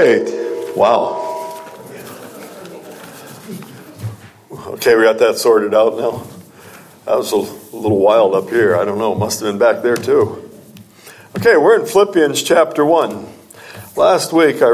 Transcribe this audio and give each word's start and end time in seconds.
Okay, 0.00 0.72
wow. 0.74 1.60
Okay, 4.50 4.96
we 4.96 5.02
got 5.02 5.18
that 5.18 5.36
sorted 5.36 5.74
out 5.74 5.98
now. 5.98 6.26
That 7.04 7.18
was 7.18 7.32
a 7.32 7.36
little 7.36 7.98
wild 7.98 8.34
up 8.34 8.48
here. 8.48 8.74
I 8.76 8.86
don't 8.86 8.96
know. 8.96 9.14
Must 9.14 9.40
have 9.40 9.50
been 9.50 9.58
back 9.58 9.82
there 9.82 9.98
too. 9.98 10.50
Okay, 11.36 11.58
we're 11.58 11.78
in 11.78 11.84
Philippians 11.84 12.42
chapter 12.42 12.82
1. 12.82 13.26
Last 13.94 14.32
week 14.32 14.62
I 14.62 14.70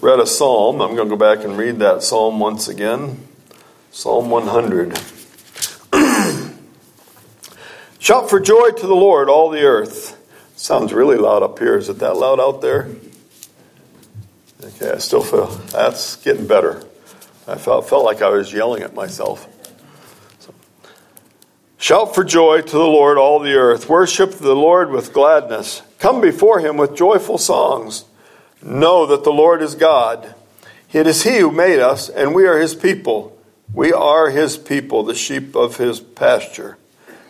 read 0.00 0.18
a 0.18 0.26
psalm. 0.26 0.80
I'm 0.82 0.96
going 0.96 1.08
to 1.08 1.16
go 1.16 1.34
back 1.36 1.44
and 1.44 1.56
read 1.56 1.78
that 1.78 2.02
psalm 2.02 2.40
once 2.40 2.66
again. 2.66 3.24
Psalm 3.92 4.30
100. 4.30 4.98
Shout 8.00 8.28
for 8.28 8.40
joy 8.40 8.70
to 8.70 8.86
the 8.88 8.96
Lord, 8.96 9.28
all 9.28 9.48
the 9.48 9.62
earth. 9.62 10.20
Sounds 10.56 10.92
really 10.92 11.18
loud 11.18 11.44
up 11.44 11.60
here. 11.60 11.76
Is 11.76 11.88
it 11.88 12.00
that 12.00 12.16
loud 12.16 12.40
out 12.40 12.62
there? 12.62 12.88
Okay, 14.62 14.90
I 14.90 14.98
still 14.98 15.22
feel 15.22 15.46
that's 15.70 16.16
getting 16.16 16.46
better. 16.46 16.82
I 17.46 17.56
felt, 17.56 17.88
felt 17.88 18.04
like 18.04 18.22
I 18.22 18.28
was 18.30 18.52
yelling 18.52 18.82
at 18.82 18.94
myself. 18.94 19.48
So. 20.40 20.54
Shout 21.78 22.14
for 22.14 22.24
joy 22.24 22.62
to 22.62 22.70
the 22.70 22.78
Lord, 22.78 23.18
all 23.18 23.38
the 23.38 23.54
earth. 23.54 23.88
Worship 23.88 24.32
the 24.32 24.56
Lord 24.56 24.90
with 24.90 25.12
gladness. 25.12 25.82
Come 25.98 26.20
before 26.20 26.60
him 26.60 26.76
with 26.76 26.96
joyful 26.96 27.38
songs. 27.38 28.04
Know 28.62 29.06
that 29.06 29.24
the 29.24 29.32
Lord 29.32 29.62
is 29.62 29.74
God. 29.74 30.34
It 30.92 31.06
is 31.06 31.22
he 31.24 31.38
who 31.38 31.50
made 31.50 31.78
us, 31.78 32.08
and 32.08 32.34
we 32.34 32.46
are 32.46 32.58
his 32.58 32.74
people. 32.74 33.38
We 33.72 33.92
are 33.92 34.30
his 34.30 34.56
people, 34.56 35.02
the 35.02 35.14
sheep 35.14 35.54
of 35.54 35.76
his 35.76 36.00
pasture. 36.00 36.78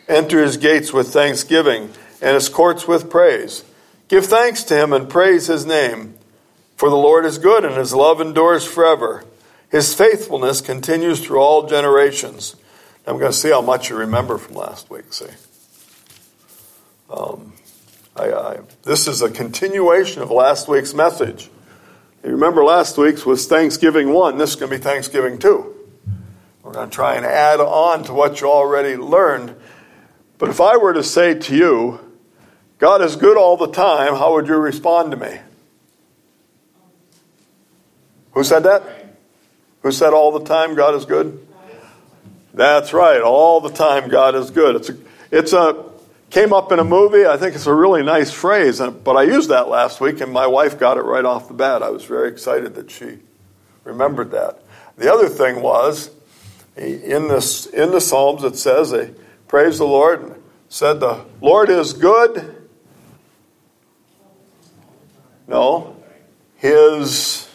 Enter 0.08 0.42
his 0.42 0.56
gates 0.56 0.92
with 0.92 1.08
thanksgiving 1.08 1.90
and 2.22 2.34
his 2.34 2.48
courts 2.48 2.86
with 2.86 3.10
praise. 3.10 3.64
Give 4.08 4.24
thanks 4.24 4.62
to 4.64 4.80
him 4.80 4.92
and 4.92 5.08
praise 5.08 5.48
his 5.48 5.66
name. 5.66 6.14
For 6.76 6.90
the 6.90 6.96
Lord 6.96 7.24
is 7.24 7.38
good, 7.38 7.64
and 7.64 7.74
his 7.74 7.94
love 7.94 8.20
endures 8.20 8.64
forever. 8.64 9.24
His 9.70 9.94
faithfulness 9.94 10.60
continues 10.60 11.24
through 11.24 11.40
all 11.40 11.66
generations. 11.66 12.54
I'm 13.06 13.18
going 13.18 13.30
to 13.30 13.36
see 13.36 13.50
how 13.50 13.62
much 13.62 13.88
you 13.88 13.96
remember 13.96 14.36
from 14.36 14.56
last 14.56 14.90
week. 14.90 15.12
See, 15.12 15.26
um, 17.08 17.54
I, 18.14 18.32
I, 18.32 18.58
this 18.82 19.08
is 19.08 19.22
a 19.22 19.30
continuation 19.30 20.22
of 20.22 20.30
last 20.30 20.68
week's 20.68 20.92
message. 20.92 21.48
You 22.24 22.32
remember 22.32 22.64
last 22.64 22.98
week's 22.98 23.24
was 23.24 23.46
Thanksgiving 23.46 24.12
one. 24.12 24.36
This 24.38 24.50
is 24.50 24.56
going 24.56 24.70
to 24.70 24.78
be 24.78 24.82
Thanksgiving 24.82 25.38
two. 25.38 25.74
We're 26.62 26.72
going 26.72 26.90
to 26.90 26.94
try 26.94 27.14
and 27.14 27.24
add 27.24 27.60
on 27.60 28.02
to 28.04 28.12
what 28.12 28.40
you 28.40 28.48
already 28.48 28.96
learned. 28.96 29.54
But 30.36 30.48
if 30.48 30.60
I 30.60 30.76
were 30.76 30.92
to 30.92 31.04
say 31.04 31.34
to 31.34 31.56
you, 31.56 32.00
God 32.78 33.00
is 33.02 33.16
good 33.16 33.36
all 33.36 33.56
the 33.56 33.70
time, 33.70 34.14
how 34.14 34.34
would 34.34 34.48
you 34.48 34.56
respond 34.56 35.12
to 35.12 35.16
me? 35.16 35.38
Who 38.36 38.44
said 38.44 38.64
that? 38.64 38.82
Who 39.80 39.90
said 39.90 40.12
all 40.12 40.30
the 40.30 40.44
time 40.44 40.74
God 40.74 40.94
is 40.94 41.06
good? 41.06 41.48
That's 42.52 42.92
right. 42.92 43.22
All 43.22 43.62
the 43.62 43.70
time 43.70 44.10
God 44.10 44.34
is 44.34 44.50
good. 44.50 44.76
It's 44.76 44.90
a, 44.90 44.96
it's 45.30 45.52
a 45.54 45.86
came 46.28 46.52
up 46.52 46.70
in 46.70 46.78
a 46.78 46.84
movie. 46.84 47.24
I 47.24 47.38
think 47.38 47.54
it's 47.54 47.66
a 47.66 47.72
really 47.72 48.02
nice 48.02 48.30
phrase, 48.30 48.78
but 48.78 49.16
I 49.16 49.22
used 49.22 49.48
that 49.48 49.68
last 49.68 50.02
week, 50.02 50.20
and 50.20 50.30
my 50.30 50.46
wife 50.46 50.78
got 50.78 50.98
it 50.98 51.04
right 51.04 51.24
off 51.24 51.48
the 51.48 51.54
bat. 51.54 51.82
I 51.82 51.88
was 51.88 52.04
very 52.04 52.28
excited 52.28 52.74
that 52.74 52.90
she 52.90 53.20
remembered 53.84 54.32
that. 54.32 54.62
The 54.98 55.10
other 55.10 55.30
thing 55.30 55.62
was 55.62 56.10
in 56.76 57.28
this 57.28 57.64
in 57.64 57.90
the 57.90 58.02
Psalms 58.02 58.44
it 58.44 58.56
says, 58.56 58.90
they 58.90 59.14
praise 59.48 59.78
the 59.78 59.86
Lord, 59.86 60.20
and 60.20 60.42
said 60.68 61.00
the 61.00 61.24
Lord 61.40 61.70
is 61.70 61.94
good. 61.94 62.68
No, 65.48 65.96
his 66.56 67.45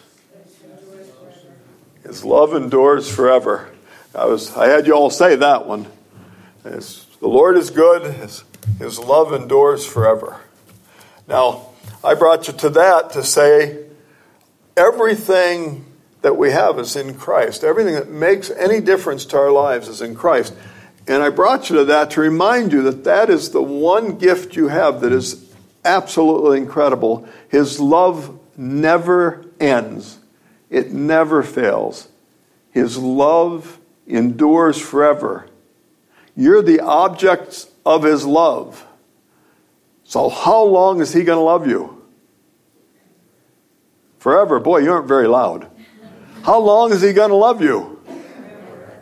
his 2.12 2.26
love 2.26 2.54
endures 2.54 3.10
forever. 3.10 3.70
I 4.14 4.26
was 4.26 4.54
I 4.58 4.68
had 4.68 4.86
you 4.86 4.92
all 4.94 5.10
say 5.10 5.38
that 5.38 5.66
one. 5.66 5.88
It's, 6.66 7.06
the 7.22 7.30
Lord 7.30 7.56
is 7.56 7.70
good, 7.70 8.16
his, 8.16 8.44
his 8.80 9.00
love 9.00 9.32
endures 9.32 9.86
forever. 9.86 10.42
Now, 11.26 11.70
I 12.04 12.16
brought 12.16 12.48
you 12.48 12.54
to 12.54 12.70
that 12.72 13.12
to 13.12 13.24
say 13.24 13.86
everything 14.76 15.86
that 16.22 16.36
we 16.36 16.52
have 16.52 16.80
is 16.80 16.98
in 16.98 17.14
Christ. 17.14 17.64
Everything 17.64 17.94
that 17.96 18.10
makes 18.10 18.52
any 18.52 18.82
difference 18.82 19.24
to 19.28 19.38
our 19.38 19.52
lives 19.52 19.88
is 19.88 20.02
in 20.02 20.14
Christ. 20.14 20.54
And 21.08 21.24
I 21.24 21.30
brought 21.30 21.70
you 21.70 21.78
to 21.78 21.86
that 21.86 22.12
to 22.12 22.20
remind 22.20 22.74
you 22.74 22.82
that 22.84 23.06
that 23.06 23.30
is 23.30 23.52
the 23.52 23.64
one 23.64 24.18
gift 24.18 24.58
you 24.58 24.68
have 24.68 25.00
that 25.00 25.14
is 25.14 25.50
absolutely 25.86 26.58
incredible. 26.58 27.26
His 27.48 27.80
love 27.80 28.38
never 28.58 29.46
ends. 29.62 30.18
It 30.72 30.92
never 30.92 31.44
fails. 31.44 32.08
His 32.72 32.98
love 32.98 33.80
endures 34.08 34.80
forever. 34.80 35.48
You're 36.36 36.64
the 36.64 36.80
objects 36.80 37.70
of 37.86 38.04
His 38.04 38.26
love. 38.26 38.88
So, 40.04 40.30
how 40.30 40.64
long 40.64 41.02
is 41.02 41.14
He 41.14 41.24
going 41.24 41.38
to 41.38 41.44
love 41.44 41.68
you? 41.68 42.02
Forever. 44.18 44.60
Boy, 44.60 44.80
you 44.80 44.92
aren't 44.92 45.08
very 45.08 45.28
loud. 45.28 45.70
How 46.44 46.60
long 46.60 46.92
is 46.92 47.02
He 47.02 47.14
going 47.14 47.30
to 47.30 47.36
love 47.36 47.62
you? 47.62 48.02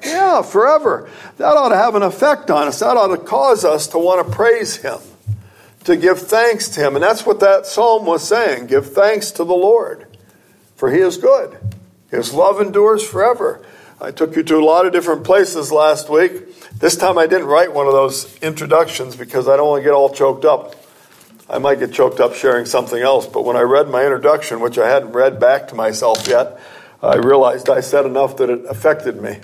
Yeah, 0.03 0.41
forever. 0.41 1.09
That 1.37 1.55
ought 1.55 1.69
to 1.69 1.75
have 1.75 1.95
an 1.95 2.03
effect 2.03 2.49
on 2.49 2.67
us. 2.67 2.79
That 2.79 2.97
ought 2.97 3.15
to 3.15 3.17
cause 3.17 3.63
us 3.63 3.87
to 3.87 3.99
want 3.99 4.25
to 4.25 4.33
praise 4.33 4.77
Him, 4.77 4.99
to 5.83 5.95
give 5.95 6.19
thanks 6.19 6.69
to 6.69 6.81
Him. 6.81 6.95
And 6.95 7.03
that's 7.03 7.25
what 7.25 7.39
that 7.41 7.65
psalm 7.65 8.05
was 8.05 8.27
saying 8.27 8.67
give 8.67 8.93
thanks 8.93 9.31
to 9.31 9.43
the 9.43 9.53
Lord, 9.53 10.07
for 10.79 10.89
He 10.89 10.99
is 10.99 11.17
good. 11.17 11.57
His 12.09 12.33
love 12.33 12.61
endures 12.61 13.05
forever. 13.05 13.61
I 13.99 14.11
took 14.11 14.37
you 14.37 14.43
to 14.43 14.55
a 14.55 14.63
lot 14.63 14.85
of 14.85 14.93
different 14.93 15.25
places 15.25 15.73
last 15.73 16.09
week. 16.09 16.71
This 16.71 16.95
time 16.95 17.17
I 17.17 17.27
didn't 17.27 17.47
write 17.47 17.73
one 17.73 17.85
of 17.85 17.91
those 17.91 18.33
introductions 18.39 19.17
because 19.17 19.49
I 19.49 19.57
don't 19.57 19.67
want 19.67 19.81
to 19.81 19.83
get 19.83 19.93
all 19.93 20.09
choked 20.09 20.45
up. 20.45 20.75
I 21.49 21.57
might 21.57 21.79
get 21.79 21.91
choked 21.91 22.21
up 22.21 22.33
sharing 22.33 22.65
something 22.65 23.01
else, 23.01 23.27
but 23.27 23.43
when 23.43 23.57
I 23.57 23.61
read 23.61 23.89
my 23.89 24.03
introduction, 24.05 24.61
which 24.61 24.77
I 24.77 24.87
hadn't 24.87 25.11
read 25.11 25.37
back 25.37 25.67
to 25.67 25.75
myself 25.75 26.25
yet, 26.29 26.57
I 27.03 27.17
realized 27.17 27.69
I 27.69 27.81
said 27.81 28.05
enough 28.05 28.37
that 28.37 28.49
it 28.49 28.63
affected 28.65 29.21
me. 29.21 29.39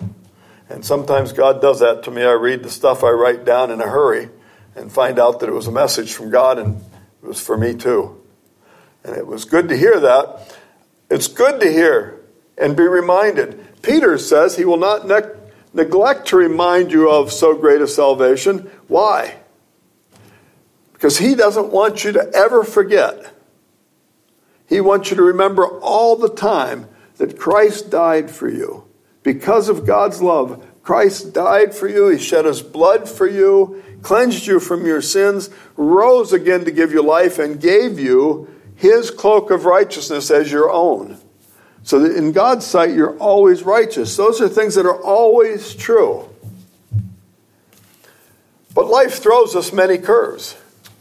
And 0.69 0.85
sometimes 0.85 1.33
God 1.33 1.61
does 1.61 1.81
that 1.81 2.03
to 2.03 2.11
me. 2.11 2.23
I 2.23 2.31
read 2.31 2.63
the 2.63 2.69
stuff 2.69 3.03
I 3.03 3.09
write 3.09 3.43
down 3.43 3.71
in 3.71 3.81
a 3.81 3.89
hurry 3.89 4.29
and 4.73 4.89
find 4.89 5.19
out 5.19 5.41
that 5.41 5.49
it 5.49 5.53
was 5.53 5.67
a 5.67 5.71
message 5.71 6.13
from 6.13 6.29
God 6.29 6.59
and 6.59 6.81
it 7.21 7.27
was 7.27 7.41
for 7.41 7.57
me 7.57 7.75
too. 7.75 8.21
And 9.03 9.17
it 9.17 9.27
was 9.27 9.43
good 9.43 9.67
to 9.67 9.75
hear 9.75 9.99
that. 9.99 10.54
It's 11.09 11.27
good 11.27 11.59
to 11.61 11.71
hear 11.71 12.21
and 12.57 12.75
be 12.75 12.83
reminded. 12.83 13.81
Peter 13.81 14.17
says 14.17 14.55
he 14.55 14.65
will 14.65 14.77
not 14.77 15.07
ne- 15.07 15.31
neglect 15.73 16.27
to 16.27 16.37
remind 16.37 16.91
you 16.91 17.09
of 17.09 17.31
so 17.31 17.55
great 17.55 17.81
a 17.81 17.87
salvation. 17.87 18.69
Why? 18.87 19.35
Because 20.93 21.19
he 21.19 21.35
doesn't 21.35 21.71
want 21.71 22.03
you 22.03 22.11
to 22.13 22.31
ever 22.33 22.63
forget. 22.63 23.33
He 24.67 24.81
wants 24.81 25.11
you 25.11 25.17
to 25.17 25.23
remember 25.23 25.67
all 25.67 26.15
the 26.15 26.29
time 26.29 26.87
that 27.17 27.37
Christ 27.37 27.91
died 27.91 28.31
for 28.31 28.49
you. 28.49 28.85
Because 29.21 29.69
of 29.69 29.85
God's 29.85 30.21
love, 30.21 30.65
Christ 30.81 31.33
died 31.33 31.73
for 31.73 31.87
you. 31.87 32.09
He 32.09 32.17
shed 32.17 32.45
his 32.45 32.61
blood 32.61 33.09
for 33.09 33.27
you, 33.27 33.83
cleansed 34.01 34.47
you 34.47 34.59
from 34.59 34.85
your 34.85 35.01
sins, 35.01 35.49
rose 35.75 36.31
again 36.31 36.65
to 36.65 36.71
give 36.71 36.91
you 36.91 37.01
life, 37.01 37.39
and 37.39 37.59
gave 37.59 37.99
you 37.99 38.47
his 38.75 39.11
cloak 39.11 39.51
of 39.51 39.65
righteousness 39.65 40.29
as 40.31 40.51
your 40.51 40.71
own. 40.71 41.17
So 41.83 41.99
that 41.99 42.15
in 42.15 42.31
God's 42.31 42.65
sight, 42.65 42.95
you're 42.95 43.17
always 43.17 43.63
righteous. 43.63 44.17
Those 44.17 44.41
are 44.41 44.49
things 44.49 44.75
that 44.75 44.85
are 44.85 45.01
always 45.01 45.75
true. 45.75 46.27
But 48.73 48.87
life 48.87 49.21
throws 49.21 49.55
us 49.55 49.71
many 49.71 49.97
curves, 49.97 50.57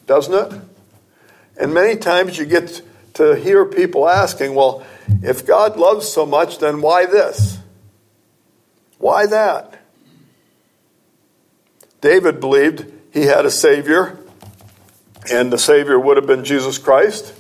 doesn't 0.07 0.35
it? 0.35 0.61
And 1.61 1.73
many 1.73 1.97
times 1.97 2.39
you 2.39 2.45
get 2.45 2.83
to 3.15 3.35
hear 3.35 3.65
people 3.65 4.09
asking, 4.09 4.55
well, 4.55 4.85
if 5.23 5.47
God 5.47 5.77
loves 5.77 6.09
so 6.09 6.27
much, 6.27 6.59
then 6.59 6.81
why 6.81 7.07
this? 7.07 7.59
Why 8.99 9.27
that? 9.27 9.81
David 12.01 12.41
believed 12.41 12.93
he 13.13 13.23
had 13.23 13.47
a 13.47 13.51
Savior, 13.51 14.19
and 15.33 15.53
the 15.53 15.59
Savior 15.59 15.99
would 15.99 16.17
have 16.17 16.27
been 16.27 16.45
Jesus 16.45 16.77
Christ. 16.79 17.33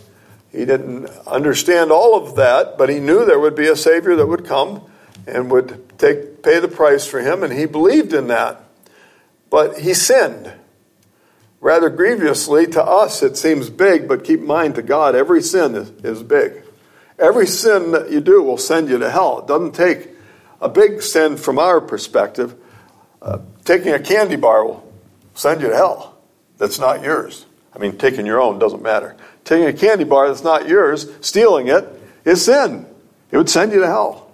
He 0.55 0.65
didn't 0.65 1.07
understand 1.27 1.91
all 1.91 2.17
of 2.17 2.37
that, 2.37 2.79
but 2.79 2.89
he 2.89 3.01
knew 3.01 3.25
there 3.25 3.41
would 3.41 3.57
be 3.57 3.67
a 3.67 3.75
Savior 3.75 4.15
that 4.15 4.27
would 4.27 4.47
come 4.47 4.83
and 5.27 5.51
would 5.51 5.99
take, 5.99 6.45
pay 6.45 6.61
the 6.61 6.69
price 6.69 7.05
for 7.05 7.21
him, 7.21 7.43
and 7.43 7.53
he 7.53 7.67
believed 7.67 8.13
in 8.13 8.29
that. 8.29 8.63
But 9.51 9.81
he 9.81 9.95
sinned. 9.95 10.53
Rather 11.61 11.91
grievously 11.91 12.67
to 12.69 12.83
us, 12.85 13.23
it 13.23 13.37
seems 13.37 13.69
big, 13.69 14.07
but 14.07 14.23
keep 14.23 14.41
in 14.41 14.47
mind 14.47 14.77
to 14.77 14.83
God, 14.83 15.17
every 15.17 15.43
sin 15.43 15.75
is, 15.75 15.91
is 16.05 16.23
big. 16.23 16.63
Every 17.19 17.47
sin 17.49 17.91
that 17.91 18.13
you 18.13 18.21
do 18.21 18.41
will 18.41 18.59
send 18.59 18.89
you 18.89 18.99
to 18.99 19.11
hell. 19.11 19.41
It 19.41 19.49
doesn't 19.49 19.73
take 19.73 20.11
a 20.61 20.69
big 20.69 21.03
sin 21.03 21.37
from 21.37 21.59
our 21.59 21.81
perspective. 21.81 22.55
Uh, 23.21 23.39
taking 23.65 23.93
a 23.93 23.99
candy 23.99 24.37
bar 24.37 24.65
will 24.65 24.93
send 25.35 25.63
you 25.63 25.71
to 25.71 25.75
hell. 25.75 26.17
That's 26.59 26.79
not 26.79 27.03
yours. 27.03 27.47
I 27.75 27.79
mean, 27.81 27.99
taking 27.99 28.25
your 28.25 28.41
own 28.41 28.61
doesn't 28.61 28.83
matter 28.83 29.17
taking 29.45 29.67
a 29.67 29.73
candy 29.73 30.05
bar 30.05 30.29
that's 30.29 30.43
not 30.43 30.69
yours, 30.69 31.11
stealing 31.21 31.69
it, 31.69 31.87
is 32.25 32.45
sin. 32.45 32.87
It 33.31 33.37
would 33.37 33.51
send 33.51 33.73
you 33.73 33.81
to 33.81 33.87
hell. 33.87 34.31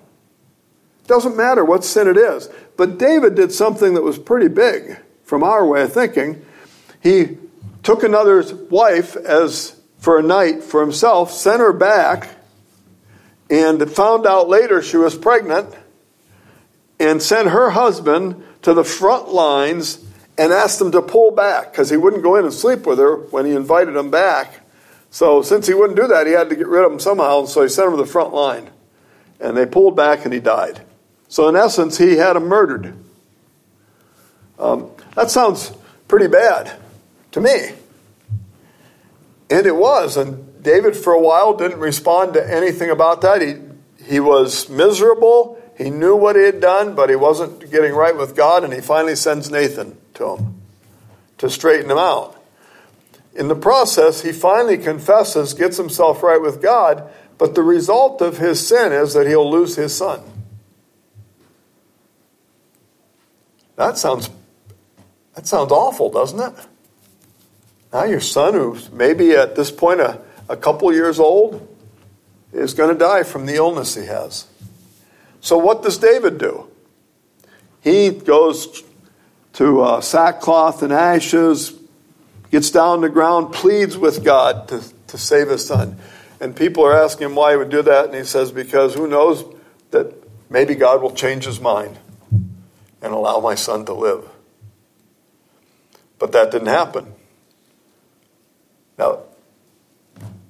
Doesn't 1.07 1.37
matter 1.37 1.65
what 1.65 1.85
sin 1.85 2.07
it 2.09 2.17
is. 2.17 2.49
But 2.77 2.99
David 2.99 3.35
did 3.35 3.53
something 3.53 3.95
that 3.95 4.03
was 4.03 4.19
pretty 4.19 4.49
big 4.49 4.99
from 5.25 5.43
our 5.43 5.67
way 5.67 5.83
of 5.83 5.93
thinking. 5.93 6.45
He 7.03 7.39
took 7.83 8.03
another's 8.03 8.53
wife 8.55 9.17
as 9.17 9.81
for 9.99 10.19
a 10.19 10.23
night 10.23 10.63
for 10.63 10.81
himself, 10.81 11.33
sent 11.33 11.61
her 11.61 11.73
back, 11.73 12.29
and 13.51 13.91
found 13.91 14.27
out 14.27 14.49
later 14.49 14.81
she 14.81 14.97
was 14.97 15.17
pregnant, 15.17 15.75
and 16.99 17.23
sent 17.23 17.49
her 17.49 17.71
husband 17.71 18.43
to 18.63 18.73
the 18.73 18.85
front 18.85 19.29
lines 19.29 20.05
and 20.39 20.53
asked 20.53 20.81
him 20.81 20.93
to 20.93 21.03
pull 21.03 21.31
back 21.31 21.71
because 21.71 21.91
he 21.91 21.97
wouldn't 21.97 22.23
go 22.23 22.37
in 22.37 22.45
and 22.45 22.55
sleep 22.55 22.87
with 22.87 22.99
her 22.99 23.17
when 23.17 23.45
he 23.45 23.53
invited 23.53 23.97
him 23.97 24.11
back. 24.11 24.61
So 25.11 25.43
since 25.43 25.67
he 25.67 25.75
wouldn't 25.75 25.99
do 25.99 26.07
that, 26.07 26.27
he 26.27 26.33
had 26.33 26.49
to 26.51 26.57
get 26.57 26.69
rid 26.69 26.85
of 26.85 26.93
him 26.93 27.01
somehow, 27.01 27.41
and 27.41 27.49
so 27.49 27.63
he 27.63 27.69
sent 27.69 27.89
him 27.89 27.97
to 27.97 28.03
the 28.03 28.11
front 28.11 28.33
line. 28.33 28.71
And 29.41 29.57
they 29.57 29.67
pulled 29.67 29.97
back 29.97 30.25
and 30.25 30.33
he 30.33 30.41
died. 30.41 30.83
So 31.29 31.49
in 31.49 31.57
essence, 31.57 31.99
he 31.99 32.17
had 32.17 32.37
him 32.37 32.45
murdered. 32.45 32.95
Um, 34.59 34.91
that 35.15 35.31
sounds 35.31 35.73
pretty 36.09 36.27
bad 36.27 36.73
to 37.33 37.41
me. 37.41 37.71
And 39.49 39.67
it 39.67 39.75
was. 39.75 40.17
And 40.17 40.63
David, 40.63 40.97
for 40.97 41.13
a 41.13 41.21
while, 41.21 41.57
didn't 41.57 41.81
respond 41.81 42.35
to 42.35 42.55
anything 42.55 42.91
about 42.91 43.23
that. 43.23 43.43
He, 43.43 43.57
he 44.05 44.21
was 44.21 44.69
miserable. 44.69 45.61
He 45.77 45.91
knew 45.91 46.15
what 46.15 46.37
he 46.37 46.43
had 46.43 46.61
done, 46.61 46.95
but 46.95 47.09
he 47.09 47.17
wasn't 47.17 47.71
getting 47.71 47.95
right 47.95 48.17
with 48.17 48.37
God. 48.37 48.63
And 48.63 48.73
he 48.73 48.81
finally 48.81 49.17
sends 49.17 49.51
Nathan 49.51 49.97
to 50.15 50.37
him 50.37 50.61
to 51.39 51.49
straighten 51.49 51.91
him 51.91 51.99
out. 51.99 52.40
In 53.41 53.49
the 53.49 53.57
process, 53.57 54.21
he 54.21 54.33
finally 54.33 54.77
confesses, 54.77 55.55
gets 55.55 55.79
himself 55.79 56.23
right 56.23 56.43
with 56.43 56.61
God, 56.61 57.11
but 57.39 57.55
the 57.55 57.63
result 57.63 58.21
of 58.21 58.37
his 58.37 58.69
sin 58.69 58.93
is 58.93 59.15
that 59.15 59.27
he'll 59.27 59.51
lose 59.51 59.77
his 59.77 59.97
son. 59.97 60.21
That 63.77 63.97
sounds 63.97 64.29
that 65.35 65.47
sounds 65.47 65.73
awful, 65.73 66.11
doesn't 66.11 66.39
it? 66.39 66.67
Now 67.95 68.05
your 68.05 68.21
son, 68.21 68.53
who's 68.53 68.93
maybe 68.93 69.31
at 69.31 69.57
this 69.57 69.71
point 69.71 70.01
a, 70.01 70.21
a 70.51 70.57
couple 70.59 70.93
years 70.93 71.19
old, 71.19 71.67
is 72.53 72.75
going 72.75 72.93
to 72.93 72.99
die 72.99 73.23
from 73.23 73.47
the 73.47 73.55
illness 73.55 73.95
he 73.95 74.05
has. 74.05 74.49
So 75.41 75.57
what 75.57 75.83
does 75.83 75.97
David 75.97 76.37
do? 76.37 76.69
He 77.81 78.11
goes 78.11 78.83
to 79.55 79.81
uh, 79.81 80.01
sackcloth 80.03 80.83
and 80.83 80.93
ashes, 80.93 81.80
gets 82.51 82.71
down 82.71 82.89
on 82.89 83.01
the 83.01 83.09
ground, 83.09 83.53
pleads 83.53 83.97
with 83.97 84.25
God 84.25 84.69
to, 84.69 84.83
to 85.09 85.19
save 85.19 85.49
his 85.49 85.67
son. 85.67 85.99
And 86.41 86.57
people 86.57 86.85
are 86.85 86.97
asking 86.97 87.27
him 87.27 87.35
why 87.35 87.53
he 87.53 87.57
would 87.57 87.71
do 87.71 87.83
that, 87.83 88.07
and 88.07 88.15
he 88.15 88.25
says, 88.25 88.51
Because 88.51 88.95
who 88.95 89.07
knows 89.07 89.45
that 89.91 90.15
maybe 90.49 90.75
God 90.75 91.03
will 91.03 91.15
change 91.15 91.45
his 91.45 91.61
mind 91.61 91.99
and 93.03 93.13
allow 93.13 93.41
my 93.41 93.55
son 93.55 93.85
to 93.87 93.93
live. 93.93 94.29
But 96.19 96.33
that 96.33 96.51
didn't 96.51 96.69
happen. 96.69 97.15
Now, 98.99 99.21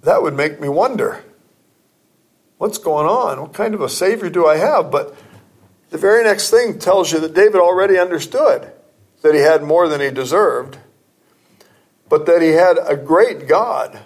that 0.03 0.23
would 0.23 0.35
make 0.35 0.61
me 0.61 0.69
wonder 0.69 1.25
what's 2.59 2.79
going 2.79 3.07
on? 3.07 3.41
What 3.41 3.55
kind 3.55 3.75
of 3.75 3.81
a 3.81 3.89
Savior 3.89 4.29
do 4.29 4.47
I 4.47 4.57
have? 4.57 4.91
But 4.91 5.17
the 5.91 5.99
very 5.99 6.25
next 6.25 6.51
thing 6.51 6.79
tells 6.79 7.13
you 7.13 7.19
that 7.21 7.35
David 7.35 7.57
already 7.57 7.99
understood 7.99 8.73
that 9.23 9.35
he 9.35 9.41
had 9.41 9.63
more 9.63 9.89
than 9.89 10.01
he 10.01 10.11
deserved, 10.11 10.79
but 12.11 12.27
that 12.27 12.43
he 12.43 12.49
had 12.49 12.77
a 12.85 12.97
great 12.97 13.47
God 13.49 13.99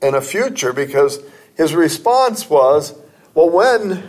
and 0.00 0.16
a 0.16 0.22
future 0.22 0.72
because 0.72 1.20
his 1.54 1.74
response 1.74 2.50
was, 2.50 2.98
Well, 3.34 3.50
when 3.50 4.02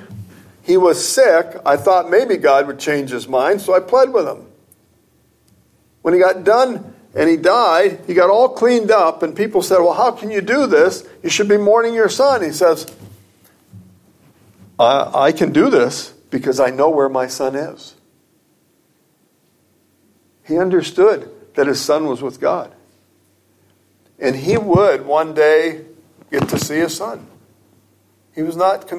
he 0.64 0.78
was 0.78 1.06
sick, 1.06 1.58
I 1.66 1.78
thought 1.78 2.10
maybe 2.10 2.38
God 2.38 2.66
would 2.66 2.80
change 2.80 3.12
his 3.12 3.28
mind, 3.28 3.62
so 3.62 3.76
I 3.76 3.82
pled 3.82 4.14
with 4.14 4.26
him. 4.26 4.48
When 6.02 6.14
he 6.14 6.20
got 6.20 6.46
done 6.46 6.96
and 7.14 7.30
he 7.30 7.36
died, 7.36 8.00
he 8.08 8.14
got 8.14 8.30
all 8.30 8.50
cleaned 8.50 8.90
up, 8.90 9.22
and 9.22 9.36
people 9.36 9.62
said, 9.62 9.80
Well, 9.80 9.94
how 9.94 10.12
can 10.12 10.32
you 10.32 10.42
do 10.42 10.66
this? 10.66 11.06
You 11.22 11.30
should 11.30 11.50
be 11.50 11.58
mourning 11.58 11.94
your 11.94 12.10
son. 12.10 12.42
He 12.42 12.54
says, 12.54 12.88
I, 14.80 15.26
I 15.26 15.32
can 15.34 15.52
do 15.52 15.70
this 15.70 16.12
because 16.30 16.62
I 16.62 16.70
know 16.70 16.90
where 16.90 17.10
my 17.10 17.28
son 17.28 17.56
is. 17.56 17.96
He 20.46 20.58
understood 20.58 21.30
that 21.56 21.68
his 21.68 21.82
son 21.82 22.06
was 22.06 22.22
with 22.22 22.40
God. 22.40 22.74
And 24.20 24.36
he 24.36 24.58
would 24.58 25.06
one 25.06 25.34
day 25.34 25.86
get 26.32 26.48
to 26.50 26.60
see 26.60 26.76
his 26.76 26.96
son. 26.96 27.28
He 28.36 28.42
was 28.42 28.56
not 28.56 28.92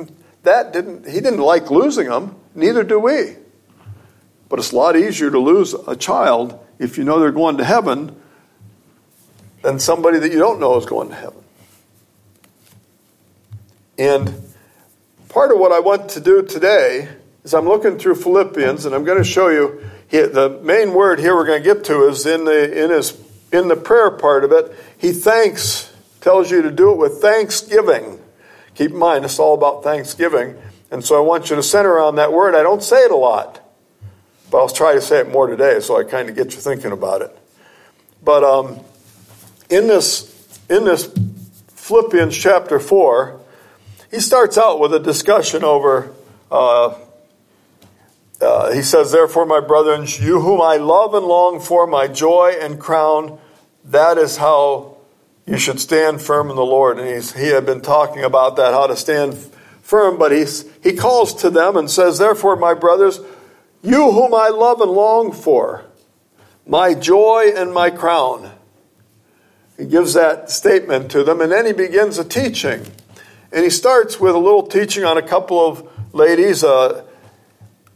that 0.42 0.72
didn't 0.72 1.06
he 1.06 1.20
didn't 1.20 1.40
like 1.40 1.70
losing 1.70 2.08
them, 2.08 2.36
neither 2.54 2.84
do 2.84 2.98
we. 2.98 3.36
But 4.48 4.58
it's 4.58 4.72
a 4.72 4.76
lot 4.76 4.96
easier 4.96 5.30
to 5.30 5.38
lose 5.38 5.74
a 5.74 5.96
child 5.96 6.58
if 6.78 6.96
you 6.98 7.04
know 7.04 7.18
they're 7.18 7.32
going 7.32 7.56
to 7.58 7.64
heaven 7.64 8.14
than 9.62 9.78
somebody 9.78 10.18
that 10.18 10.30
you 10.30 10.38
don't 10.38 10.60
know 10.60 10.76
is 10.76 10.86
going 10.86 11.08
to 11.08 11.14
heaven. 11.14 11.42
And 13.98 14.34
part 15.28 15.50
of 15.50 15.58
what 15.58 15.72
I 15.72 15.80
want 15.80 16.10
to 16.10 16.20
do 16.20 16.42
today 16.42 17.08
is 17.42 17.54
I'm 17.54 17.66
looking 17.66 17.98
through 17.98 18.16
Philippians 18.16 18.84
and 18.84 18.94
I'm 18.94 19.04
going 19.04 19.18
to 19.18 19.24
show 19.24 19.48
you 19.48 19.82
the 20.10 20.60
main 20.62 20.92
word 20.92 21.18
here 21.18 21.34
we're 21.34 21.46
going 21.46 21.62
to 21.62 21.74
get 21.74 21.84
to 21.84 22.08
is 22.08 22.26
in 22.26 22.44
the 22.44 22.84
in 22.84 22.90
his 22.90 23.10
in 23.54 23.68
the 23.68 23.76
prayer 23.76 24.10
part 24.10 24.44
of 24.44 24.52
it. 24.52 24.76
He 24.98 25.12
thanks 25.12 25.92
tells 26.20 26.50
you 26.50 26.62
to 26.62 26.70
do 26.70 26.90
it 26.90 26.98
with 26.98 27.20
thanksgiving. 27.20 28.18
Keep 28.74 28.90
in 28.92 28.96
mind, 28.96 29.24
it's 29.24 29.38
all 29.38 29.54
about 29.54 29.84
thanksgiving. 29.84 30.56
And 30.90 31.04
so 31.04 31.16
I 31.16 31.20
want 31.20 31.50
you 31.50 31.56
to 31.56 31.62
center 31.62 31.92
around 31.92 32.16
that 32.16 32.32
word. 32.32 32.54
I 32.54 32.62
don't 32.62 32.82
say 32.82 33.04
it 33.04 33.10
a 33.10 33.16
lot, 33.16 33.60
but 34.50 34.58
I'll 34.58 34.68
try 34.68 34.94
to 34.94 35.00
say 35.00 35.20
it 35.20 35.30
more 35.30 35.46
today 35.46 35.80
so 35.80 35.98
I 35.98 36.04
kind 36.04 36.28
of 36.28 36.34
get 36.34 36.54
you 36.54 36.60
thinking 36.60 36.92
about 36.92 37.22
it. 37.22 37.36
But 38.22 38.42
um, 38.42 38.80
in 39.70 39.86
this 39.86 40.32
in 40.68 40.84
this 40.84 41.12
Philippians 41.74 42.36
chapter 42.36 42.80
4, 42.80 43.38
he 44.10 44.18
starts 44.18 44.56
out 44.56 44.80
with 44.80 44.94
a 44.94 44.98
discussion 44.98 45.62
over 45.62 46.10
uh, 46.50 46.98
uh, 48.40 48.72
he 48.72 48.82
says, 48.82 49.12
Therefore, 49.12 49.46
my 49.46 49.60
brethren, 49.60 50.06
you 50.06 50.40
whom 50.40 50.60
I 50.60 50.76
love 50.76 51.14
and 51.14 51.24
long 51.24 51.60
for, 51.60 51.86
my 51.86 52.08
joy 52.08 52.54
and 52.60 52.78
crown, 52.78 53.38
that 53.84 54.18
is 54.18 54.36
how 54.36 54.96
you 55.46 55.58
should 55.58 55.80
stand 55.80 56.22
firm 56.22 56.50
in 56.50 56.56
the 56.56 56.64
Lord. 56.64 56.98
And 56.98 57.08
he's, 57.08 57.34
he 57.34 57.48
had 57.48 57.66
been 57.66 57.80
talking 57.80 58.24
about 58.24 58.56
that, 58.56 58.72
how 58.72 58.86
to 58.86 58.96
stand 58.96 59.36
firm, 59.82 60.18
but 60.18 60.32
he's, 60.32 60.64
he 60.82 60.94
calls 60.94 61.34
to 61.42 61.50
them 61.50 61.76
and 61.76 61.90
says, 61.90 62.18
Therefore, 62.18 62.56
my 62.56 62.74
brothers, 62.74 63.20
you 63.82 64.10
whom 64.10 64.34
I 64.34 64.48
love 64.48 64.80
and 64.80 64.90
long 64.90 65.32
for, 65.32 65.84
my 66.66 66.94
joy 66.94 67.52
and 67.54 67.72
my 67.72 67.90
crown. 67.90 68.50
He 69.76 69.86
gives 69.86 70.14
that 70.14 70.50
statement 70.50 71.10
to 71.10 71.24
them, 71.24 71.40
and 71.40 71.52
then 71.52 71.66
he 71.66 71.72
begins 71.72 72.16
a 72.18 72.24
teaching. 72.24 72.86
And 73.52 73.64
he 73.64 73.70
starts 73.70 74.18
with 74.18 74.34
a 74.34 74.38
little 74.38 74.66
teaching 74.66 75.04
on 75.04 75.18
a 75.18 75.22
couple 75.22 75.64
of 75.64 76.14
ladies. 76.14 76.64
Uh, 76.64 77.04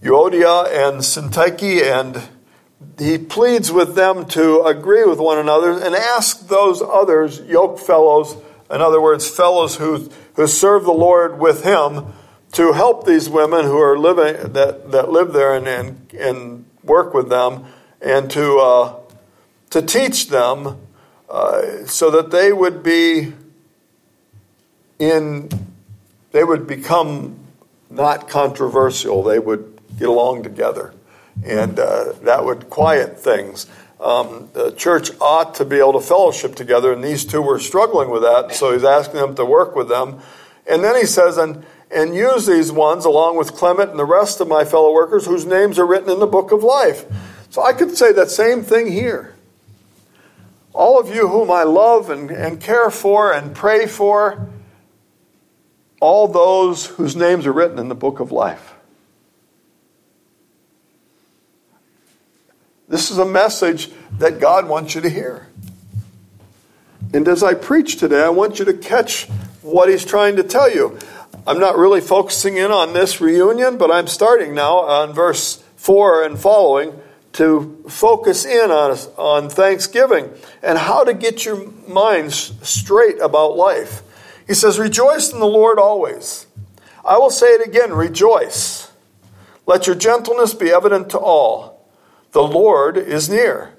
Euodia 0.03 0.67
and 0.67 1.01
Syntyche, 1.01 1.83
and 1.83 2.23
he 2.99 3.19
pleads 3.19 3.71
with 3.71 3.95
them 3.95 4.27
to 4.27 4.63
agree 4.63 5.05
with 5.05 5.19
one 5.19 5.39
another 5.39 5.73
and 5.73 5.95
ask 5.95 6.49
those 6.49 6.83
others, 6.83 7.41
yoke 7.41 7.79
fellows, 7.79 8.37
in 8.71 8.81
other 8.81 9.01
words, 9.01 9.29
fellows 9.29 9.77
who, 9.77 10.11
who 10.35 10.47
serve 10.47 10.85
the 10.85 10.93
Lord 10.93 11.39
with 11.39 11.65
him, 11.65 12.13
to 12.53 12.73
help 12.73 13.05
these 13.05 13.29
women 13.29 13.65
who 13.65 13.79
are 13.79 13.99
living 13.99 14.53
that, 14.53 14.91
that 14.91 15.11
live 15.11 15.33
there 15.33 15.55
and, 15.55 15.69
and, 15.69 16.13
and 16.15 16.65
work 16.83 17.13
with 17.13 17.29
them, 17.29 17.67
and 18.01 18.31
to 18.31 18.59
uh, 18.59 18.95
to 19.71 19.83
teach 19.83 20.29
them 20.29 20.79
uh, 21.29 21.85
so 21.85 22.11
that 22.11 22.31
they 22.31 22.53
would 22.53 22.83
be 22.83 23.33
in 24.99 25.49
they 26.31 26.45
would 26.45 26.67
become 26.67 27.39
not 27.91 28.29
controversial. 28.29 29.23
They 29.23 29.39
would 29.39 29.81
get 29.99 30.09
along 30.09 30.43
together. 30.43 30.95
And 31.45 31.79
uh, 31.79 32.13
that 32.23 32.45
would 32.45 32.69
quiet 32.69 33.19
things. 33.19 33.67
Um, 34.01 34.49
the 34.53 34.73
church 34.73 35.11
ought 35.21 35.57
to 35.57 35.65
be 35.65 35.77
able 35.79 35.95
to 35.95 36.01
fellowship 36.01 36.55
together, 36.55 36.93
and 36.93 37.03
these 37.03 37.25
two 37.25 37.43
were 37.43 37.59
struggling 37.59 38.11
with 38.11 38.23
that. 38.23 38.55
So 38.55 38.73
he's 38.73 38.85
asking 38.85 39.21
them 39.21 39.35
to 39.37 39.45
work 39.45 39.75
with 39.75 39.89
them. 39.89 40.21
And 40.67 40.85
then 40.85 40.95
he 40.97 41.07
says, 41.07 41.37
and, 41.37 41.65
and 41.91 42.15
use 42.15 42.47
these 42.47 42.71
ones 42.71 43.05
along 43.05 43.39
with 43.39 43.55
Clement 43.55 43.91
and 43.91 43.99
the 43.99 44.05
rest 44.05 44.41
of 44.41 44.49
my 44.49 44.65
fellow 44.65 44.93
workers 44.93 45.27
whose 45.27 45.47
names 45.47 45.79
are 45.79 45.87
written 45.87 46.11
in 46.11 46.21
the 46.21 46.27
book 46.27 46.53
of 46.53 46.63
life. 46.63 47.07
So 47.51 47.63
I 47.63 47.73
could 47.73 47.97
say 47.97 48.13
that 48.13 48.31
same 48.31 48.63
thing 48.63 48.93
here. 48.93 49.35
All 50.73 51.01
of 51.01 51.13
you 51.13 51.27
whom 51.27 51.51
I 51.51 51.65
love 51.65 52.11
and, 52.11 52.31
and 52.31 52.61
care 52.61 52.91
for 52.91 53.33
and 53.33 53.55
pray 53.55 53.87
for, 53.87 54.49
all 56.01 56.29
those 56.29 56.87
whose 56.87 57.17
names 57.17 57.47
are 57.47 57.53
written 57.53 57.79
in 57.79 57.89
the 57.89 57.95
book 57.95 58.21
of 58.21 58.31
life. 58.31 58.75
This 62.89 63.11
is 63.11 63.19
a 63.19 63.27
message 63.27 63.91
that 64.19 64.41
God 64.41 64.67
wants 64.67 64.95
you 64.95 65.03
to 65.03 65.11
hear. 65.11 65.47
And 67.13 67.29
as 67.29 67.43
I 67.43 67.55
preach 67.55 67.97
today, 67.97 68.23
I 68.23 68.31
want 68.31 68.59
you 68.59 68.65
to 68.65 68.73
catch 68.73 69.27
what 69.63 69.89
He's 69.89 70.05
trying 70.05 70.37
to 70.37 70.43
tell 70.43 70.71
you. 70.71 70.99
I'm 71.47 71.61
not 71.61 71.77
really 71.77 72.01
focusing 72.01 72.57
in 72.57 72.71
on 72.71 72.95
this 72.95 73.21
reunion, 73.21 73.77
but 73.77 73.91
I'm 73.91 74.07
starting 74.07 74.55
now 74.55 74.79
on 74.79 75.13
verse 75.13 75.63
4 75.77 76.25
and 76.25 76.39
following 76.39 76.99
to 77.35 77.85
focus 77.89 78.45
in 78.45 78.71
on, 78.71 78.97
on 79.17 79.51
Thanksgiving 79.51 80.31
and 80.63 80.79
how 80.79 81.05
to 81.05 81.15
get 81.15 81.45
your 81.45 81.71
minds 81.87 82.53
straight 82.69 83.21
about 83.21 83.57
life. 83.57 84.03
He 84.47 84.55
says, 84.55 84.79
Rejoice 84.79 85.33
in 85.33 85.41
the 85.41 85.47
Lord 85.47 85.79
always. 85.79 86.47
I 87.05 87.19
will 87.19 87.31
say 87.31 87.49
it 87.49 87.67
again 87.67 87.93
rejoice. 87.93 88.91
Let 89.67 89.87
your 89.87 89.97
gentleness 89.97 90.55
be 90.55 90.71
evident 90.71 91.11
to 91.11 91.19
all. 91.19 91.78
The 92.39 92.47
Lord 92.47 92.97
is 92.97 93.29
near. 93.29 93.75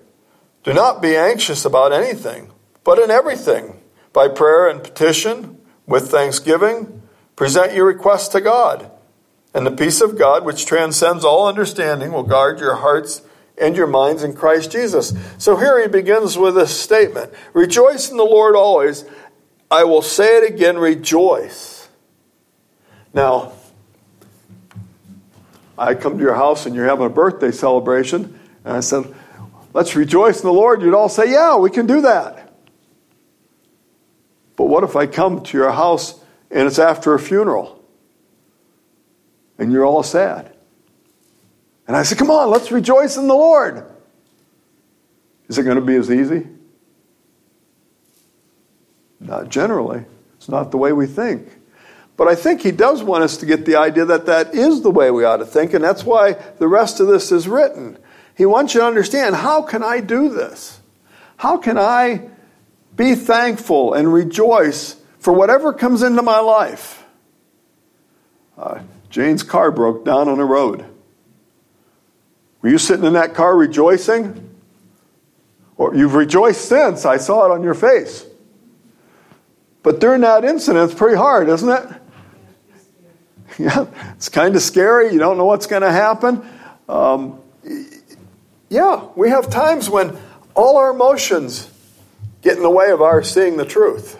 Do 0.65 0.73
not 0.73 1.01
be 1.01 1.15
anxious 1.15 1.63
about 1.63 1.93
anything, 1.93 2.51
but 2.83 2.99
in 2.99 3.09
everything, 3.09 3.79
by 4.11 4.27
prayer 4.27 4.67
and 4.67 4.83
petition, 4.83 5.61
with 5.87 6.11
thanksgiving, 6.11 7.01
present 7.37 7.71
your 7.71 7.85
requests 7.85 8.27
to 8.27 8.41
God. 8.41 8.91
And 9.53 9.65
the 9.65 9.71
peace 9.71 10.01
of 10.01 10.17
God, 10.17 10.43
which 10.43 10.65
transcends 10.65 11.23
all 11.23 11.47
understanding, 11.47 12.11
will 12.11 12.23
guard 12.23 12.59
your 12.59 12.75
hearts 12.75 13.21
and 13.57 13.77
your 13.77 13.87
minds 13.87 14.23
in 14.23 14.33
Christ 14.33 14.73
Jesus. 14.73 15.13
So 15.37 15.55
here 15.55 15.81
he 15.81 15.87
begins 15.87 16.37
with 16.37 16.55
this 16.55 16.77
statement 16.77 17.31
Rejoice 17.53 18.11
in 18.11 18.17
the 18.17 18.25
Lord 18.25 18.57
always. 18.57 19.05
I 19.71 19.85
will 19.85 20.01
say 20.01 20.35
it 20.35 20.53
again, 20.53 20.77
rejoice. 20.77 21.87
Now, 23.13 23.53
I 25.77 25.95
come 25.95 26.17
to 26.17 26.21
your 26.21 26.35
house 26.35 26.65
and 26.65 26.75
you're 26.75 26.87
having 26.87 27.05
a 27.05 27.09
birthday 27.09 27.51
celebration, 27.51 28.37
and 28.69 28.77
I 28.77 28.81
said, 28.81 29.11
Let's 29.73 29.95
rejoice 29.95 30.41
in 30.41 30.45
the 30.45 30.53
Lord. 30.53 30.83
You'd 30.83 30.93
all 30.93 31.09
say, 31.09 31.31
Yeah, 31.31 31.57
we 31.57 31.71
can 31.71 31.87
do 31.87 32.01
that. 32.01 32.53
But 34.55 34.65
what 34.65 34.83
if 34.83 34.95
I 34.95 35.07
come 35.07 35.41
to 35.41 35.57
your 35.57 35.71
house 35.71 36.21
and 36.51 36.67
it's 36.67 36.77
after 36.77 37.15
a 37.15 37.19
funeral 37.19 37.83
and 39.57 39.71
you're 39.71 39.85
all 39.85 40.03
sad? 40.03 40.55
And 41.87 41.97
I 41.97 42.03
said, 42.03 42.19
Come 42.19 42.29
on, 42.29 42.51
let's 42.51 42.71
rejoice 42.71 43.17
in 43.17 43.27
the 43.27 43.33
Lord. 43.33 43.83
Is 45.47 45.57
it 45.57 45.63
going 45.63 45.79
to 45.79 45.81
be 45.81 45.95
as 45.95 46.11
easy? 46.11 46.45
Not 49.19 49.49
generally. 49.49 50.05
It's 50.37 50.47
not 50.47 50.69
the 50.69 50.77
way 50.77 50.93
we 50.93 51.07
think. 51.07 51.49
But 52.17 52.27
I 52.27 52.35
think 52.35 52.61
he 52.61 52.71
does 52.71 53.01
want 53.01 53.23
us 53.23 53.37
to 53.37 53.47
get 53.47 53.65
the 53.65 53.77
idea 53.77 54.05
that 54.05 54.27
that 54.27 54.53
is 54.53 54.83
the 54.83 54.91
way 54.91 55.09
we 55.09 55.23
ought 55.23 55.37
to 55.37 55.45
think, 55.45 55.73
and 55.73 55.83
that's 55.83 56.03
why 56.03 56.33
the 56.33 56.67
rest 56.67 56.99
of 56.99 57.07
this 57.07 57.31
is 57.31 57.47
written. 57.47 57.97
He 58.39 58.45
wants 58.45 58.73
you 58.73 58.79
to 58.79 58.87
understand 58.87 59.35
how 59.35 59.61
can 59.63 59.83
I 59.83 59.99
do 59.99 60.29
this? 60.29 60.79
How 61.35 61.57
can 61.57 61.77
I 61.77 62.29
be 62.95 63.13
thankful 63.13 63.93
and 63.93 64.13
rejoice 64.13 64.95
for 65.19 65.33
whatever 65.33 65.73
comes 65.73 66.03
into 66.03 66.21
my 66.21 66.39
life? 66.39 67.03
Uh, 68.57 68.79
Jane's 69.09 69.43
car 69.43 69.71
broke 69.71 70.05
down 70.05 70.29
on 70.29 70.37
the 70.37 70.45
road. 70.45 70.85
Were 72.61 72.69
you 72.69 72.77
sitting 72.77 73.03
in 73.03 73.11
that 73.11 73.33
car 73.33 73.57
rejoicing? 73.57 74.55
Or 75.75 75.93
you've 75.93 76.15
rejoiced 76.15 76.63
since. 76.63 77.03
I 77.05 77.17
saw 77.17 77.43
it 77.43 77.51
on 77.51 77.61
your 77.61 77.73
face. 77.73 78.25
But 79.83 79.99
during 79.99 80.21
that 80.21 80.45
incident, 80.45 80.91
it's 80.91 80.97
pretty 80.97 81.17
hard, 81.17 81.49
isn't 81.49 81.69
it? 81.69 81.89
Yeah, 83.57 83.87
it's 84.15 84.29
kind 84.29 84.55
of 84.55 84.61
scary. 84.61 85.11
You 85.11 85.19
don't 85.19 85.37
know 85.37 85.43
what's 85.43 85.67
going 85.67 85.81
to 85.81 85.91
happen. 85.91 86.47
Um, 86.87 87.41
yeah, 88.69 89.07
we 89.15 89.29
have 89.29 89.49
times 89.49 89.89
when 89.89 90.17
all 90.55 90.77
our 90.77 90.91
emotions 90.91 91.69
get 92.41 92.57
in 92.57 92.63
the 92.63 92.69
way 92.69 92.91
of 92.91 93.01
our 93.01 93.23
seeing 93.23 93.57
the 93.57 93.65
truth. 93.65 94.17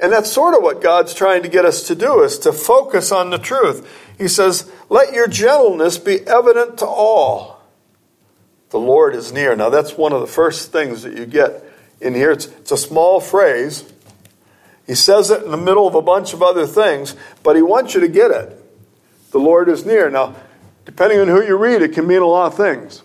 And 0.00 0.12
that's 0.12 0.30
sort 0.30 0.54
of 0.54 0.62
what 0.62 0.80
God's 0.80 1.12
trying 1.12 1.42
to 1.42 1.48
get 1.48 1.64
us 1.64 1.82
to 1.88 1.94
do 1.94 2.22
is 2.22 2.38
to 2.40 2.52
focus 2.52 3.10
on 3.10 3.30
the 3.30 3.38
truth. 3.38 3.88
He 4.16 4.28
says, 4.28 4.70
"Let 4.88 5.12
your 5.12 5.26
gentleness 5.26 5.98
be 5.98 6.24
evident 6.26 6.78
to 6.78 6.86
all. 6.86 7.60
The 8.70 8.78
Lord 8.78 9.14
is 9.16 9.32
near." 9.32 9.56
Now 9.56 9.70
that's 9.70 9.96
one 9.98 10.12
of 10.12 10.20
the 10.20 10.26
first 10.26 10.70
things 10.70 11.02
that 11.02 11.16
you 11.16 11.26
get 11.26 11.64
in 12.00 12.14
here. 12.14 12.30
It's, 12.30 12.46
it's 12.46 12.70
a 12.70 12.76
small 12.76 13.18
phrase. 13.20 13.84
He 14.86 14.94
says 14.94 15.30
it 15.30 15.42
in 15.42 15.50
the 15.50 15.56
middle 15.56 15.86
of 15.86 15.94
a 15.94 16.02
bunch 16.02 16.32
of 16.32 16.42
other 16.42 16.66
things, 16.66 17.16
but 17.42 17.56
he 17.56 17.62
wants 17.62 17.94
you 17.94 18.00
to 18.00 18.08
get 18.08 18.30
it. 18.30 18.54
The 19.32 19.38
Lord 19.38 19.68
is 19.68 19.84
near. 19.84 20.08
Now, 20.10 20.34
depending 20.88 21.20
on 21.20 21.28
who 21.28 21.44
you 21.44 21.54
read, 21.54 21.82
it 21.82 21.92
can 21.92 22.06
mean 22.06 22.22
a 22.22 22.26
lot 22.26 22.46
of 22.46 22.56
things. 22.56 23.02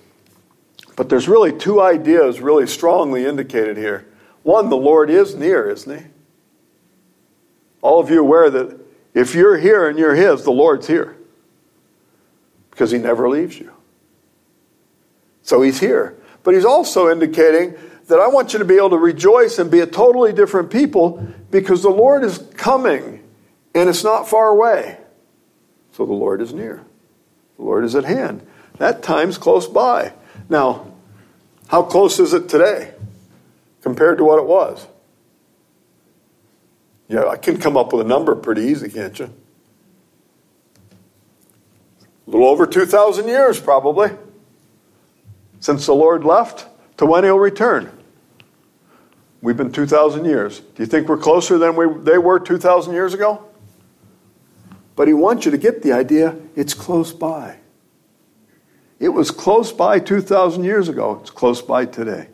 But 0.95 1.09
there's 1.09 1.27
really 1.27 1.51
two 1.51 1.81
ideas 1.81 2.39
really 2.39 2.65
strongly 2.65 3.25
indicated 3.25 3.75
here. 3.75 4.07
One, 4.43 4.69
the 4.69 4.77
Lord 4.77 5.09
is 5.09 5.35
near, 5.35 5.69
isn't 5.69 5.99
he? 5.99 6.05
All 7.81 7.99
of 7.99 8.09
you 8.09 8.21
aware 8.21 8.49
that 8.49 8.79
if 9.13 9.35
you're 9.35 9.57
here 9.57 9.89
and 9.89 9.99
you're 9.99 10.15
his, 10.15 10.45
the 10.45 10.51
Lord's 10.51 10.87
here. 10.87 11.17
Because 12.71 12.89
he 12.89 12.99
never 12.99 13.27
leaves 13.27 13.59
you. 13.59 13.73
So 15.41 15.61
he's 15.61 15.81
here. 15.81 16.15
But 16.43 16.53
he's 16.53 16.65
also 16.65 17.11
indicating 17.11 17.75
that 18.07 18.21
I 18.21 18.29
want 18.29 18.53
you 18.53 18.59
to 18.59 18.65
be 18.65 18.77
able 18.77 18.91
to 18.91 18.97
rejoice 18.97 19.59
and 19.59 19.69
be 19.69 19.81
a 19.81 19.87
totally 19.87 20.31
different 20.31 20.71
people 20.71 21.27
because 21.51 21.83
the 21.83 21.89
Lord 21.89 22.23
is 22.23 22.37
coming 22.55 23.21
and 23.75 23.89
it's 23.89 24.05
not 24.05 24.29
far 24.29 24.47
away. 24.47 24.99
So 25.91 26.05
the 26.05 26.13
Lord 26.13 26.39
is 26.39 26.53
near. 26.53 26.85
The 27.63 27.69
Lord 27.69 27.85
is 27.85 27.95
at 27.95 28.03
hand. 28.03 28.45
That 28.77 29.03
time's 29.03 29.37
close 29.37 29.67
by. 29.67 30.11
Now, 30.49 30.85
how 31.69 31.83
close 31.83 32.19
is 32.19 32.33
it 32.33 32.49
today 32.49 32.93
compared 33.81 34.17
to 34.17 34.25
what 34.25 34.37
it 34.37 34.45
was? 34.45 34.85
Yeah, 37.07 37.25
I 37.25 37.37
can 37.37 37.57
come 37.57 37.77
up 37.77 37.93
with 37.93 38.05
a 38.05 38.09
number 38.09 38.35
pretty 38.35 38.63
easy, 38.63 38.89
can't 38.89 39.17
you? 39.17 39.33
A 42.27 42.29
little 42.29 42.47
over 42.47 42.67
2,000 42.67 43.29
years, 43.29 43.61
probably, 43.61 44.09
since 45.61 45.85
the 45.85 45.93
Lord 45.93 46.25
left 46.25 46.67
to 46.97 47.05
when 47.05 47.23
he'll 47.23 47.39
return. 47.39 47.97
We've 49.41 49.55
been 49.55 49.71
2,000 49.71 50.25
years. 50.25 50.59
Do 50.59 50.83
you 50.83 50.85
think 50.85 51.07
we're 51.07 51.15
closer 51.15 51.57
than 51.57 51.77
we, 51.77 51.87
they 52.03 52.17
were 52.17 52.41
2,000 52.41 52.93
years 52.93 53.13
ago? 53.13 53.52
But 54.95 55.07
he 55.07 55.13
wants 55.13 55.45
you 55.45 55.51
to 55.51 55.57
get 55.57 55.81
the 55.81 55.91
idea 55.91 56.35
it's 56.55 56.73
close 56.73 57.11
by. 57.11 57.57
It 58.99 59.09
was 59.09 59.31
close 59.31 59.71
by 59.71 59.99
2,000 59.99 60.63
years 60.63 60.87
ago. 60.87 61.19
It's 61.21 61.29
close 61.29 61.61
by 61.61 61.85
today. 61.85 62.29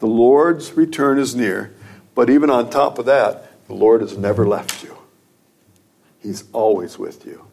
The 0.00 0.06
Lord's 0.06 0.72
return 0.72 1.18
is 1.18 1.34
near, 1.34 1.74
but 2.14 2.28
even 2.28 2.50
on 2.50 2.70
top 2.70 2.98
of 2.98 3.06
that, 3.06 3.66
the 3.68 3.74
Lord 3.74 4.00
has 4.00 4.16
never 4.16 4.46
left 4.46 4.82
you. 4.82 4.98
He's 6.20 6.44
always 6.52 6.98
with 6.98 7.24
you. 7.24 7.46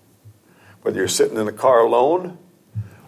Whether 0.82 0.98
you're 0.98 1.08
sitting 1.08 1.38
in 1.38 1.48
a 1.48 1.52
car 1.52 1.82
alone 1.82 2.38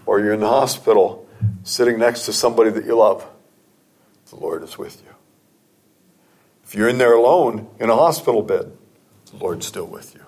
or 0.06 0.20
you're 0.20 0.34
in 0.34 0.42
the 0.42 0.48
hospital 0.48 1.28
sitting 1.64 1.98
next 1.98 2.26
to 2.26 2.34
somebody 2.34 2.70
that 2.70 2.86
you 2.86 2.98
love, 2.98 3.28
the 4.30 4.36
Lord 4.36 4.64
is 4.64 4.78
with 4.78 5.02
you. 5.04 5.16
If 6.64 6.76
you're 6.76 6.90
in 6.90 7.00
there 7.00 7.14
alone 7.14 7.68
in 7.80 7.90
a 7.90 7.96
hospital 7.96 8.44
bed, 8.44 8.72
the 9.32 9.38
Lord's 9.38 9.66
still 9.66 9.88
with 9.88 10.14
you. 10.14 10.22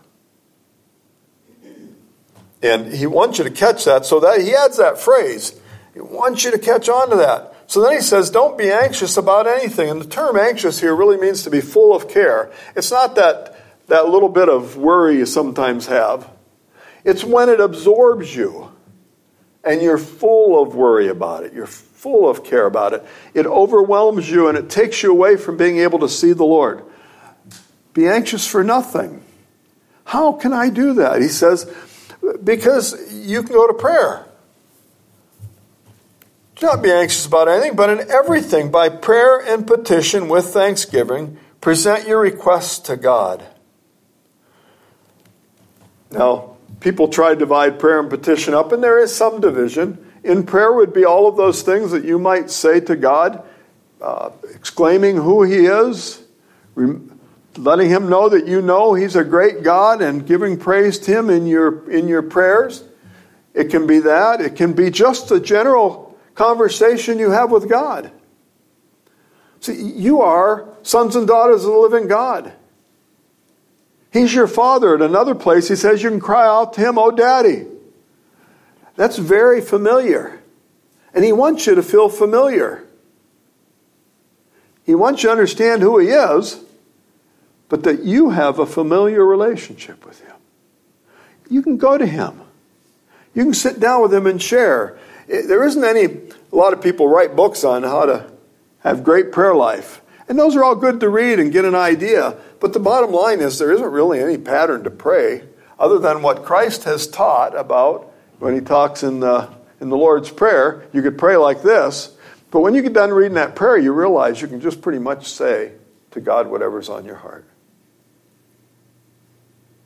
And 2.63 2.93
he 2.93 3.05
wants 3.05 3.37
you 3.37 3.43
to 3.43 3.51
catch 3.51 3.85
that. 3.85 4.05
So 4.05 4.19
that 4.21 4.41
he 4.41 4.55
adds 4.55 4.77
that 4.77 4.97
phrase. 4.97 5.59
He 5.93 5.99
wants 5.99 6.43
you 6.43 6.51
to 6.51 6.57
catch 6.57 6.89
on 6.89 7.11
to 7.11 7.17
that. 7.17 7.53
So 7.67 7.81
then 7.81 7.93
he 7.93 8.01
says, 8.01 8.29
don't 8.29 8.57
be 8.57 8.71
anxious 8.71 9.17
about 9.17 9.47
anything. 9.47 9.89
And 9.89 10.01
the 10.01 10.07
term 10.07 10.37
anxious 10.37 10.79
here 10.79 10.95
really 10.95 11.17
means 11.17 11.43
to 11.43 11.49
be 11.49 11.61
full 11.61 11.95
of 11.95 12.07
care. 12.07 12.51
It's 12.75 12.91
not 12.91 13.15
that, 13.15 13.55
that 13.87 14.07
little 14.07 14.29
bit 14.29 14.49
of 14.49 14.77
worry 14.77 15.17
you 15.17 15.25
sometimes 15.25 15.87
have. 15.87 16.29
It's 17.03 17.23
when 17.23 17.49
it 17.49 17.59
absorbs 17.59 18.35
you 18.35 18.71
and 19.63 19.81
you're 19.81 19.97
full 19.97 20.61
of 20.61 20.75
worry 20.75 21.07
about 21.07 21.43
it. 21.43 21.53
You're 21.53 21.67
full 21.67 22.29
of 22.29 22.43
care 22.43 22.65
about 22.65 22.93
it. 22.93 23.05
It 23.33 23.45
overwhelms 23.45 24.29
you 24.29 24.47
and 24.47 24.57
it 24.57 24.69
takes 24.69 25.03
you 25.03 25.11
away 25.11 25.37
from 25.37 25.57
being 25.57 25.79
able 25.79 25.99
to 25.99 26.09
see 26.09 26.33
the 26.33 26.45
Lord. 26.45 26.83
Be 27.93 28.07
anxious 28.07 28.47
for 28.47 28.63
nothing. 28.63 29.23
How 30.05 30.33
can 30.33 30.53
I 30.53 30.69
do 30.69 30.93
that? 30.95 31.21
He 31.21 31.27
says, 31.27 31.71
because 32.43 33.13
you 33.13 33.43
can 33.43 33.53
go 33.53 33.67
to 33.67 33.73
prayer. 33.73 34.25
Do 36.55 36.67
not 36.67 36.81
be 36.81 36.91
anxious 36.91 37.25
about 37.25 37.47
anything, 37.49 37.75
but 37.75 37.89
in 37.89 38.09
everything, 38.11 38.71
by 38.71 38.89
prayer 38.89 39.39
and 39.39 39.65
petition 39.65 40.29
with 40.29 40.45
thanksgiving, 40.45 41.37
present 41.61 42.07
your 42.07 42.19
requests 42.19 42.79
to 42.79 42.95
God. 42.95 43.43
Now, 46.11 46.57
people 46.79 47.07
try 47.07 47.31
to 47.31 47.35
divide 47.35 47.79
prayer 47.79 47.99
and 47.99 48.09
petition 48.09 48.53
up, 48.53 48.71
and 48.71 48.83
there 48.83 48.99
is 48.99 49.13
some 49.13 49.41
division. 49.41 50.11
In 50.23 50.45
prayer 50.45 50.71
would 50.71 50.93
be 50.93 51.05
all 51.05 51.27
of 51.27 51.35
those 51.35 51.63
things 51.63 51.91
that 51.91 52.05
you 52.05 52.19
might 52.19 52.49
say 52.49 52.79
to 52.81 52.95
God, 52.95 53.43
uh, 53.99 54.29
exclaiming 54.53 55.17
who 55.17 55.43
He 55.43 55.65
is, 55.65 56.21
letting 57.57 57.89
him 57.89 58.09
know 58.09 58.29
that 58.29 58.47
you 58.47 58.61
know 58.61 58.93
he's 58.93 59.15
a 59.15 59.23
great 59.23 59.63
God 59.63 60.01
and 60.01 60.25
giving 60.25 60.57
praise 60.57 60.99
to 60.99 61.11
him 61.11 61.29
in 61.29 61.45
your 61.45 61.89
in 61.89 62.07
your 62.07 62.21
prayers. 62.21 62.83
It 63.53 63.65
can 63.65 63.85
be 63.85 63.99
that. 63.99 64.41
It 64.41 64.55
can 64.55 64.73
be 64.73 64.89
just 64.89 65.29
a 65.31 65.39
general 65.39 66.17
conversation 66.35 67.19
you 67.19 67.31
have 67.31 67.51
with 67.51 67.69
God. 67.69 68.11
See, 69.59 69.81
you 69.81 70.21
are 70.21 70.67
sons 70.81 71.15
and 71.15 71.27
daughters 71.27 71.63
of 71.63 71.71
the 71.71 71.77
living 71.77 72.07
God. 72.07 72.51
He's 74.11 74.33
your 74.33 74.47
father. 74.47 74.95
At 74.95 75.01
another 75.01 75.35
place, 75.35 75.69
he 75.69 75.75
says 75.75 76.03
you 76.03 76.09
can 76.09 76.19
cry 76.19 76.45
out 76.45 76.73
to 76.73 76.81
him, 76.81 76.97
Oh, 76.97 77.11
daddy. 77.11 77.65
That's 78.95 79.17
very 79.17 79.61
familiar. 79.61 80.41
And 81.13 81.23
he 81.23 81.31
wants 81.31 81.65
you 81.65 81.75
to 81.75 81.83
feel 81.83 82.09
familiar. 82.09 82.85
He 84.83 84.95
wants 84.95 85.23
you 85.23 85.29
to 85.29 85.31
understand 85.31 85.81
who 85.81 85.97
he 85.97 86.09
is, 86.09 86.59
but 87.73 87.81
that 87.81 88.03
you 88.03 88.29
have 88.29 88.59
a 88.59 88.67
familiar 88.67 89.25
relationship 89.25 90.05
with 90.05 90.21
him. 90.21 90.35
You 91.49 91.63
can 91.63 91.77
go 91.77 91.97
to 91.97 92.05
him. 92.05 92.39
You 93.33 93.45
can 93.45 93.55
sit 93.55 93.79
down 93.79 94.03
with 94.03 94.13
him 94.13 94.27
and 94.27 94.39
share. 94.39 94.99
Eh, 95.27 95.41
there 95.47 95.63
isn't 95.63 95.83
any, 95.83 96.03
a 96.03 96.55
lot 96.55 96.73
of 96.73 96.83
people 96.83 97.07
write 97.07 97.35
books 97.35 97.63
on 97.63 97.81
how 97.81 98.05
to 98.05 98.31
have 98.81 99.03
great 99.03 99.31
prayer 99.31 99.55
life. 99.55 100.03
And 100.29 100.37
those 100.37 100.55
are 100.55 100.63
all 100.63 100.75
good 100.75 100.99
to 100.99 101.09
read 101.09 101.39
and 101.39 101.51
get 101.51 101.65
an 101.65 101.73
idea. 101.73 102.37
But 102.59 102.73
the 102.73 102.79
bottom 102.79 103.11
line 103.11 103.39
is 103.39 103.57
there 103.57 103.71
isn't 103.71 103.91
really 103.91 104.19
any 104.19 104.37
pattern 104.37 104.83
to 104.83 104.91
pray 104.91 105.41
other 105.79 105.97
than 105.97 106.21
what 106.21 106.45
Christ 106.45 106.83
has 106.83 107.07
taught 107.07 107.57
about 107.57 108.13
when 108.37 108.53
he 108.53 108.61
talks 108.61 109.01
in 109.01 109.19
the, 109.19 109.49
in 109.81 109.89
the 109.89 109.97
Lord's 109.97 110.29
Prayer. 110.29 110.85
You 110.93 111.01
could 111.01 111.17
pray 111.17 111.37
like 111.37 111.63
this. 111.63 112.15
But 112.51 112.59
when 112.59 112.75
you 112.75 112.83
get 112.83 112.93
done 112.93 113.09
reading 113.09 113.33
that 113.33 113.55
prayer, 113.55 113.79
you 113.79 113.93
realize 113.93 114.43
you 114.43 114.47
can 114.47 114.61
just 114.61 114.79
pretty 114.79 114.99
much 114.99 115.33
say 115.33 115.71
to 116.11 116.21
God 116.21 116.45
whatever's 116.45 116.87
on 116.87 117.03
your 117.03 117.15
heart. 117.15 117.47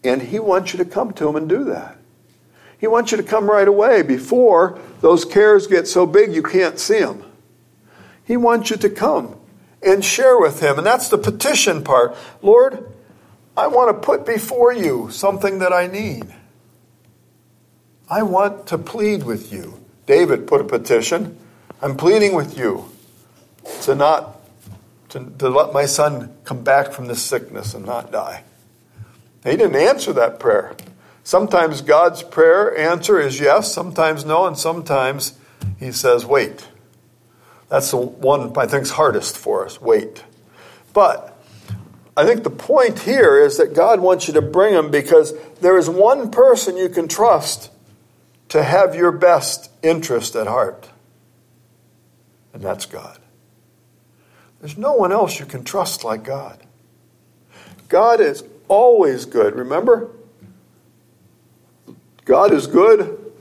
And 0.08 0.22
he 0.22 0.40
wants 0.40 0.74
you 0.74 0.78
to 0.78 0.86
come 0.86 1.14
to 1.14 1.28
him 1.28 1.36
and 1.36 1.50
do 1.50 1.64
that. 1.66 1.98
He 2.80 2.88
wants 2.88 3.12
you 3.12 3.18
to 3.18 3.24
come 3.24 3.50
right 3.50 3.68
away 3.68 4.04
before 4.04 4.80
those 5.02 5.26
cares 5.26 5.68
get 5.68 5.88
so 5.88 6.06
big 6.06 6.34
you 6.34 6.44
can't 6.44 6.80
see 6.80 7.00
them. 7.00 7.24
He 8.24 8.38
wants 8.38 8.70
you 8.70 8.78
to 8.78 8.90
come 8.90 9.36
and 9.82 10.04
share 10.04 10.38
with 10.40 10.60
Him. 10.62 10.78
And 10.78 10.86
that's 10.86 11.10
the 11.10 11.18
petition 11.18 11.84
part. 11.84 12.16
Lord, 12.42 12.94
I 13.56 13.68
want 13.68 13.90
to 13.90 14.06
put 14.06 14.26
before 14.26 14.74
you 14.74 15.10
something 15.12 15.60
that 15.60 15.74
I 15.74 15.88
need. 15.88 16.28
I 18.10 18.24
want 18.24 18.68
to 18.68 18.78
plead 18.78 19.24
with 19.24 19.52
you. 19.52 19.84
David 20.06 20.48
put 20.48 20.62
a 20.62 20.64
petition. 20.64 21.38
I'm 21.82 21.98
pleading 21.98 22.34
with 22.34 22.58
you 22.58 22.90
to 23.84 23.96
not 23.96 24.36
to, 25.10 25.32
to 25.40 25.50
let 25.50 25.74
my 25.74 25.86
son 25.86 26.36
come 26.44 26.64
back 26.64 26.92
from 26.92 27.08
this 27.08 27.24
sickness 27.24 27.74
and 27.74 27.86
not 27.86 28.12
die. 28.12 28.44
He 29.48 29.56
didn't 29.56 29.78
answer 29.78 30.12
that 30.14 30.40
prayer. 30.40 30.76
Sometimes 31.24 31.82
God's 31.82 32.22
prayer 32.22 32.78
answer 32.78 33.20
is 33.20 33.40
yes, 33.40 33.74
sometimes 33.74 34.26
no, 34.26 34.46
and 34.46 34.58
sometimes 34.58 35.38
he 35.80 35.92
says 35.92 36.26
wait. 36.26 36.68
That's 37.70 37.92
the 37.92 37.98
one 37.98 38.58
I 38.58 38.66
think 38.66 38.84
is 38.84 38.92
hardest 38.92 39.38
for 39.38 39.66
us 39.66 39.82
wait. 39.82 40.24
But 40.94 41.38
I 42.16 42.26
think 42.26 42.44
the 42.44 42.50
point 42.50 43.00
here 43.00 43.38
is 43.40 43.58
that 43.58 43.74
God 43.74 44.00
wants 44.00 44.28
you 44.28 44.34
to 44.34 44.42
bring 44.42 44.74
him 44.74 44.90
because 44.90 45.34
there 45.62 45.78
is 45.78 45.90
one 45.90 46.32
person 46.32 46.76
you 46.76 46.90
can 46.90 47.08
trust 47.08 47.72
to 48.50 48.64
have 48.64 48.96
your 48.96 49.12
best 49.12 49.70
interest 49.84 50.36
at 50.36 50.48
heart, 50.48 50.90
and 52.54 52.62
that's 52.62 52.86
God. 52.86 53.20
There's 54.60 54.78
no 54.78 54.94
one 54.94 55.12
else 55.12 55.40
you 55.40 55.46
can 55.46 55.64
trust 55.64 56.04
like 56.04 56.24
God. 56.24 56.64
God 57.90 58.20
is 58.20 58.44
always 58.68 59.26
good. 59.26 59.56
Remember? 59.56 60.12
God 62.26 62.54
is 62.54 62.68
good 62.68 63.32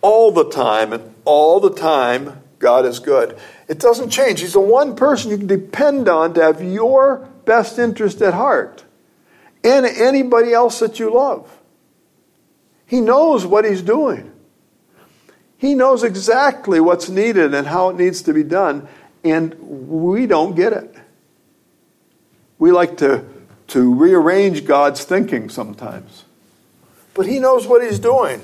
all 0.00 0.32
the 0.32 0.48
time, 0.48 0.92
and 0.92 1.14
all 1.24 1.60
the 1.60 1.74
time, 1.74 2.42
God 2.58 2.86
is 2.86 2.98
good. 2.98 3.38
It 3.68 3.78
doesn't 3.78 4.10
change. 4.10 4.40
He's 4.40 4.54
the 4.54 4.60
one 4.60 4.96
person 4.96 5.30
you 5.30 5.38
can 5.38 5.46
depend 5.46 6.08
on 6.08 6.34
to 6.34 6.42
have 6.42 6.62
your 6.62 7.28
best 7.44 7.78
interest 7.78 8.22
at 8.22 8.34
heart 8.34 8.84
and 9.62 9.84
anybody 9.84 10.52
else 10.52 10.78
that 10.78 10.98
you 10.98 11.12
love. 11.12 11.58
He 12.86 13.00
knows 13.00 13.44
what 13.46 13.64
he's 13.64 13.82
doing. 13.82 14.32
He 15.58 15.74
knows 15.74 16.02
exactly 16.02 16.80
what's 16.80 17.10
needed 17.10 17.54
and 17.54 17.66
how 17.66 17.90
it 17.90 17.96
needs 17.96 18.22
to 18.22 18.32
be 18.32 18.42
done, 18.42 18.88
and 19.22 19.54
we 19.60 20.26
don't 20.26 20.56
get 20.56 20.72
it. 20.72 20.94
We 22.58 22.72
like 22.72 22.96
to, 22.98 23.24
to 23.70 23.94
rearrange 23.94 24.64
God's 24.64 25.04
thinking 25.04 25.48
sometimes. 25.48 26.24
But 27.14 27.26
he 27.26 27.38
knows 27.38 27.66
what 27.66 27.82
he's 27.82 27.98
doing. 27.98 28.40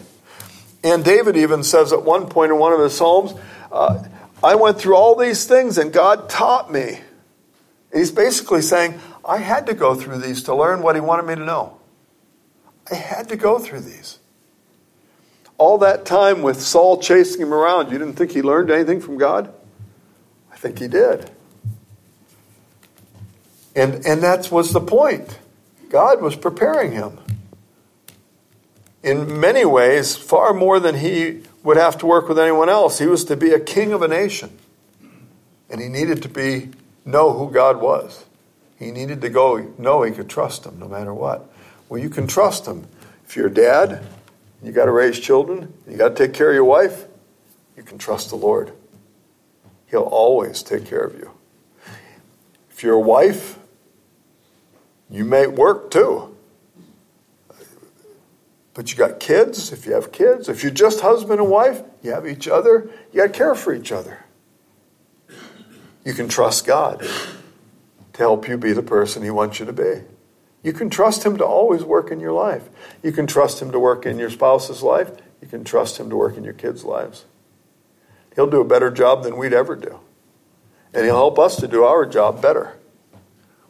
And 0.85 1.05
David 1.05 1.37
even 1.37 1.63
says 1.63 1.93
at 1.93 2.05
one 2.05 2.29
point 2.29 2.53
in 2.53 2.59
one 2.59 2.73
of 2.73 2.81
his 2.81 2.97
Psalms, 2.97 3.35
uh, 3.73 4.05
I 4.43 4.55
went 4.55 4.79
through 4.79 4.97
all 4.97 5.17
these 5.17 5.45
things 5.45 5.79
and 5.79 5.93
God 5.93 6.29
taught 6.29 6.71
me. 6.71 7.01
And 7.91 8.01
he's 8.01 8.13
basically 8.13 8.63
saying, 8.63 9.01
I 9.25 9.39
had 9.39 9.67
to 9.67 9.75
go 9.75 9.95
through 9.95 10.19
these 10.19 10.45
to 10.45 10.55
learn 10.55 10.83
what 10.83 10.95
he 10.95 11.01
wanted 11.01 11.27
me 11.27 11.35
to 11.35 11.45
know. 11.45 11.79
I 12.91 12.95
had 12.95 13.29
to 13.31 13.37
go 13.37 13.59
through 13.59 13.81
these. 13.81 14.21
All 15.59 15.79
that 15.79 16.05
time 16.05 16.43
with 16.43 16.61
Saul 16.61 17.01
chasing 17.01 17.41
him 17.41 17.53
around, 17.53 17.91
you 17.91 17.99
didn't 17.99 18.15
think 18.15 18.31
he 18.31 18.43
learned 18.43 18.71
anything 18.71 19.01
from 19.01 19.19
God? 19.19 19.53
I 20.53 20.57
think 20.57 20.79
he 20.79 20.87
did. 20.87 21.31
And, 23.77 24.07
and 24.07 24.23
that 24.23 24.51
was 24.51 24.73
the 24.73 24.81
point. 24.81 25.39
God 25.91 26.21
was 26.23 26.35
preparing 26.35 26.93
him. 26.93 27.19
In 29.03 29.39
many 29.39 29.65
ways, 29.65 30.17
far 30.17 30.53
more 30.53 30.81
than 30.81 30.97
he 30.97 31.43
would 31.63 31.77
have 31.77 31.99
to 31.99 32.07
work 32.07 32.29
with 32.29 32.39
anyone 32.39 32.69
else. 32.69 32.99
He 32.99 33.07
was 33.07 33.25
to 33.27 33.37
be 33.37 33.53
a 33.53 33.61
king 33.61 33.93
of 33.93 34.03
a 34.03 34.09
nation. 34.09 34.59
And 35.69 35.81
he 35.81 35.89
needed 35.89 36.23
to 36.23 36.29
be 36.29 36.71
know 37.05 37.33
who 37.33 37.53
God 37.53 37.81
was. 37.81 38.25
He 38.79 38.91
needed 38.91 39.21
to 39.21 39.29
go 39.29 39.73
know 39.79 40.03
he 40.03 40.11
could 40.11 40.29
trust 40.29 40.65
him 40.65 40.79
no 40.79 40.89
matter 40.89 41.15
what. 41.15 41.49
Well, 41.89 42.01
you 42.01 42.11
can 42.11 42.27
trust 42.27 42.67
him. 42.67 42.87
If 43.25 43.37
you're 43.37 43.47
a 43.47 43.55
dad, 43.55 44.05
you 44.63 44.73
got 44.73 44.87
to 44.87 44.93
raise 44.93 45.19
children, 45.21 45.73
you 45.89 45.97
got 45.97 46.17
to 46.17 46.27
take 46.27 46.35
care 46.35 46.51
of 46.51 46.55
your 46.55 46.65
wife, 46.65 47.07
you 47.77 47.83
can 47.83 47.99
trust 47.99 48.31
the 48.31 48.37
Lord. 48.37 48.73
He'll 49.87 50.03
always 50.03 50.63
take 50.63 50.87
care 50.87 51.05
of 51.05 51.15
you. 51.15 51.31
If 52.71 52.83
you're 52.83 52.95
a 52.95 53.01
wife, 53.01 53.56
you 55.11 55.25
may 55.25 55.47
work 55.47 55.91
too. 55.91 56.37
But 58.75 58.93
you 58.93 58.99
got 58.99 59.21
kids, 59.21 59.73
if 59.73 59.87
you 59.87 59.95
have 59.95 60.13
kids, 60.13 60.51
if 60.51 60.63
you're 60.63 60.71
just 60.71 61.01
husband 61.01 61.41
and 61.41 61.49
wife, 61.49 61.83
you 62.03 62.13
have 62.13 62.27
each 62.27 62.47
other, 62.47 62.91
you 63.11 63.23
got 63.23 63.33
to 63.33 63.39
care 63.39 63.55
for 63.55 63.73
each 63.73 63.91
other. 63.91 64.25
You 66.05 66.13
can 66.13 66.29
trust 66.29 66.67
God 66.67 67.01
to 67.01 68.19
help 68.19 68.47
you 68.47 68.59
be 68.59 68.75
the 68.75 68.83
person 68.83 69.23
He 69.23 69.31
wants 69.31 69.59
you 69.61 69.67
to 69.67 69.73
be. 69.73 70.03
You 70.63 70.73
can 70.73 70.91
trust 70.91 71.25
Him 71.25 71.39
to 71.39 71.45
always 71.45 71.85
work 71.85 72.11
in 72.11 72.21
your 72.21 72.33
life. 72.33 72.69
You 73.03 73.13
can 73.13 73.27
trust 73.27 73.63
Him 73.63 73.73
to 73.73 73.81
work 73.81 74.05
in 74.05 74.19
your 74.19 74.31
spouse's 74.31 74.83
life. 74.83 75.11
You 75.41 75.49
can 75.49 75.65
trust 75.65 75.99
Him 75.99 76.11
to 76.11 76.17
work 76.17 76.37
in 76.37 76.45
your 76.45 76.53
kids' 76.53 76.85
lives. 76.85 77.25
He'll 78.35 78.51
do 78.51 78.61
a 78.61 78.65
better 78.65 78.91
job 78.91 79.23
than 79.23 79.37
we'd 79.37 79.55
ever 79.55 79.75
do. 79.75 80.01
And 80.93 81.05
He'll 81.05 81.15
help 81.15 81.39
us 81.39 81.57
to 81.57 81.69
do 81.69 81.85
our 81.85 82.05
job 82.05 82.43
better. 82.43 82.77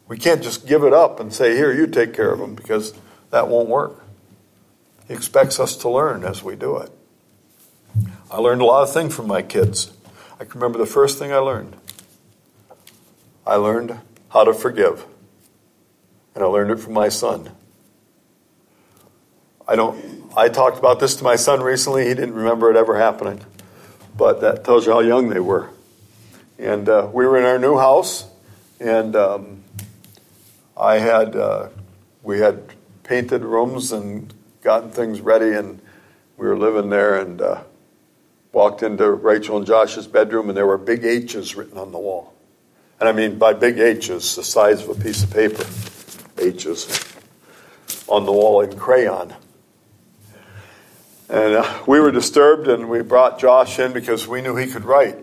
We 0.07 0.17
can't 0.17 0.41
just 0.41 0.67
give 0.67 0.83
it 0.83 0.93
up 0.93 1.19
and 1.19 1.33
say, 1.33 1.55
Here, 1.55 1.73
you 1.73 1.87
take 1.87 2.13
care 2.13 2.31
of 2.31 2.39
them, 2.39 2.55
because 2.55 2.93
that 3.31 3.47
won't 3.47 3.69
work. 3.69 4.03
He 5.07 5.13
expects 5.13 5.59
us 5.59 5.75
to 5.77 5.89
learn 5.89 6.23
as 6.23 6.43
we 6.43 6.55
do 6.55 6.77
it. 6.77 6.91
I 8.29 8.37
learned 8.37 8.61
a 8.61 8.65
lot 8.65 8.83
of 8.83 8.93
things 8.93 9.15
from 9.15 9.27
my 9.27 9.41
kids. 9.41 9.91
I 10.39 10.43
can 10.43 10.59
remember 10.59 10.77
the 10.77 10.85
first 10.85 11.17
thing 11.17 11.31
I 11.31 11.37
learned. 11.37 11.75
I 13.45 13.55
learned 13.55 13.97
how 14.29 14.43
to 14.43 14.53
forgive. 14.53 15.05
And 16.35 16.43
I 16.43 16.47
learned 16.47 16.71
it 16.71 16.79
from 16.79 16.93
my 16.93 17.09
son. 17.09 17.51
I 19.67 19.75
don't 19.75 20.27
I 20.35 20.49
talked 20.49 20.77
about 20.77 20.99
this 20.99 21.15
to 21.15 21.23
my 21.23 21.35
son 21.35 21.61
recently. 21.61 22.07
He 22.07 22.13
didn't 22.13 22.35
remember 22.35 22.69
it 22.69 22.77
ever 22.77 22.97
happening. 22.97 23.41
But 24.15 24.41
that 24.41 24.63
tells 24.63 24.85
you 24.85 24.91
how 24.91 24.99
young 24.99 25.29
they 25.29 25.39
were. 25.39 25.69
And 26.59 26.87
uh, 26.87 27.09
we 27.11 27.25
were 27.25 27.37
in 27.37 27.45
our 27.45 27.57
new 27.57 27.77
house, 27.77 28.25
and 28.79 29.15
um, 29.15 29.63
I 30.79 30.99
had 30.99 31.35
uh, 31.35 31.69
we 32.21 32.39
had 32.39 32.61
painted 33.03 33.43
rooms 33.43 33.91
and 33.91 34.31
gotten 34.61 34.91
things 34.91 35.21
ready, 35.21 35.53
and 35.53 35.81
we 36.37 36.45
were 36.45 36.57
living 36.57 36.89
there 36.89 37.19
and 37.19 37.41
uh, 37.41 37.63
walked 38.51 38.83
into 38.83 39.09
Rachel 39.09 39.57
and 39.57 39.65
Josh's 39.65 40.05
bedroom, 40.05 40.49
and 40.49 40.57
there 40.57 40.67
were 40.67 40.77
big 40.77 41.03
H's 41.03 41.55
written 41.55 41.77
on 41.77 41.91
the 41.91 41.97
wall. 41.97 42.33
And 42.99 43.09
I 43.09 43.11
mean, 43.11 43.39
by 43.39 43.53
big 43.53 43.79
H's, 43.79 44.35
the 44.35 44.43
size 44.43 44.83
of 44.83 44.89
a 44.89 45.01
piece 45.01 45.23
of 45.23 45.31
paper, 45.31 45.65
H's 46.37 47.15
on 48.07 48.25
the 48.25 48.31
wall 48.31 48.61
in 48.61 48.77
crayon. 48.77 49.33
And 51.29 51.55
uh, 51.55 51.79
we 51.87 51.99
were 51.99 52.11
disturbed, 52.11 52.67
and 52.67 52.87
we 52.87 53.01
brought 53.01 53.39
Josh 53.39 53.79
in 53.79 53.93
because 53.93 54.27
we 54.27 54.41
knew 54.41 54.55
he 54.55 54.67
could 54.67 54.85
write. 54.85 55.17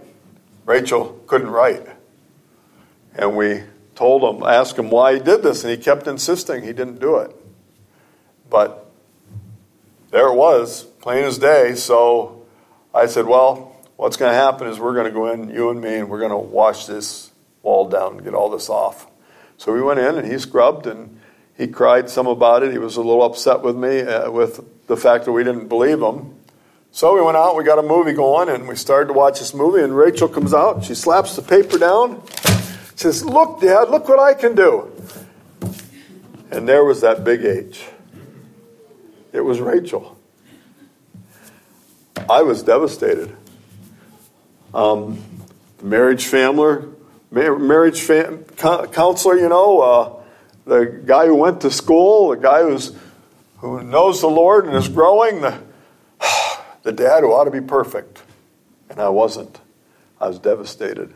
Rachel 0.67 1.21
couldn't 1.27 1.51
write. 1.51 1.87
And 3.15 3.37
we 3.37 3.63
told 3.95 4.23
him, 4.23 4.43
asked 4.43 4.79
him 4.79 4.91
why 4.91 5.15
he 5.15 5.21
did 5.21 5.43
this, 5.43 5.65
and 5.65 5.71
he 5.71 5.77
kept 5.77 6.07
insisting 6.07 6.63
he 6.63 6.73
didn't 6.73 7.01
do 7.01 7.19
it. 7.19 7.35
But 8.51 8.91
there 10.11 10.29
it 10.29 10.35
was, 10.35 10.85
plain 11.01 11.25
as 11.25 11.39
day. 11.39 11.75
So 11.75 12.47
I 12.95 13.07
said, 13.07 13.27
Well, 13.27 13.77
what's 13.97 14.17
going 14.17 14.31
to 14.31 14.37
happen 14.37 14.69
is 14.69 14.79
we're 14.79 14.95
going 14.95 15.07
to 15.07 15.13
go 15.13 15.31
in, 15.31 15.51
you 15.51 15.71
and 15.71 15.81
me, 15.81 15.97
and 15.97 16.09
we're 16.09 16.21
going 16.21 16.31
to 16.31 16.37
wash 16.37 16.87
this 16.87 17.33
wall 17.63 17.89
down 17.89 18.15
and 18.15 18.25
get 18.25 18.35
all 18.35 18.51
this 18.51 18.69
off. 18.69 19.07
So 19.57 19.73
we 19.73 19.81
went 19.81 20.01
in 20.01 20.17
and 20.17 20.31
he 20.31 20.39
scrubbed 20.39 20.87
and 20.87 21.19
he 21.57 21.69
cried 21.69 22.11
some 22.11 22.27
about 22.27 22.63
it. 22.63 22.73
He 22.73 22.79
was 22.79 22.97
a 22.97 23.01
little 23.01 23.23
upset 23.23 23.63
with 23.63 23.77
me 23.77 24.01
uh, 24.01 24.31
with 24.31 24.87
the 24.87 24.97
fact 24.97 25.25
that 25.25 25.33
we 25.33 25.45
didn't 25.45 25.69
believe 25.69 26.01
him. 26.01 26.35
So 26.91 27.15
we 27.15 27.23
went 27.23 27.37
out, 27.37 27.57
we 27.57 27.65
got 27.65 27.79
a 27.79 27.83
movie 27.83 28.13
going, 28.13 28.49
and 28.49 28.69
we 28.69 28.77
started 28.77 29.09
to 29.09 29.15
watch 29.15 29.41
this 29.41 29.53
movie. 29.53 29.83
And 29.83 29.97
Rachel 29.97 30.29
comes 30.29 30.55
out, 30.55 30.85
she 30.85 30.95
slaps 30.95 31.35
the 31.35 31.43
paper 31.43 31.77
down, 31.79 32.23
says, 32.95 33.25
Look, 33.25 33.61
Dad, 33.61 33.91
look 33.91 34.09
what 34.09 34.21
I 34.21 34.35
can 34.35 34.55
do. 34.55 34.91
And 36.51 36.69
there 36.69 36.85
was 36.85 37.01
that 37.01 37.25
big 37.25 37.45
H. 37.45 37.85
It 39.33 39.41
was 39.41 39.61
Rachel. 39.61 40.17
I 42.29 42.43
was 42.43 42.63
devastated. 42.63 43.35
Um, 44.73 45.23
the 45.79 45.85
marriage 45.85 46.27
family, 46.27 46.89
marriage 47.31 48.01
fam- 48.01 48.45
counselor, 48.45 49.37
you 49.37 49.49
know, 49.49 49.81
uh, 49.81 50.23
the 50.65 51.03
guy 51.05 51.27
who 51.27 51.35
went 51.35 51.61
to 51.63 51.71
school, 51.71 52.31
the 52.31 52.37
guy 52.37 52.63
who's 52.63 52.93
who 53.59 53.83
knows 53.83 54.21
the 54.21 54.29
Lord 54.29 54.67
and 54.67 54.77
is 54.77 54.89
growing, 54.89 55.41
the, 55.41 55.59
the 56.83 56.93
dad 56.93 57.21
who 57.21 57.33
ought 57.33 57.45
to 57.45 57.51
be 57.51 57.63
perfect. 57.63 58.23
And 58.91 59.01
I 59.01 59.09
wasn't. 59.09 59.59
I 60.21 60.29
was 60.29 60.39
devastated. 60.39 61.15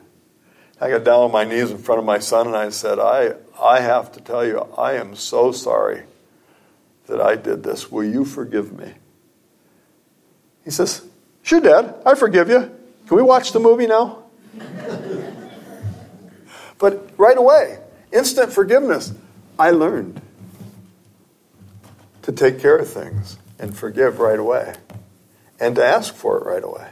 I 0.81 0.91
got 0.91 1.05
down 1.05 1.23
on 1.23 1.33
my 1.33 1.45
knees 1.45 1.71
in 1.71 1.79
front 1.79 1.99
of 1.99 2.05
my 2.05 2.19
son 2.19 2.47
and 2.47 2.57
I 2.57 2.69
said, 2.69 2.99
I, 2.99 3.35
I 3.61 3.81
have 3.81 4.13
to 4.13 4.21
tell 4.21 4.47
you, 4.47 4.61
I 4.77 4.93
am 4.95 5.17
so 5.17 5.51
sorry 5.51 6.05
that 7.07 7.21
I 7.21 7.35
did 7.35 7.65
this. 7.65 7.91
Will 7.91 8.05
you 8.05 8.25
forgive 8.25 8.79
me? 8.79 8.95
He 10.65 10.71
says, 10.71 11.05
Sure, 11.43 11.61
Dad, 11.61 11.95
I 12.05 12.15
forgive 12.15 12.49
you. 12.49 12.71
Can 13.07 13.17
we 13.17 13.23
watch 13.23 13.53
the 13.53 13.59
movie 13.59 13.87
now? 13.87 14.25
but 16.79 17.11
right 17.17 17.39
away, 17.39 17.79
instant 18.13 18.53
forgiveness. 18.53 19.15
I 19.59 19.71
learned 19.71 20.21
to 22.23 22.33
take 22.33 22.61
care 22.61 22.77
of 22.77 22.89
things 22.89 23.39
and 23.59 23.77
forgive 23.77 24.21
right 24.21 24.39
away 24.39 24.75
and 25.59 25.75
to 25.77 25.85
ask 25.85 26.15
for 26.15 26.39
it 26.39 26.45
right 26.45 26.63
away. 26.63 26.91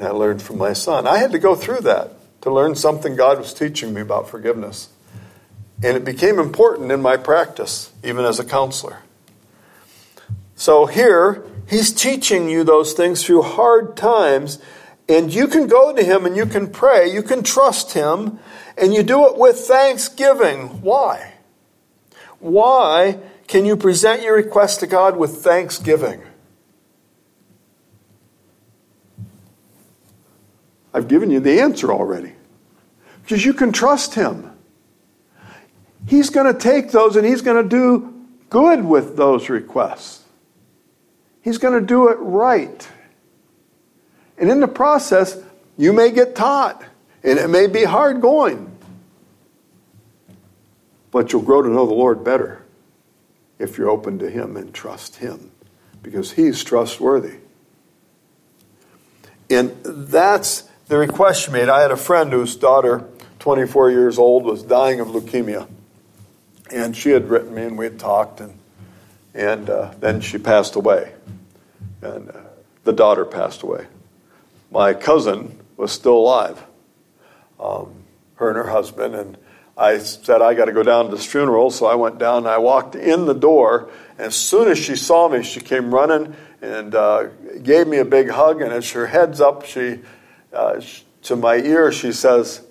And 0.00 0.08
I 0.08 0.12
learned 0.12 0.40
from 0.40 0.56
my 0.56 0.72
son. 0.72 1.06
I 1.06 1.18
had 1.18 1.30
to 1.32 1.38
go 1.38 1.54
through 1.54 1.80
that 1.80 2.12
to 2.40 2.50
learn 2.50 2.74
something 2.74 3.16
God 3.16 3.36
was 3.36 3.52
teaching 3.52 3.92
me 3.92 4.00
about 4.00 4.30
forgiveness. 4.30 4.88
And 5.82 5.94
it 5.94 6.06
became 6.06 6.38
important 6.38 6.90
in 6.90 7.02
my 7.02 7.18
practice, 7.18 7.92
even 8.02 8.24
as 8.24 8.40
a 8.40 8.44
counselor. 8.44 9.00
So 10.56 10.86
here, 10.86 11.44
he's 11.68 11.92
teaching 11.92 12.48
you 12.48 12.64
those 12.64 12.94
things 12.94 13.26
through 13.26 13.42
hard 13.42 13.94
times, 13.94 14.58
and 15.06 15.34
you 15.34 15.46
can 15.46 15.66
go 15.66 15.94
to 15.94 16.02
him 16.02 16.24
and 16.24 16.34
you 16.34 16.46
can 16.46 16.70
pray, 16.70 17.12
you 17.12 17.22
can 17.22 17.42
trust 17.42 17.92
him, 17.92 18.38
and 18.78 18.94
you 18.94 19.02
do 19.02 19.26
it 19.26 19.36
with 19.36 19.58
thanksgiving. 19.58 20.80
Why? 20.80 21.34
Why 22.38 23.18
can 23.48 23.66
you 23.66 23.76
present 23.76 24.22
your 24.22 24.36
request 24.36 24.80
to 24.80 24.86
God 24.86 25.18
with 25.18 25.42
thanksgiving? 25.42 26.22
I've 30.92 31.08
given 31.08 31.30
you 31.30 31.40
the 31.40 31.60
answer 31.60 31.92
already. 31.92 32.32
Because 33.22 33.44
you 33.44 33.54
can 33.54 33.72
trust 33.72 34.14
Him. 34.14 34.50
He's 36.06 36.30
going 36.30 36.52
to 36.52 36.58
take 36.58 36.90
those 36.90 37.16
and 37.16 37.26
He's 37.26 37.42
going 37.42 37.62
to 37.62 37.68
do 37.68 38.26
good 38.48 38.84
with 38.84 39.16
those 39.16 39.48
requests. 39.48 40.24
He's 41.42 41.58
going 41.58 41.78
to 41.78 41.86
do 41.86 42.08
it 42.08 42.16
right. 42.16 42.88
And 44.36 44.50
in 44.50 44.60
the 44.60 44.68
process, 44.68 45.38
you 45.76 45.92
may 45.92 46.10
get 46.10 46.34
taught, 46.34 46.82
and 47.22 47.38
it 47.38 47.48
may 47.48 47.66
be 47.66 47.84
hard 47.84 48.20
going. 48.20 48.70
But 51.10 51.32
you'll 51.32 51.42
grow 51.42 51.62
to 51.62 51.68
know 51.68 51.86
the 51.86 51.94
Lord 51.94 52.24
better 52.24 52.64
if 53.58 53.78
you're 53.78 53.90
open 53.90 54.18
to 54.18 54.30
Him 54.30 54.56
and 54.56 54.74
trust 54.74 55.16
Him, 55.16 55.50
because 56.02 56.32
He's 56.32 56.64
trustworthy. 56.64 57.36
And 59.48 59.76
that's 59.84 60.68
the 60.90 60.98
request 60.98 61.44
she 61.44 61.52
made. 61.52 61.68
I 61.68 61.82
had 61.82 61.92
a 61.92 61.96
friend 61.96 62.32
whose 62.32 62.56
daughter, 62.56 63.08
24 63.38 63.92
years 63.92 64.18
old, 64.18 64.44
was 64.44 64.64
dying 64.64 64.98
of 64.98 65.06
leukemia. 65.06 65.68
And 66.72 66.96
she 66.96 67.10
had 67.10 67.30
written 67.30 67.54
me, 67.54 67.62
and 67.62 67.78
we 67.78 67.84
had 67.84 68.00
talked, 68.00 68.40
and, 68.40 68.58
and 69.32 69.70
uh, 69.70 69.94
then 70.00 70.20
she 70.20 70.36
passed 70.36 70.74
away. 70.74 71.12
And 72.02 72.28
uh, 72.30 72.40
the 72.82 72.92
daughter 72.92 73.24
passed 73.24 73.62
away. 73.62 73.86
My 74.72 74.92
cousin 74.92 75.60
was 75.76 75.92
still 75.92 76.16
alive, 76.16 76.60
um, 77.60 77.94
her 78.34 78.48
and 78.48 78.56
her 78.56 78.70
husband, 78.70 79.14
and 79.14 79.38
I 79.76 79.98
said, 79.98 80.42
I 80.42 80.54
got 80.54 80.64
to 80.64 80.72
go 80.72 80.82
down 80.82 81.04
to 81.04 81.12
this 81.12 81.24
funeral. 81.24 81.70
So 81.70 81.86
I 81.86 81.94
went 81.94 82.18
down 82.18 82.38
and 82.38 82.48
I 82.48 82.58
walked 82.58 82.96
in 82.96 83.26
the 83.26 83.32
door. 83.32 83.88
And 84.18 84.26
as 84.26 84.34
soon 84.34 84.68
as 84.68 84.76
she 84.76 84.96
saw 84.96 85.28
me, 85.28 85.42
she 85.42 85.60
came 85.60 85.94
running 85.94 86.34
and 86.60 86.94
uh, 86.94 87.28
gave 87.62 87.86
me 87.86 87.98
a 87.98 88.04
big 88.04 88.28
hug. 88.28 88.60
And 88.60 88.72
as 88.72 88.90
her 88.90 89.06
head's 89.06 89.40
up, 89.40 89.64
she 89.64 90.00
uh, 90.52 90.80
to 91.22 91.36
my 91.36 91.56
ear, 91.56 91.92
she 91.92 92.12
says, 92.12 92.62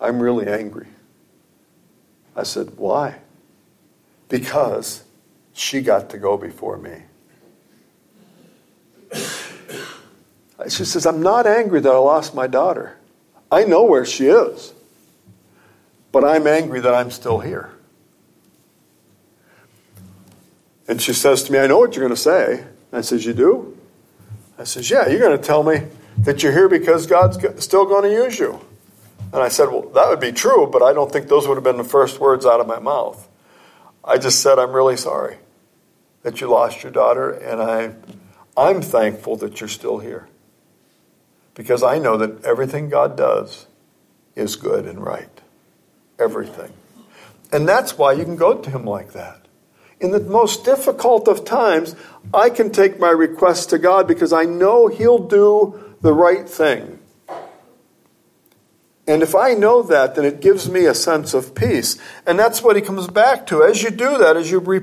I'm 0.00 0.20
really 0.20 0.46
angry. 0.46 0.88
I 2.36 2.42
said, 2.42 2.76
Why? 2.76 3.18
Because 4.28 5.04
she 5.52 5.80
got 5.80 6.10
to 6.10 6.18
go 6.18 6.36
before 6.36 6.78
me. 6.78 7.02
She 10.68 10.84
says, 10.84 11.06
I'm 11.06 11.22
not 11.22 11.46
angry 11.46 11.80
that 11.80 11.90
I 11.90 11.98
lost 11.98 12.34
my 12.34 12.46
daughter. 12.46 12.96
I 13.50 13.64
know 13.64 13.82
where 13.84 14.06
she 14.06 14.28
is, 14.28 14.72
but 16.12 16.24
I'm 16.24 16.46
angry 16.46 16.80
that 16.80 16.94
I'm 16.94 17.10
still 17.10 17.40
here. 17.40 17.70
And 20.88 21.00
she 21.00 21.12
says 21.12 21.42
to 21.44 21.52
me, 21.52 21.58
I 21.58 21.66
know 21.66 21.78
what 21.78 21.94
you're 21.94 22.04
going 22.04 22.14
to 22.14 22.20
say. 22.20 22.64
I 22.92 23.00
says, 23.00 23.24
You 23.26 23.32
do? 23.32 23.76
I 24.58 24.64
says, 24.64 24.90
Yeah, 24.90 25.08
you're 25.08 25.20
going 25.20 25.36
to 25.36 25.42
tell 25.42 25.62
me 25.62 25.82
that 26.18 26.42
you're 26.42 26.52
here 26.52 26.68
because 26.68 27.06
God's 27.06 27.38
still 27.62 27.84
going 27.84 28.04
to 28.04 28.10
use 28.10 28.38
you. 28.38 28.60
And 29.32 29.42
I 29.42 29.48
said, 29.48 29.68
Well, 29.70 29.82
that 29.90 30.08
would 30.08 30.20
be 30.20 30.32
true, 30.32 30.68
but 30.70 30.82
I 30.82 30.92
don't 30.92 31.10
think 31.10 31.28
those 31.28 31.48
would 31.48 31.54
have 31.54 31.64
been 31.64 31.78
the 31.78 31.84
first 31.84 32.20
words 32.20 32.44
out 32.44 32.60
of 32.60 32.66
my 32.66 32.78
mouth. 32.78 33.28
I 34.04 34.18
just 34.18 34.40
said, 34.40 34.58
I'm 34.58 34.72
really 34.72 34.96
sorry 34.96 35.36
that 36.22 36.40
you 36.40 36.48
lost 36.48 36.82
your 36.82 36.92
daughter, 36.92 37.30
and 37.30 37.60
I, 37.60 37.94
I'm 38.56 38.82
thankful 38.82 39.36
that 39.36 39.60
you're 39.60 39.68
still 39.68 39.98
here. 39.98 40.28
Because 41.54 41.82
I 41.82 41.98
know 41.98 42.16
that 42.16 42.44
everything 42.44 42.88
God 42.88 43.16
does 43.16 43.66
is 44.34 44.56
good 44.56 44.86
and 44.86 45.04
right. 45.04 45.40
Everything. 46.18 46.72
And 47.52 47.68
that's 47.68 47.98
why 47.98 48.12
you 48.12 48.24
can 48.24 48.36
go 48.36 48.54
to 48.54 48.70
Him 48.70 48.84
like 48.84 49.12
that. 49.12 49.46
In 50.00 50.10
the 50.10 50.20
most 50.20 50.64
difficult 50.64 51.28
of 51.28 51.44
times, 51.44 51.94
I 52.32 52.50
can 52.50 52.70
take 52.70 52.98
my 52.98 53.10
request 53.10 53.70
to 53.70 53.78
God 53.78 54.08
because 54.08 54.32
I 54.32 54.44
know 54.44 54.88
He'll 54.88 55.26
do 55.26 55.91
the 56.02 56.12
right 56.12 56.48
thing. 56.48 56.98
And 59.06 59.22
if 59.22 59.34
I 59.34 59.54
know 59.54 59.82
that, 59.82 60.14
then 60.14 60.24
it 60.24 60.40
gives 60.40 60.70
me 60.70 60.84
a 60.84 60.94
sense 60.94 61.34
of 61.34 61.54
peace. 61.54 61.98
And 62.26 62.38
that's 62.38 62.62
what 62.62 62.76
he 62.76 62.82
comes 62.82 63.08
back 63.08 63.46
to. 63.48 63.62
As 63.62 63.82
you 63.82 63.90
do 63.90 64.18
that, 64.18 64.36
as 64.36 64.50
you, 64.50 64.60
re, 64.60 64.80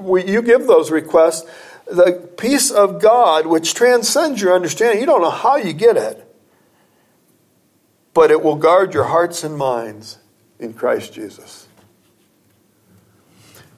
you 0.00 0.42
give 0.42 0.66
those 0.66 0.90
requests, 0.90 1.48
the 1.86 2.28
peace 2.36 2.70
of 2.70 3.00
God, 3.00 3.46
which 3.46 3.74
transcends 3.74 4.40
your 4.40 4.54
understanding, 4.54 5.00
you 5.00 5.06
don't 5.06 5.22
know 5.22 5.30
how 5.30 5.56
you 5.56 5.72
get 5.72 5.96
it, 5.96 6.22
but 8.14 8.30
it 8.30 8.42
will 8.42 8.56
guard 8.56 8.94
your 8.94 9.04
hearts 9.04 9.42
and 9.44 9.56
minds 9.56 10.18
in 10.58 10.72
Christ 10.72 11.12
Jesus. 11.12 11.66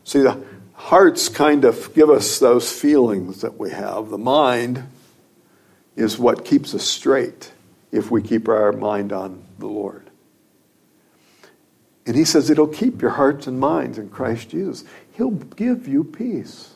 See, 0.05 0.21
the 0.21 0.43
hearts 0.75 1.29
kind 1.29 1.65
of 1.65 1.93
give 1.95 2.09
us 2.09 2.39
those 2.39 2.71
feelings 2.71 3.41
that 3.41 3.59
we 3.59 3.71
have. 3.71 4.09
The 4.11 4.19
mind 4.19 4.85
is 5.99 6.17
what 6.17 6.45
keeps 6.45 6.75
us 6.75 6.85
straight 6.85 7.53
if 7.91 8.11
we 8.11 8.23
keep 8.23 8.49
our 8.49 8.73
mind 8.73 9.13
on 9.13 9.43
the 9.59 9.67
Lord. 9.67 10.09
And 12.07 12.15
he 12.15 12.25
says 12.25 12.49
it'll 12.49 12.69
keep 12.69 13.03
your 13.03 13.11
hearts 13.11 13.49
and 13.49 13.59
minds 13.59 13.99
in 13.99 14.09
Christ 14.09 14.51
Jesus. 14.51 14.85
He'll 15.13 15.33
give 15.33 15.89
you 15.89 16.05
peace. 16.05 16.75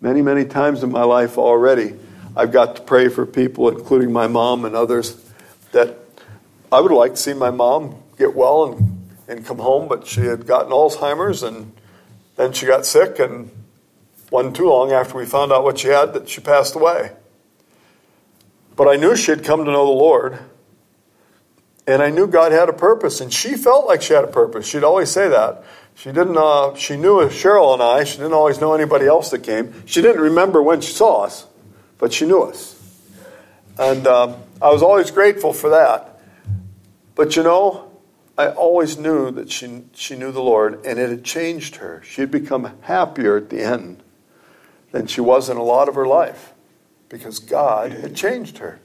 Many, 0.00 0.22
many 0.22 0.44
times 0.44 0.82
in 0.84 0.92
my 0.92 1.02
life 1.02 1.36
already, 1.36 1.96
I've 2.36 2.52
got 2.52 2.76
to 2.76 2.82
pray 2.82 3.08
for 3.08 3.26
people, 3.26 3.68
including 3.68 4.12
my 4.12 4.28
mom 4.28 4.64
and 4.64 4.76
others, 4.76 5.20
that 5.72 5.98
I 6.70 6.80
would 6.80 6.92
like 6.92 7.12
to 7.12 7.16
see 7.16 7.34
my 7.34 7.50
mom 7.50 8.00
get 8.16 8.34
well 8.36 8.72
and, 8.72 9.10
and 9.26 9.44
come 9.44 9.58
home, 9.58 9.88
but 9.88 10.06
she 10.06 10.20
had 10.20 10.46
gotten 10.46 10.70
Alzheimer's 10.70 11.42
and 11.42 11.72
then 12.36 12.52
she 12.52 12.66
got 12.66 12.86
sick 12.86 13.18
and 13.18 13.50
wasn't 14.30 14.56
too 14.56 14.68
long 14.68 14.92
after 14.92 15.18
we 15.18 15.26
found 15.26 15.52
out 15.52 15.64
what 15.64 15.78
she 15.78 15.88
had 15.88 16.14
that 16.14 16.28
she 16.28 16.40
passed 16.40 16.74
away. 16.76 17.12
But 18.76 18.88
I 18.88 18.96
knew 18.96 19.16
she 19.16 19.32
had 19.32 19.44
come 19.44 19.64
to 19.64 19.70
know 19.70 19.84
the 19.84 19.92
Lord. 19.92 20.38
And 21.86 22.02
I 22.02 22.10
knew 22.10 22.26
God 22.26 22.52
had 22.52 22.68
a 22.68 22.72
purpose. 22.72 23.20
And 23.20 23.32
she 23.32 23.56
felt 23.56 23.86
like 23.86 24.02
she 24.02 24.14
had 24.14 24.24
a 24.24 24.28
purpose. 24.28 24.66
She'd 24.66 24.84
always 24.84 25.10
say 25.10 25.28
that. 25.28 25.64
She 25.96 26.12
didn't. 26.12 26.38
Uh, 26.38 26.74
she 26.76 26.96
knew 26.96 27.18
Cheryl 27.28 27.74
and 27.74 27.82
I. 27.82 28.04
She 28.04 28.18
didn't 28.18 28.32
always 28.32 28.60
know 28.60 28.74
anybody 28.74 29.06
else 29.06 29.30
that 29.30 29.42
came. 29.42 29.86
She 29.86 30.00
didn't 30.00 30.22
remember 30.22 30.62
when 30.62 30.80
she 30.80 30.92
saw 30.92 31.24
us, 31.24 31.46
but 31.98 32.12
she 32.12 32.24
knew 32.24 32.42
us. 32.42 32.76
And 33.78 34.06
um, 34.06 34.36
I 34.62 34.70
was 34.70 34.82
always 34.82 35.10
grateful 35.10 35.52
for 35.52 35.70
that. 35.70 36.20
But 37.16 37.36
you 37.36 37.42
know, 37.42 37.90
I 38.38 38.48
always 38.48 38.96
knew 38.96 39.30
that 39.32 39.50
she, 39.50 39.82
she 39.92 40.16
knew 40.16 40.32
the 40.32 40.40
Lord, 40.40 40.86
and 40.86 40.98
it 40.98 41.10
had 41.10 41.24
changed 41.24 41.76
her. 41.76 42.00
She 42.02 42.22
had 42.22 42.30
become 42.30 42.72
happier 42.82 43.36
at 43.36 43.50
the 43.50 43.60
end 43.62 44.02
than 44.92 45.06
she 45.06 45.20
was 45.20 45.48
in 45.48 45.56
a 45.56 45.62
lot 45.62 45.88
of 45.88 45.94
her 45.94 46.06
life 46.06 46.52
because 47.08 47.38
God 47.38 47.92
had 47.92 48.14
changed 48.14 48.58
her. 48.58 48.80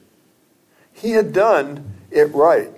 He 0.94 1.12
had 1.12 1.34
done 1.34 1.94
it 2.12 2.34
right. 2.34 2.72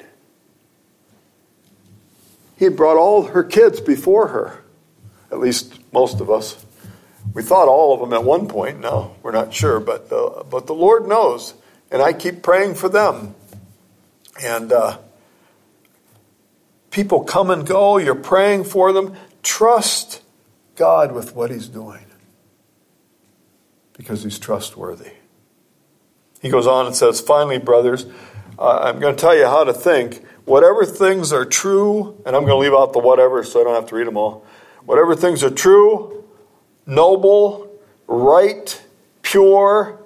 He 2.57 2.65
had 2.65 2.75
brought 2.75 2.97
all 2.97 3.23
her 3.23 3.43
kids 3.43 3.79
before 3.79 4.29
her, 4.29 4.63
at 5.31 5.39
least 5.39 5.79
most 5.93 6.19
of 6.19 6.29
us. 6.29 6.65
We 7.33 7.43
thought 7.43 7.67
all 7.67 7.93
of 7.93 7.99
them 7.99 8.13
at 8.13 8.23
one 8.23 8.47
point. 8.47 8.79
No, 8.79 9.15
we're 9.21 9.31
not 9.31 9.53
sure, 9.53 9.79
but 9.79 10.09
the, 10.09 10.43
but 10.49 10.65
the 10.65 10.73
Lord 10.73 11.07
knows, 11.07 11.53
and 11.91 12.01
I 12.01 12.13
keep 12.13 12.41
praying 12.41 12.75
for 12.75 12.89
them. 12.89 13.35
And 14.41 14.71
uh, 14.71 14.97
people 16.89 17.23
come 17.23 17.51
and 17.51 17.65
go. 17.65 17.97
You're 17.97 18.15
praying 18.15 18.63
for 18.63 18.91
them. 18.91 19.15
Trust 19.43 20.21
God 20.75 21.11
with 21.11 21.35
what 21.35 21.51
He's 21.51 21.67
doing 21.67 22.06
because 23.97 24.23
He's 24.23 24.39
trustworthy. 24.39 25.11
He 26.41 26.49
goes 26.49 26.67
on 26.67 26.85
and 26.85 26.95
says, 26.95 27.19
Finally, 27.19 27.59
brothers, 27.59 28.05
I'm 28.59 28.99
going 28.99 29.15
to 29.15 29.19
tell 29.19 29.35
you 29.35 29.45
how 29.45 29.63
to 29.63 29.73
think. 29.73 30.23
Whatever 30.45 30.85
things 30.85 31.33
are 31.33 31.45
true, 31.45 32.21
and 32.25 32.35
I'm 32.35 32.45
going 32.45 32.53
to 32.53 32.57
leave 32.57 32.73
out 32.73 32.93
the 32.93 32.99
whatever 32.99 33.43
so 33.43 33.59
I 33.59 33.63
don't 33.65 33.75
have 33.75 33.89
to 33.89 33.95
read 33.95 34.07
them 34.07 34.17
all. 34.17 34.45
Whatever 34.85 35.15
things 35.15 35.43
are 35.43 35.49
true, 35.49 36.23
noble, 36.85 37.69
right, 38.07 38.81
pure, 39.21 39.99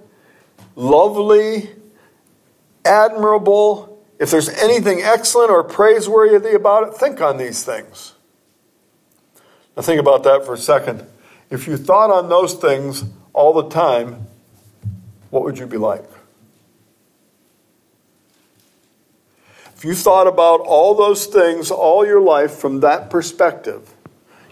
lovely, 0.75 1.69
admirable, 2.84 4.04
if 4.19 4.32
there's 4.32 4.49
anything 4.49 5.01
excellent 5.01 5.51
or 5.51 5.63
praiseworthy 5.63 6.54
about 6.54 6.88
it, 6.88 6.95
think 6.95 7.21
on 7.21 7.38
these 7.38 7.63
things. 7.63 8.13
Now, 9.75 9.84
think 9.84 9.99
about 9.99 10.23
that 10.23 10.45
for 10.45 10.56
a 10.56 10.58
second. 10.58 11.06
If 11.49 11.67
you 11.67 11.77
thought 11.77 12.10
on 12.10 12.30
those 12.30 12.56
things 12.56 13.04
all 13.41 13.54
the 13.54 13.69
time, 13.69 14.27
what 15.32 15.43
would 15.43 15.58
you 15.58 15.65
be 15.65 15.77
like? 15.77 16.06
If 19.75 19.84
you 19.84 19.95
thought 19.95 20.27
about 20.27 20.60
all 20.60 20.93
those 20.93 21.25
things 21.25 21.71
all 21.71 22.06
your 22.06 22.21
life 22.21 22.51
from 22.51 22.82
that 22.82 23.10
perspective, 23.10 23.95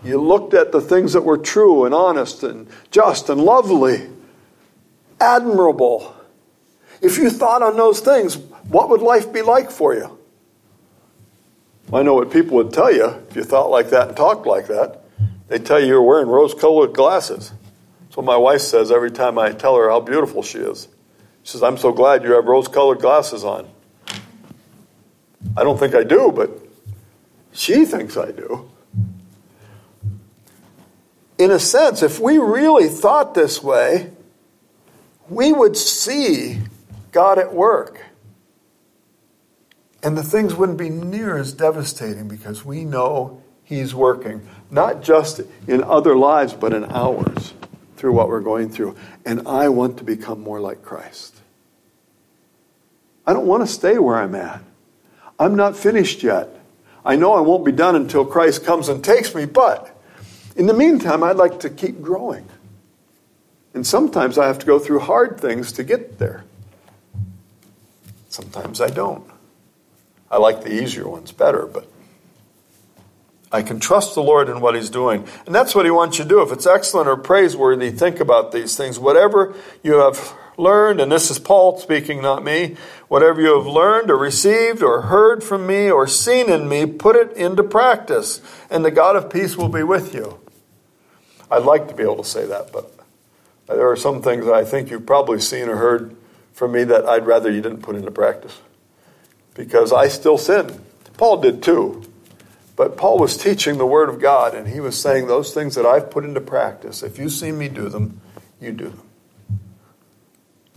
you 0.03 0.19
looked 0.19 0.55
at 0.55 0.71
the 0.71 0.81
things 0.81 1.13
that 1.13 1.21
were 1.21 1.37
true 1.37 1.85
and 1.85 1.93
honest 1.93 2.41
and 2.41 2.67
just 2.89 3.29
and 3.29 3.39
lovely, 3.39 4.09
admirable. 5.21 6.15
If 6.99 7.19
you 7.19 7.29
thought 7.29 7.61
on 7.61 7.77
those 7.77 7.99
things, 7.99 8.37
what 8.69 8.89
would 8.89 9.01
life 9.01 9.31
be 9.31 9.43
like 9.43 9.69
for 9.69 9.93
you? 9.93 10.17
I 11.93 12.01
know 12.01 12.15
what 12.15 12.31
people 12.31 12.55
would 12.57 12.73
tell 12.73 12.91
you 12.91 13.05
if 13.29 13.35
you 13.35 13.43
thought 13.43 13.69
like 13.69 13.91
that 13.91 14.07
and 14.07 14.17
talked 14.17 14.47
like 14.47 14.65
that. 14.65 15.03
They'd 15.47 15.63
tell 15.63 15.79
you 15.79 15.85
you're 15.85 16.01
wearing 16.01 16.27
rose 16.27 16.55
colored 16.55 16.93
glasses. 16.93 17.51
What 18.15 18.25
my 18.25 18.37
wife 18.37 18.61
says 18.61 18.91
every 18.91 19.11
time 19.11 19.37
I 19.37 19.51
tell 19.51 19.77
her 19.77 19.89
how 19.89 20.01
beautiful 20.01 20.43
she 20.43 20.57
is. 20.57 20.89
She 21.43 21.53
says, 21.53 21.63
I'm 21.63 21.77
so 21.77 21.91
glad 21.91 22.23
you 22.23 22.33
have 22.33 22.45
rose 22.45 22.67
colored 22.67 22.99
glasses 22.99 23.43
on. 23.43 23.69
I 25.55 25.63
don't 25.63 25.79
think 25.79 25.95
I 25.95 26.03
do, 26.03 26.31
but 26.35 26.49
she 27.53 27.85
thinks 27.85 28.17
I 28.17 28.31
do. 28.31 28.69
In 31.37 31.51
a 31.51 31.59
sense, 31.59 32.03
if 32.03 32.19
we 32.19 32.37
really 32.37 32.89
thought 32.89 33.33
this 33.33 33.63
way, 33.63 34.11
we 35.29 35.53
would 35.53 35.77
see 35.77 36.59
God 37.11 37.39
at 37.39 37.53
work. 37.53 38.01
And 40.03 40.17
the 40.17 40.23
things 40.23 40.55
wouldn't 40.55 40.77
be 40.77 40.89
near 40.89 41.37
as 41.37 41.53
devastating 41.53 42.27
because 42.27 42.65
we 42.65 42.83
know 42.83 43.41
He's 43.63 43.95
working, 43.95 44.45
not 44.69 45.03
just 45.03 45.41
in 45.67 45.83
other 45.83 46.17
lives, 46.17 46.53
but 46.53 46.73
in 46.73 46.83
ours 46.85 47.53
through 47.99 48.13
what 48.13 48.29
we're 48.29 48.39
going 48.39 48.69
through. 48.69 48.95
And 49.25 49.45
I 49.45 49.67
want 49.67 49.97
to 49.97 50.05
become 50.05 50.39
more 50.39 50.61
like 50.61 50.81
Christ. 50.81 51.35
I 53.27 53.33
don't 53.33 53.45
want 53.45 53.61
to 53.61 53.67
stay 53.67 53.97
where 53.97 54.15
I'm 54.15 54.35
at. 54.35 54.61
I'm 55.37 55.55
not 55.55 55.75
finished 55.75 56.23
yet. 56.23 56.47
I 57.03 57.17
know 57.17 57.33
I 57.33 57.41
won't 57.41 57.65
be 57.65 57.73
done 57.73 57.97
until 57.97 58.25
Christ 58.25 58.63
comes 58.63 58.87
and 58.87 59.03
takes 59.03 59.35
me, 59.35 59.45
but 59.45 59.93
in 60.55 60.65
the 60.65 60.73
meantime, 60.73 61.23
I'd 61.23 61.35
like 61.35 61.59
to 61.59 61.69
keep 61.69 62.01
growing. 62.01 62.47
And 63.73 63.85
sometimes 63.85 64.37
I 64.37 64.47
have 64.47 64.59
to 64.59 64.65
go 64.65 64.79
through 64.79 64.99
hard 64.99 65.39
things 65.39 65.73
to 65.73 65.83
get 65.83 66.19
there. 66.19 66.45
Sometimes 68.29 68.79
I 68.79 68.89
don't. 68.89 69.29
I 70.31 70.37
like 70.37 70.63
the 70.63 70.81
easier 70.81 71.07
ones 71.07 71.33
better, 71.33 71.65
but 71.65 71.85
I 73.51 73.63
can 73.63 73.79
trust 73.79 74.13
the 74.13 74.21
Lord 74.21 74.49
in 74.49 74.61
what 74.61 74.75
He's 74.75 74.89
doing. 74.89 75.27
And 75.45 75.55
that's 75.55 75.73
what 75.73 75.85
He 75.85 75.91
wants 75.91 76.17
you 76.17 76.23
to 76.23 76.29
do. 76.29 76.41
If 76.41 76.51
it's 76.51 76.67
excellent 76.67 77.07
or 77.07 77.17
praiseworthy, 77.17 77.91
think 77.91 78.19
about 78.19 78.51
these 78.51 78.75
things. 78.75 78.99
Whatever 78.99 79.55
you 79.81 79.93
have 79.95 80.35
learned, 80.57 80.99
and 80.99 81.11
this 81.11 81.31
is 81.31 81.39
Paul 81.39 81.79
speaking, 81.79 82.21
not 82.21 82.43
me, 82.43 82.75
whatever 83.07 83.41
you 83.41 83.57
have 83.57 83.65
learned 83.65 84.11
or 84.11 84.17
received 84.17 84.83
or 84.83 85.03
heard 85.03 85.43
from 85.43 85.65
me 85.65 85.89
or 85.89 86.05
seen 86.05 86.49
in 86.49 86.69
me, 86.69 86.85
put 86.85 87.15
it 87.15 87.35
into 87.35 87.63
practice, 87.63 88.41
and 88.69 88.85
the 88.85 88.91
God 88.91 89.15
of 89.15 89.31
peace 89.31 89.57
will 89.57 89.69
be 89.69 89.83
with 89.83 90.13
you. 90.13 90.39
I'd 91.49 91.63
like 91.63 91.87
to 91.87 91.95
be 91.95 92.03
able 92.03 92.17
to 92.17 92.23
say 92.23 92.45
that, 92.45 92.71
but 92.71 92.93
there 93.67 93.89
are 93.89 93.95
some 93.95 94.21
things 94.21 94.45
that 94.45 94.53
I 94.53 94.63
think 94.65 94.91
you've 94.91 95.05
probably 95.05 95.39
seen 95.39 95.69
or 95.69 95.77
heard 95.77 96.15
from 96.53 96.73
me 96.73 96.83
that 96.83 97.05
I'd 97.05 97.25
rather 97.25 97.49
you 97.49 97.61
didn't 97.61 97.81
put 97.81 97.95
into 97.95 98.11
practice. 98.11 98.59
Because 99.55 99.91
I 99.91 100.07
still 100.07 100.37
sin. 100.37 100.81
Paul 101.17 101.41
did 101.41 101.63
too. 101.63 102.08
But 102.79 102.95
Paul 102.95 103.19
was 103.19 103.35
teaching 103.35 103.77
the 103.77 103.85
Word 103.85 104.07
of 104.07 104.21
God, 104.21 104.55
and 104.55 104.65
he 104.65 104.79
was 104.79 104.97
saying 104.97 105.27
those 105.27 105.53
things 105.53 105.75
that 105.75 105.85
I've 105.85 106.09
put 106.09 106.23
into 106.23 106.39
practice. 106.39 107.03
If 107.03 107.19
you 107.19 107.27
see 107.27 107.51
me 107.51 107.67
do 107.67 107.89
them, 107.89 108.21
you 108.61 108.71
do 108.71 108.85
them. 108.85 109.01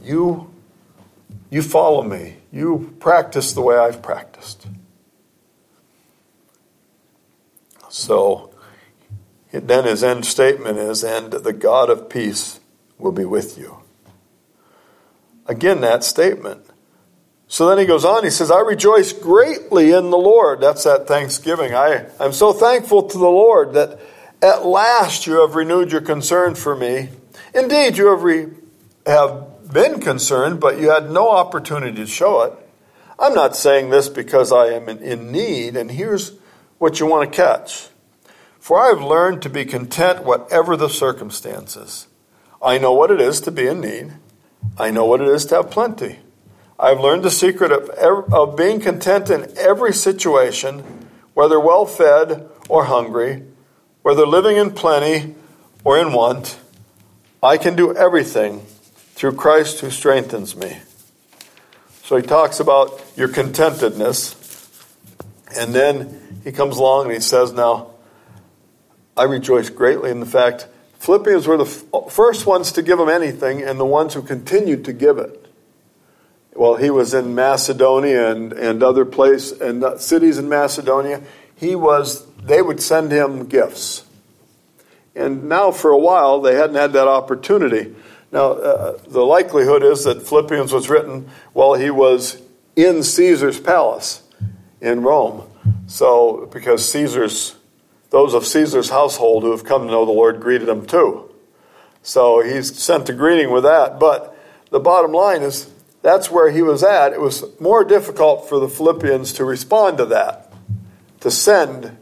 You, 0.03 0.53
you 1.49 1.62
follow 1.62 2.03
me. 2.03 2.38
You 2.51 2.97
practice 2.99 3.53
the 3.53 3.61
way 3.61 3.77
I've 3.77 4.03
practiced. 4.03 4.67
So 7.88 8.53
then 9.53 9.85
his 9.85 10.03
end 10.03 10.27
statement 10.27 10.79
is, 10.79 11.05
and 11.05 11.33
the 11.33 11.53
God 11.53 11.88
of 11.88 12.09
peace 12.09 12.59
will 12.99 13.12
be 13.12 13.25
with 13.25 13.57
you. 13.57 13.79
Again, 15.47 15.83
that 15.83 16.03
statement. 16.03 16.67
So 17.53 17.69
then 17.69 17.77
he 17.77 17.85
goes 17.85 18.07
on, 18.07 18.25
he 18.25 18.31
says, 18.31 18.51
I 18.51 18.61
rejoice 18.61 19.12
greatly 19.12 19.93
in 19.93 20.09
the 20.09 20.17
Lord. 20.17 20.62
That's 20.62 20.85
that 20.85 21.07
thanksgiving. 21.07 21.75
I, 21.75 22.07
I'm 22.19 22.33
so 22.33 22.55
thankful 22.55 23.03
to 23.03 23.19
the 23.19 23.27
Lord 23.27 23.75
that 23.75 24.01
at 24.41 24.65
last 24.65 25.27
you 25.27 25.43
have 25.43 25.55
renewed 25.55 25.93
your 25.93 26.01
concern 26.01 26.55
for 26.55 26.75
me. 26.75 27.11
Indeed, 27.55 27.99
you 27.99 28.07
have, 28.07 28.23
re, 28.23 28.47
have 29.05 29.71
been 29.71 30.01
concerned, 30.01 30.61
but 30.61 30.81
you 30.81 30.93
had 30.93 31.11
no 31.11 31.31
opportunity 31.31 31.97
to 31.97 32.07
show 32.07 32.41
it. 32.41 32.55
I'm 33.19 33.35
not 33.35 33.55
saying 33.55 33.91
this 33.91 34.09
because 34.09 34.51
I 34.51 34.69
am 34.69 34.88
in 34.88 35.31
need, 35.31 35.77
and 35.77 35.91
here's 35.91 36.33
what 36.79 37.01
you 37.01 37.07
want 37.07 37.31
to 37.31 37.37
catch. 37.37 37.88
For 38.61 38.81
I 38.81 38.88
have 38.88 39.03
learned 39.03 39.43
to 39.43 39.51
be 39.51 39.67
content 39.67 40.25
whatever 40.25 40.75
the 40.75 40.88
circumstances. 40.88 42.07
I 42.62 42.79
know 42.79 42.95
what 42.95 43.11
it 43.11 43.21
is 43.21 43.43
to 43.43 43.51
be 43.51 43.67
in 43.67 43.83
need. 43.83 44.12
I 44.79 44.91
know 44.91 45.05
what 45.05 45.21
it 45.21 45.29
is 45.29 45.45
to 45.47 45.57
have 45.57 45.71
plenty. 45.71 46.21
I've 46.83 46.99
learned 46.99 47.23
the 47.23 47.31
secret 47.31 47.71
of, 47.71 47.88
of 48.33 48.57
being 48.57 48.81
content 48.81 49.31
in 49.31 49.57
every 49.57 49.92
situation, 49.92 50.81
whether 51.33 51.61
well 51.61 51.87
fed 51.87 52.49
or 52.68 52.87
hungry, 52.87 53.45
whether 54.03 54.27
living 54.27 54.57
in 54.57 54.73
plenty 54.73 55.37
or 55.85 55.97
in 55.97 56.12
want. 56.12 56.59
I 57.40 57.57
can 57.57 57.77
do 57.77 57.95
everything 57.95 58.66
through 59.14 59.35
Christ 59.35 59.79
who 59.79 59.90
strengthens 59.90 60.57
me. 60.57 60.79
So 62.03 62.16
he 62.16 62.23
talks 62.23 62.59
about 62.59 63.01
your 63.16 63.29
contentedness. 63.29 64.35
And 65.57 65.73
then 65.73 66.40
he 66.42 66.51
comes 66.51 66.79
along 66.79 67.05
and 67.05 67.14
he 67.14 67.21
says, 67.21 67.53
Now, 67.53 67.90
I 69.16 69.23
rejoice 69.23 69.71
greatly 69.71 70.11
in 70.11 70.18
the 70.18 70.27
fact 70.27 70.66
Philippians 70.99 71.47
were 71.47 71.59
the 71.59 72.11
first 72.11 72.45
ones 72.45 72.73
to 72.73 72.83
give 72.83 72.99
him 72.99 73.09
anything 73.09 73.62
and 73.62 73.79
the 73.79 73.87
ones 73.87 74.14
who 74.14 74.23
continued 74.23 74.85
to 74.87 74.92
give 74.92 75.18
it. 75.18 75.42
Well, 76.55 76.77
he 76.77 76.91
was 76.91 77.15
in 77.15 77.35
Macedonia 77.35 78.31
and, 78.31 78.53
and 78.53 78.83
other 78.83 79.05
places 79.05 79.61
and 79.61 80.01
cities 80.01 80.38
in 80.38 80.49
Macedonia. 80.49 81.23
He 81.57 81.75
was, 81.75 82.27
they 82.37 82.61
would 82.61 82.81
send 82.81 83.11
him 83.11 83.47
gifts. 83.47 84.05
And 85.15 85.45
now, 85.49 85.71
for 85.71 85.91
a 85.91 85.99
while, 85.99 86.41
they 86.41 86.55
hadn't 86.55 86.77
had 86.77 86.93
that 86.95 87.09
opportunity. 87.09 87.95
Now, 88.31 88.53
uh, 88.53 88.99
the 89.09 89.25
likelihood 89.25 89.83
is 89.83 90.05
that 90.05 90.27
Philippians 90.27 90.73
was 90.73 90.88
written 90.88 91.29
while 91.53 91.75
he 91.75 91.91
was 91.91 92.41
in 92.77 93.03
Caesar's 93.03 93.61
palace 93.61 94.23
in 94.81 95.03
Rome. 95.03 95.49
So, 95.87 96.49
because 96.51 96.91
Caesar's, 96.91 97.55
those 98.11 98.35
of 98.35 98.47
Caesar's 98.47 98.88
household 98.88 99.43
who 99.43 99.51
have 99.51 99.65
come 99.65 99.87
to 99.87 99.91
know 99.91 100.07
the 100.07 100.12
Lord 100.12 100.41
greeted 100.41 100.69
him 100.69 100.87
too. 100.87 101.31
So 102.03 102.41
he's 102.41 102.77
sent 102.77 103.09
a 103.09 103.12
greeting 103.12 103.51
with 103.51 103.62
that. 103.62 104.01
But 104.01 104.37
the 104.71 104.81
bottom 104.81 105.12
line 105.12 105.43
is 105.43 105.71
that's 106.03 106.31
where 106.31 106.51
he 106.51 106.62
was 106.62 106.83
at. 106.83 107.12
It 107.12 107.21
was 107.21 107.45
more 107.61 107.85
difficult 107.85 108.49
for 108.49 108.59
the 108.59 108.69
Philippians 108.69 109.33
to 109.35 109.45
respond 109.45 109.99
to 109.99 110.07
that. 110.07 110.53
to 111.23 111.31
send 111.31 111.97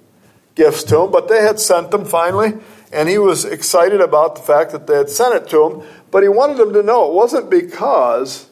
gifts 0.54 0.82
to 0.84 1.02
him, 1.02 1.10
but 1.10 1.28
they 1.28 1.42
had 1.42 1.60
sent 1.60 1.90
them 1.90 2.04
finally, 2.04 2.54
and 2.90 3.08
he 3.08 3.18
was 3.18 3.44
excited 3.44 4.00
about 4.00 4.34
the 4.34 4.42
fact 4.42 4.72
that 4.72 4.86
they 4.86 4.96
had 4.96 5.10
sent 5.10 5.34
it 5.34 5.48
to 5.50 5.66
him, 5.66 5.82
but 6.10 6.22
he 6.22 6.28
wanted 6.28 6.56
them 6.56 6.72
to 6.72 6.82
know 6.82 7.06
it 7.06 7.14
wasn't 7.14 7.50
because 7.50 8.48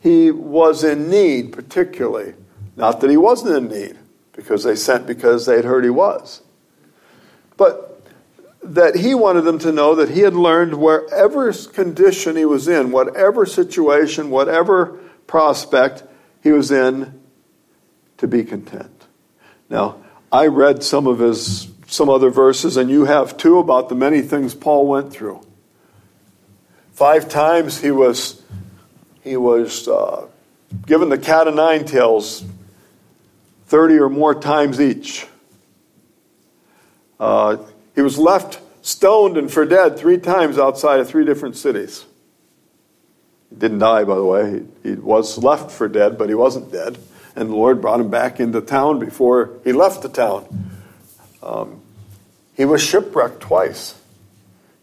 he 0.00 0.30
was 0.30 0.84
in 0.84 1.10
need, 1.10 1.52
particularly. 1.52 2.34
Not 2.76 3.00
that 3.00 3.10
he 3.10 3.16
wasn't 3.16 3.56
in 3.56 3.68
need, 3.68 3.98
because 4.32 4.62
they 4.62 4.76
sent 4.76 5.06
because 5.06 5.46
they'd 5.46 5.64
heard 5.64 5.82
he 5.82 5.90
was. 5.90 6.42
But 7.56 7.95
that 8.74 8.96
he 8.96 9.14
wanted 9.14 9.42
them 9.42 9.58
to 9.60 9.72
know 9.72 9.94
that 9.94 10.10
he 10.10 10.20
had 10.20 10.34
learned 10.34 10.74
wherever 10.74 11.52
condition 11.52 12.36
he 12.36 12.44
was 12.44 12.68
in, 12.68 12.90
whatever 12.90 13.46
situation, 13.46 14.30
whatever 14.30 14.98
prospect 15.26 16.02
he 16.42 16.52
was 16.52 16.70
in, 16.70 17.20
to 18.18 18.26
be 18.26 18.44
content. 18.44 19.06
Now, 19.68 19.96
I 20.32 20.46
read 20.46 20.82
some 20.82 21.06
of 21.06 21.18
his 21.18 21.68
some 21.88 22.08
other 22.08 22.30
verses, 22.30 22.76
and 22.76 22.90
you 22.90 23.04
have 23.04 23.36
too, 23.36 23.58
about 23.58 23.88
the 23.88 23.94
many 23.94 24.20
things 24.20 24.54
Paul 24.54 24.88
went 24.88 25.12
through. 25.12 25.46
Five 26.92 27.28
times 27.28 27.80
he 27.80 27.90
was 27.90 28.42
he 29.22 29.36
was 29.36 29.86
uh, 29.86 30.26
given 30.86 31.08
the 31.08 31.18
cat 31.18 31.46
o' 31.46 31.52
nine 31.52 31.84
tails, 31.84 32.44
thirty 33.66 33.98
or 33.98 34.08
more 34.08 34.34
times 34.34 34.80
each. 34.80 35.26
Uh, 37.20 37.58
he 37.96 38.02
was 38.02 38.18
left 38.18 38.60
stoned 38.82 39.36
and 39.36 39.52
for 39.52 39.64
dead 39.64 39.98
three 39.98 40.18
times 40.18 40.58
outside 40.58 41.00
of 41.00 41.08
three 41.08 41.24
different 41.24 41.56
cities. 41.56 42.04
He 43.50 43.56
didn't 43.56 43.80
die, 43.80 44.04
by 44.04 44.14
the 44.14 44.24
way. 44.24 44.62
He, 44.84 44.90
he 44.90 44.94
was 44.94 45.38
left 45.38 45.72
for 45.72 45.88
dead, 45.88 46.16
but 46.16 46.28
he 46.28 46.34
wasn't 46.36 46.70
dead. 46.70 46.98
And 47.34 47.50
the 47.50 47.54
Lord 47.56 47.80
brought 47.80 47.98
him 47.98 48.10
back 48.10 48.38
into 48.38 48.60
town 48.60 49.00
before 49.00 49.58
he 49.64 49.72
left 49.72 50.02
the 50.02 50.08
town. 50.08 50.70
Um, 51.42 51.82
he 52.54 52.64
was 52.64 52.82
shipwrecked 52.82 53.40
twice. 53.40 54.00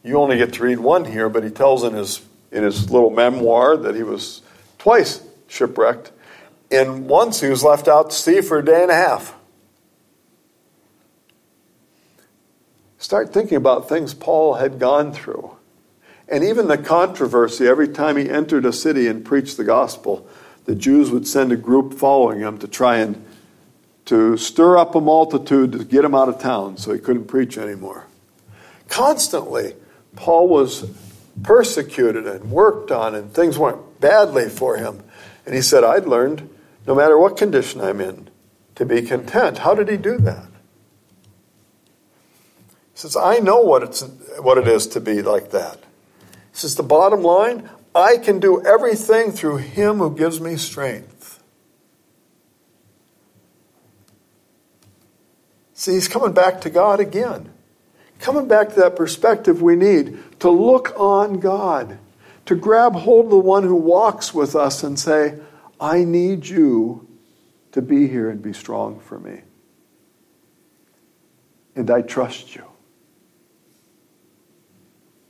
You 0.04 0.18
only 0.18 0.38
get 0.38 0.54
to 0.54 0.64
read 0.64 0.80
one 0.80 1.06
here, 1.06 1.30
but 1.30 1.44
he 1.44 1.50
tells 1.50 1.84
in 1.84 1.94
his 1.94 2.22
in 2.52 2.64
his 2.64 2.92
little 2.92 3.10
memoir 3.10 3.76
that 3.78 3.96
he 3.96 4.04
was 4.04 4.42
twice 4.78 5.24
shipwrecked, 5.48 6.12
and 6.70 7.08
once 7.08 7.42
he 7.42 7.50
was 7.50 7.64
left 7.64 7.88
out 7.88 8.12
to 8.12 8.16
sea 8.16 8.42
for 8.42 8.60
a 8.60 8.66
day 8.66 8.84
and 8.84 8.92
a 8.92 8.96
half. 8.96 9.34
Start 13.04 13.34
thinking 13.34 13.58
about 13.58 13.90
things 13.90 14.14
Paul 14.14 14.54
had 14.54 14.80
gone 14.80 15.12
through. 15.12 15.58
And 16.30 16.42
even 16.42 16.70
the 16.70 16.78
controversy 16.78 17.68
every 17.68 17.90
time 17.90 18.16
he 18.16 18.30
entered 18.30 18.66
a 18.66 18.72
city 18.72 19.08
and 19.08 19.26
preached 19.26 19.58
the 19.58 19.66
gospel, 19.66 20.26
the 20.64 20.74
Jews 20.74 21.12
would 21.12 21.28
send 21.28 21.52
a 21.52 21.58
group 21.58 21.96
following 21.96 22.40
him 22.40 22.58
to 22.60 22.68
try 22.68 23.00
and 23.00 23.22
to 24.06 24.38
stir 24.38 24.78
up 24.78 24.96
a 24.96 25.02
multitude 25.02 25.74
to 25.74 25.84
get 25.84 26.06
him 26.06 26.16
out 26.16 26.30
of 26.30 26.40
town 26.40 26.78
so 26.78 26.94
he 26.94 27.00
couldn't 27.00 27.26
preach 27.26 27.58
anymore. 27.58 28.08
Constantly, 28.88 29.76
Paul 30.16 30.48
was 30.48 30.90
persecuted 31.44 32.26
and 32.26 32.52
worked 32.52 32.90
on, 32.90 33.16
and 33.16 33.34
things 33.34 33.58
went 33.58 34.00
badly 34.00 34.48
for 34.48 34.78
him. 34.78 35.04
And 35.46 35.54
he 35.54 35.62
said, 35.62 35.84
I'd 35.84 36.06
learned, 36.06 36.50
no 36.88 36.96
matter 36.96 37.18
what 37.18 37.36
condition 37.36 37.82
I'm 37.82 38.00
in, 38.00 38.30
to 38.76 38.86
be 38.86 39.02
content. 39.02 39.58
How 39.58 39.76
did 39.76 39.90
he 39.90 39.98
do 39.98 40.18
that? 40.20 40.53
He 42.94 43.00
says, 43.00 43.18
I 43.18 43.40
know 43.40 43.62
what, 43.62 43.84
it's, 43.84 44.02
what 44.40 44.58
it 44.58 44.68
is 44.68 44.88
to 44.88 45.02
be 45.02 45.22
like 45.22 45.52
that. 45.52 45.78
He 45.78 46.60
says, 46.60 46.76
the 46.76 46.84
bottom 46.84 47.24
line, 47.24 47.70
I 47.96 48.18
can 48.18 48.40
do 48.40 48.64
everything 48.64 49.32
through 49.32 49.58
him 49.58 49.98
who 49.98 50.16
gives 50.16 50.40
me 50.40 50.56
strength. 50.56 51.44
See, 55.74 55.94
he's 55.94 56.08
coming 56.08 56.34
back 56.34 56.62
to 56.62 56.70
God 56.70 57.00
again. 57.00 57.50
Coming 58.20 58.48
back 58.48 58.70
to 58.70 58.76
that 58.76 58.96
perspective 58.96 59.62
we 59.62 59.76
need 59.76 60.18
to 60.40 60.50
look 60.50 60.94
on 60.98 61.40
God, 61.40 61.98
to 62.46 62.56
grab 62.56 62.94
hold 62.94 63.26
of 63.26 63.32
the 63.32 63.38
one 63.38 63.64
who 63.64 63.76
walks 63.76 64.34
with 64.34 64.56
us 64.56 64.84
and 64.84 64.98
say, 64.98 65.40
I 65.80 66.04
need 66.04 66.46
you 66.48 67.08
to 67.74 67.82
be 67.82 68.08
here 68.08 68.30
and 68.30 68.42
be 68.42 68.54
strong 68.54 69.00
for 69.00 69.20
me. 69.20 69.42
And 71.76 71.90
I 71.90 72.02
trust 72.02 72.56
you. 72.56 72.64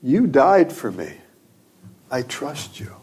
You 0.03 0.27
died 0.27 0.73
for 0.73 0.91
me. 0.91 1.13
I 2.11 2.23
trust 2.23 2.77
you. 2.77 2.93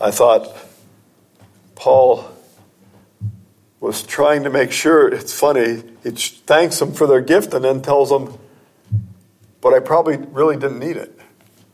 I 0.00 0.10
thought 0.10 0.48
Paul 1.74 2.32
was 3.78 4.02
trying 4.02 4.44
to 4.44 4.50
make 4.50 4.72
sure, 4.72 5.08
it's 5.08 5.38
funny, 5.38 5.82
he 6.02 6.10
thanks 6.10 6.78
them 6.78 6.94
for 6.94 7.06
their 7.06 7.20
gift 7.20 7.52
and 7.52 7.62
then 7.62 7.82
tells 7.82 8.08
them, 8.08 8.38
but 9.60 9.74
I 9.74 9.80
probably 9.80 10.16
really 10.16 10.56
didn't 10.56 10.78
need 10.78 10.96
it 10.96 11.18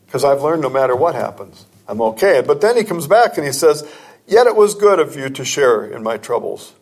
because 0.05 0.25
I've 0.25 0.41
learned 0.41 0.61
no 0.61 0.69
matter 0.69 0.95
what 0.95 1.15
happens, 1.15 1.65
I'm 1.87 2.01
okay. 2.01 2.43
But 2.45 2.59
then 2.59 2.75
he 2.75 2.83
comes 2.83 3.07
back 3.07 3.37
and 3.37 3.47
he 3.47 3.53
says, 3.53 3.89
Yet 4.27 4.45
it 4.47 4.57
was 4.57 4.75
good 4.75 4.99
of 4.99 5.15
you 5.15 5.29
to 5.29 5.45
share 5.45 5.85
in 5.85 6.03
my 6.03 6.17
troubles. 6.17 6.73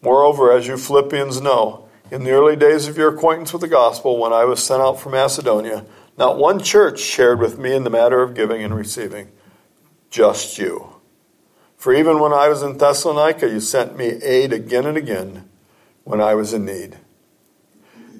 Moreover, 0.00 0.52
as 0.52 0.68
you 0.68 0.76
Philippians 0.76 1.40
know, 1.40 1.87
in 2.10 2.24
the 2.24 2.30
early 2.30 2.56
days 2.56 2.88
of 2.88 2.96
your 2.96 3.14
acquaintance 3.14 3.52
with 3.52 3.62
the 3.62 3.68
gospel, 3.68 4.18
when 4.18 4.32
I 4.32 4.44
was 4.44 4.62
sent 4.62 4.80
out 4.80 5.00
from 5.00 5.12
Macedonia, 5.12 5.84
not 6.16 6.38
one 6.38 6.60
church 6.60 7.00
shared 7.00 7.38
with 7.38 7.58
me 7.58 7.74
in 7.74 7.84
the 7.84 7.90
matter 7.90 8.22
of 8.22 8.34
giving 8.34 8.62
and 8.62 8.74
receiving, 8.74 9.30
just 10.10 10.58
you. 10.58 10.94
For 11.76 11.94
even 11.94 12.18
when 12.18 12.32
I 12.32 12.48
was 12.48 12.62
in 12.62 12.78
Thessalonica, 12.78 13.48
you 13.48 13.60
sent 13.60 13.96
me 13.96 14.06
aid 14.06 14.52
again 14.52 14.86
and 14.86 14.96
again 14.96 15.48
when 16.04 16.20
I 16.20 16.34
was 16.34 16.52
in 16.52 16.64
need. 16.64 16.96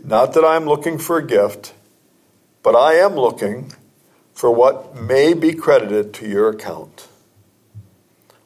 Not 0.05 0.35
that 0.35 0.45
I 0.45 0.57
am 0.57 0.67
looking 0.67 0.99
for 0.99 1.19
a 1.19 1.27
gift, 1.27 1.75
but 2.63 2.77
I 2.77 2.95
am 2.95 3.17
looking 3.17 3.73
for 4.33 4.51
what 4.51 4.95
may 4.95 5.35
be 5.35 5.53
credited 5.55 6.15
to 6.15 6.29
your 6.29 6.51
account. 6.51 7.09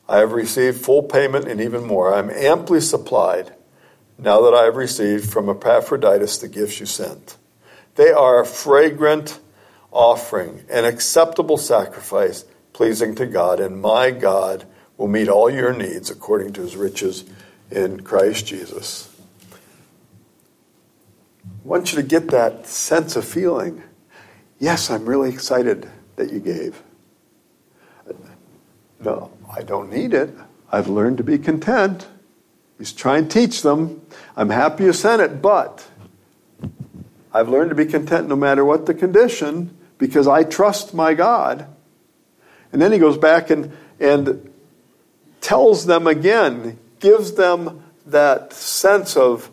I 0.09 0.19
have 0.19 0.33
received 0.33 0.81
full 0.81 1.03
payment 1.03 1.47
and 1.47 1.61
even 1.61 1.85
more. 1.85 2.15
I 2.15 2.19
am 2.19 2.31
amply 2.31 2.81
supplied 2.81 3.53
now 4.23 4.41
that 4.43 4.55
I 4.55 4.65
have 4.65 4.77
received 4.77 5.31
from 5.31 5.49
Epaphroditus 5.49 6.39
the 6.39 6.49
gifts 6.49 6.81
you 6.81 6.87
sent. 6.87 7.37
They 7.97 8.11
are 8.11 8.41
a 8.41 8.47
fragrant 8.47 9.41
offering, 9.91 10.65
an 10.71 10.85
acceptable 10.85 11.59
sacrifice, 11.59 12.45
pleasing 12.73 13.15
to 13.17 13.27
God, 13.27 13.61
and 13.61 13.81
my 13.81 14.11
God 14.11 14.67
will 14.97 15.09
meet 15.09 15.29
all 15.29 15.51
your 15.51 15.73
needs 15.73 16.11
according 16.11 16.53
to 16.55 16.63
his 16.63 16.77
riches 16.77 17.25
in 17.71 18.01
Christ 18.01 18.47
Jesus. 18.47 19.15
I 21.45 21.69
want 21.69 21.93
you 21.93 22.01
to 22.01 22.07
get 22.07 22.29
that 22.29 22.67
sense 22.67 23.17
of 23.17 23.25
feeling. 23.25 23.83
Yes, 24.59 24.91
I'm 24.91 25.05
really 25.05 25.31
excited 25.31 25.89
that 26.17 26.33
you 26.33 26.39
gave. 26.39 26.83
No, 29.01 29.33
I 29.55 29.63
don't 29.63 29.91
need 29.91 30.15
it. 30.15 30.31
I've 30.71 30.89
learned 30.89 31.19
to 31.19 31.25
be 31.25 31.39
content. 31.39 32.07
He's 32.79 32.93
trying 32.93 33.29
to 33.29 33.41
teach 33.41 33.63
them. 33.63 34.03
I'm 34.37 34.51
happy 34.51 34.85
you 34.85 34.93
sent 34.93 35.23
it, 35.23 35.41
but 35.41 35.87
I've 37.33 37.49
learned 37.49 37.71
to 37.71 37.77
be 37.77 37.87
content 37.87 38.29
no 38.29 38.37
matter 38.37 38.65
what 38.65 38.87
the 38.87 38.95
condition 38.95 39.77
because 39.99 40.27
I 40.27 40.45
trust 40.45 40.95
my 40.95 41.15
God. 41.15 41.67
And 42.73 42.81
then 42.81 42.93
he 42.93 42.99
goes 42.99 43.19
back 43.19 43.51
and, 43.51 43.77
and 44.01 44.53
tells 45.41 45.87
them 45.87 46.07
again, 46.07 46.79
gives 47.01 47.33
them 47.33 47.85
that 48.07 48.53
sense 48.53 49.17
of, 49.17 49.51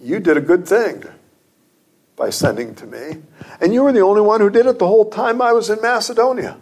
you 0.00 0.20
did 0.20 0.36
a 0.36 0.40
good 0.40 0.66
thing 0.66 1.04
by 2.16 2.30
sending 2.30 2.74
to 2.76 2.86
me. 2.86 3.22
And 3.60 3.74
you 3.74 3.82
were 3.82 3.92
the 3.92 4.00
only 4.00 4.20
one 4.20 4.40
who 4.40 4.50
did 4.50 4.66
it 4.66 4.78
the 4.78 4.86
whole 4.86 5.10
time 5.10 5.42
I 5.42 5.52
was 5.52 5.70
in 5.70 5.80
Macedonia. 5.82 6.58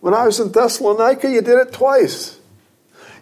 When 0.00 0.14
I 0.14 0.26
was 0.26 0.38
in 0.38 0.52
Thessalonica, 0.52 1.30
you 1.30 1.40
did 1.40 1.58
it 1.58 1.72
twice. 1.72 2.38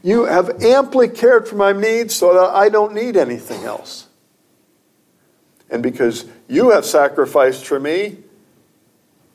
You 0.05 0.27
have 0.27 0.63
amply 0.63 1.09
cared 1.09 1.49
for 1.49 1.57
my 1.57 1.73
needs 1.73 2.15
so 2.15 2.35
that 2.35 2.55
I 2.55 2.69
don't 2.69 2.93
need 2.93 3.17
anything 3.17 3.65
else. 3.65 4.07
And 5.71 5.83
because 5.83 6.27
you 6.47 6.73
have 6.73 6.85
sacrificed 6.85 7.65
for 7.65 7.81
me, 7.81 8.19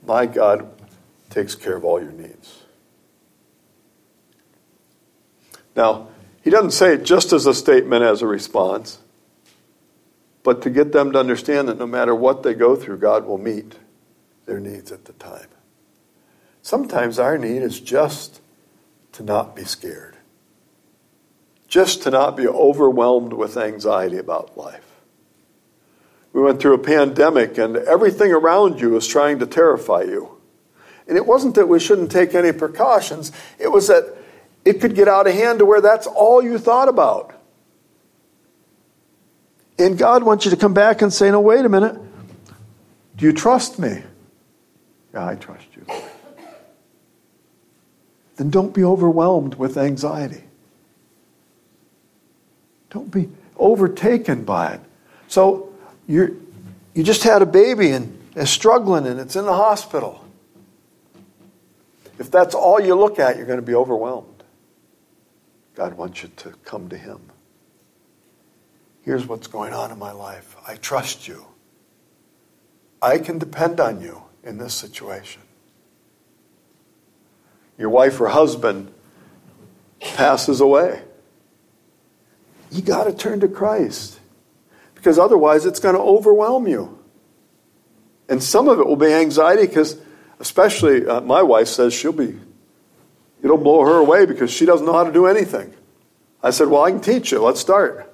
my 0.06 0.28
God 0.28 0.70
takes 1.32 1.56
care 1.56 1.76
of 1.76 1.84
all 1.84 2.00
your 2.00 2.12
needs. 2.12 2.62
Now, 5.76 6.10
he 6.44 6.52
doesn't 6.52 6.72
say 6.72 6.94
it 6.94 7.04
just 7.04 7.34
as 7.34 7.48
a 7.48 7.54
statement, 7.56 8.04
as 8.04 8.22
a 8.22 8.28
response, 8.28 9.00
but 10.44 10.62
to 10.62 10.70
get 10.70 10.92
them 10.92 11.14
to 11.14 11.20
understand 11.20 11.68
that 11.68 11.80
no 11.80 11.88
matter 11.88 12.14
what 12.14 12.44
they 12.44 12.54
go 12.54 12.76
through, 12.76 13.00
God 13.00 13.26
will 13.26 13.40
meet 13.40 13.74
their 14.46 14.60
needs 14.60 14.92
at 14.92 15.06
the 15.06 15.14
time. 15.14 15.48
Sometimes 16.62 17.18
our 17.18 17.40
need 17.40 17.64
is 17.64 17.80
just 17.80 18.40
to 19.14 19.24
not 19.24 19.56
be 19.56 19.64
scared 19.64 20.19
just 21.70 22.04
to 22.04 22.10
not 22.10 22.36
be 22.36 22.48
overwhelmed 22.48 23.32
with 23.32 23.56
anxiety 23.56 24.18
about 24.18 24.58
life. 24.58 24.84
We 26.34 26.42
went 26.42 26.60
through 26.60 26.74
a 26.74 26.80
pandemic, 26.80 27.58
and 27.58 27.78
everything 27.78 28.32
around 28.32 28.82
you 28.82 28.98
is 28.98 29.08
trying 29.08 29.40
to 29.40 29.48
terrify 29.48 30.02
you. 30.02 30.38
And 31.08 31.16
it 31.16 31.26
wasn't 31.26 31.56
that 31.56 31.68
we 31.68 31.80
shouldn't 31.80 32.12
take 32.12 32.36
any 32.36 32.52
precautions, 32.52 33.32
it 33.58 33.70
was 33.70 33.88
that 33.88 34.16
it 34.66 34.82
could 34.82 34.96
get 34.96 35.08
out 35.08 35.28
of 35.28 35.34
hand 35.34 35.60
to 35.60 35.66
where 35.66 35.82
that's 35.82 36.06
all 36.06 36.44
you 36.44 36.58
thought 36.58 36.90
about. 36.90 37.34
And 39.78 39.98
God 39.98 40.24
wants 40.24 40.44
you 40.44 40.52
to 40.52 40.58
come 40.58 40.74
back 40.74 41.02
and 41.02 41.14
say, 41.14 41.32
no, 41.32 41.40
wait 41.40 41.64
a 41.64 41.70
minute. 41.70 41.98
Do 43.16 43.26
you 43.26 43.32
trust 43.32 43.80
me? 43.80 44.04
Yeah, 45.14 45.26
I 45.26 45.36
trust 45.36 45.68
you. 45.76 45.86
Then 48.36 48.50
don't 48.50 48.74
be 48.74 48.84
overwhelmed 48.84 49.56
with 49.56 49.78
anxiety. 49.78 50.44
Don't 52.90 53.12
be 53.12 53.30
overtaken 53.58 54.44
by 54.44 54.74
it. 54.74 54.82
So 55.28 55.74
you're, 56.08 56.32
you 56.94 57.04
just 57.04 57.24
had 57.24 57.42
a 57.42 57.46
baby 57.46 57.92
and 57.92 58.20
is 58.36 58.50
struggling 58.50 59.06
and 59.06 59.20
it's 59.20 59.36
in 59.36 59.46
the 59.46 59.54
hospital. 59.54 60.24
If 62.18 62.32
that's 62.32 62.56
all 62.56 62.80
you 62.82 62.96
look 62.96 63.20
at, 63.20 63.38
you're 63.38 63.46
going 63.46 63.60
to 63.60 63.66
be 63.66 63.76
overwhelmed. 63.76 64.44
God 65.76 65.94
wants 65.94 66.24
you 66.24 66.30
to 66.38 66.52
come 66.66 66.90
to 66.90 66.98
Him. 66.98 67.22
Here's 69.04 69.26
what's 69.26 69.48
going 69.48 69.74
on 69.74 69.92
in 69.92 69.98
my 69.98 70.12
life. 70.12 70.56
I 70.68 70.76
trust 70.76 71.28
you. 71.28 71.46
I 73.02 73.18
can 73.18 73.40
depend 73.40 73.80
on 73.80 74.02
you 74.02 74.24
in 74.44 74.58
this 74.58 74.74
situation. 74.74 75.42
Your 77.78 77.90
wife 77.90 78.20
or 78.20 78.28
husband 78.28 78.92
passes 80.02 80.60
away. 80.60 81.02
You 82.72 82.82
got 82.82 83.06
to 83.06 83.14
turn 83.14 83.40
to 83.40 83.48
Christ 83.48 84.20
because 84.96 85.18
otherwise 85.18 85.66
it's 85.66 85.80
going 85.80 85.96
to 85.96 86.02
overwhelm 86.02 86.68
you. 86.68 87.00
And 88.28 88.44
some 88.44 88.68
of 88.68 88.80
it 88.80 88.86
will 88.86 88.96
be 88.96 89.12
anxiety 89.12 89.66
because, 89.66 89.98
especially 90.40 91.06
uh, 91.06 91.22
my 91.22 91.42
wife 91.42 91.68
says 91.68 91.94
she'll 91.94 92.12
be, 92.12 92.38
it'll 93.42 93.58
blow 93.58 93.84
her 93.86 93.98
away 93.98 94.26
because 94.26 94.52
she 94.52 94.66
doesn't 94.66 94.86
know 94.86 94.94
how 94.94 95.04
to 95.04 95.12
do 95.12 95.26
anything. 95.26 95.74
I 96.44 96.52
said, 96.52 96.68
Well, 96.68 96.84
I 96.84 96.92
can 96.92 97.02
teach 97.02 97.32
you. 97.32 97.40
Let's 97.40 97.60
start. 97.60 98.14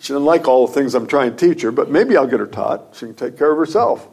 She 0.00 0.12
didn't 0.12 0.24
like 0.24 0.46
all 0.48 0.66
the 0.66 0.72
things 0.72 0.94
I'm 0.94 1.06
trying 1.06 1.34
to 1.34 1.48
teach 1.48 1.62
her, 1.62 1.70
but 1.70 1.90
maybe 1.90 2.16
I'll 2.16 2.26
get 2.26 2.40
her 2.40 2.46
taught. 2.46 2.94
She 2.94 3.06
can 3.06 3.14
take 3.14 3.38
care 3.38 3.50
of 3.50 3.58
herself. 3.58 4.08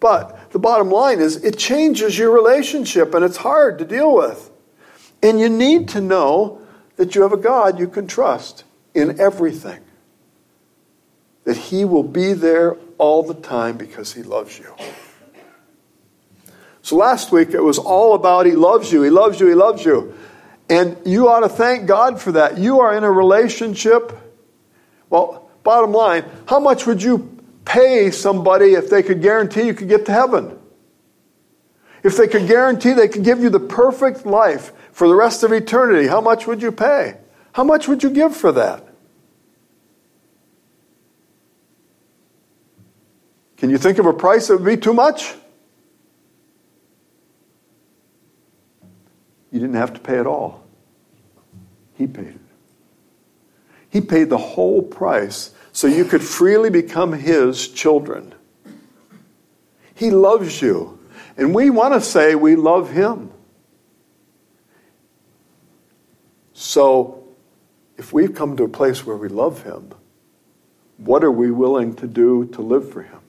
But 0.00 0.50
the 0.50 0.58
bottom 0.58 0.90
line 0.90 1.20
is, 1.20 1.36
it 1.36 1.56
changes 1.56 2.18
your 2.18 2.30
relationship 2.30 3.14
and 3.14 3.24
it's 3.24 3.38
hard 3.38 3.78
to 3.78 3.84
deal 3.84 4.14
with. 4.14 4.50
And 5.22 5.40
you 5.40 5.48
need 5.48 5.88
to 5.90 6.00
know 6.00 6.60
that 6.96 7.14
you 7.14 7.22
have 7.22 7.32
a 7.32 7.36
God 7.36 7.78
you 7.78 7.88
can 7.88 8.06
trust 8.06 8.64
in 8.94 9.20
everything. 9.20 9.80
That 11.44 11.56
He 11.56 11.84
will 11.84 12.02
be 12.02 12.32
there 12.32 12.76
all 12.98 13.22
the 13.22 13.34
time 13.34 13.76
because 13.76 14.12
He 14.12 14.22
loves 14.22 14.58
you. 14.58 14.74
So 16.82 16.96
last 16.96 17.32
week 17.32 17.50
it 17.50 17.62
was 17.62 17.78
all 17.78 18.14
about 18.14 18.46
He 18.46 18.52
loves 18.52 18.92
you, 18.92 19.02
He 19.02 19.10
loves 19.10 19.40
you, 19.40 19.48
He 19.48 19.54
loves 19.54 19.84
you. 19.84 20.14
And 20.68 20.96
you 21.04 21.28
ought 21.28 21.40
to 21.40 21.48
thank 21.48 21.86
God 21.86 22.20
for 22.20 22.32
that. 22.32 22.56
You 22.58 22.80
are 22.80 22.96
in 22.96 23.04
a 23.04 23.10
relationship. 23.10 24.12
Well, 25.10 25.50
bottom 25.62 25.92
line, 25.92 26.24
how 26.46 26.58
much 26.58 26.86
would 26.86 27.02
you 27.02 27.30
pay 27.64 28.10
somebody 28.10 28.72
if 28.72 28.88
they 28.88 29.02
could 29.02 29.20
guarantee 29.20 29.66
you 29.66 29.74
could 29.74 29.88
get 29.88 30.06
to 30.06 30.12
heaven? 30.12 30.58
If 32.04 32.18
they 32.18 32.28
could 32.28 32.46
guarantee 32.46 32.92
they 32.92 33.08
could 33.08 33.24
give 33.24 33.40
you 33.40 33.48
the 33.48 33.58
perfect 33.58 34.26
life 34.26 34.72
for 34.92 35.08
the 35.08 35.14
rest 35.14 35.42
of 35.42 35.52
eternity, 35.52 36.06
how 36.06 36.20
much 36.20 36.46
would 36.46 36.60
you 36.60 36.70
pay? 36.70 37.16
How 37.52 37.64
much 37.64 37.88
would 37.88 38.02
you 38.02 38.10
give 38.10 38.36
for 38.36 38.52
that? 38.52 38.86
Can 43.56 43.70
you 43.70 43.78
think 43.78 43.98
of 43.98 44.04
a 44.04 44.12
price 44.12 44.48
that 44.48 44.58
would 44.58 44.66
be 44.66 44.76
too 44.76 44.92
much? 44.92 45.34
You 49.50 49.58
didn't 49.58 49.76
have 49.76 49.94
to 49.94 50.00
pay 50.00 50.18
it 50.18 50.26
all. 50.26 50.66
He 51.94 52.06
paid 52.06 52.26
it. 52.26 52.40
He 53.88 54.02
paid 54.02 54.28
the 54.28 54.36
whole 54.36 54.82
price 54.82 55.54
so 55.72 55.86
you 55.86 56.04
could 56.04 56.22
freely 56.22 56.68
become 56.68 57.12
His 57.12 57.68
children. 57.68 58.34
He 59.94 60.10
loves 60.10 60.60
you. 60.60 60.98
And 61.36 61.54
we 61.54 61.70
want 61.70 61.94
to 61.94 62.00
say 62.00 62.34
we 62.34 62.56
love 62.56 62.90
Him. 62.90 63.30
So, 66.52 67.24
if 67.96 68.12
we've 68.12 68.34
come 68.34 68.56
to 68.56 68.64
a 68.64 68.68
place 68.68 69.04
where 69.04 69.16
we 69.16 69.28
love 69.28 69.64
Him, 69.64 69.92
what 70.96 71.24
are 71.24 71.30
we 71.30 71.50
willing 71.50 71.94
to 71.96 72.06
do 72.06 72.46
to 72.46 72.62
live 72.62 72.90
for 72.92 73.02
Him? 73.02 73.20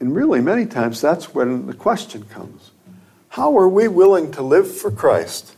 And 0.00 0.14
really, 0.14 0.40
many 0.40 0.66
times, 0.66 1.00
that's 1.00 1.34
when 1.34 1.66
the 1.66 1.74
question 1.74 2.24
comes 2.24 2.72
How 3.30 3.56
are 3.58 3.68
we 3.68 3.88
willing 3.88 4.32
to 4.32 4.42
live 4.42 4.74
for 4.76 4.90
Christ 4.90 5.54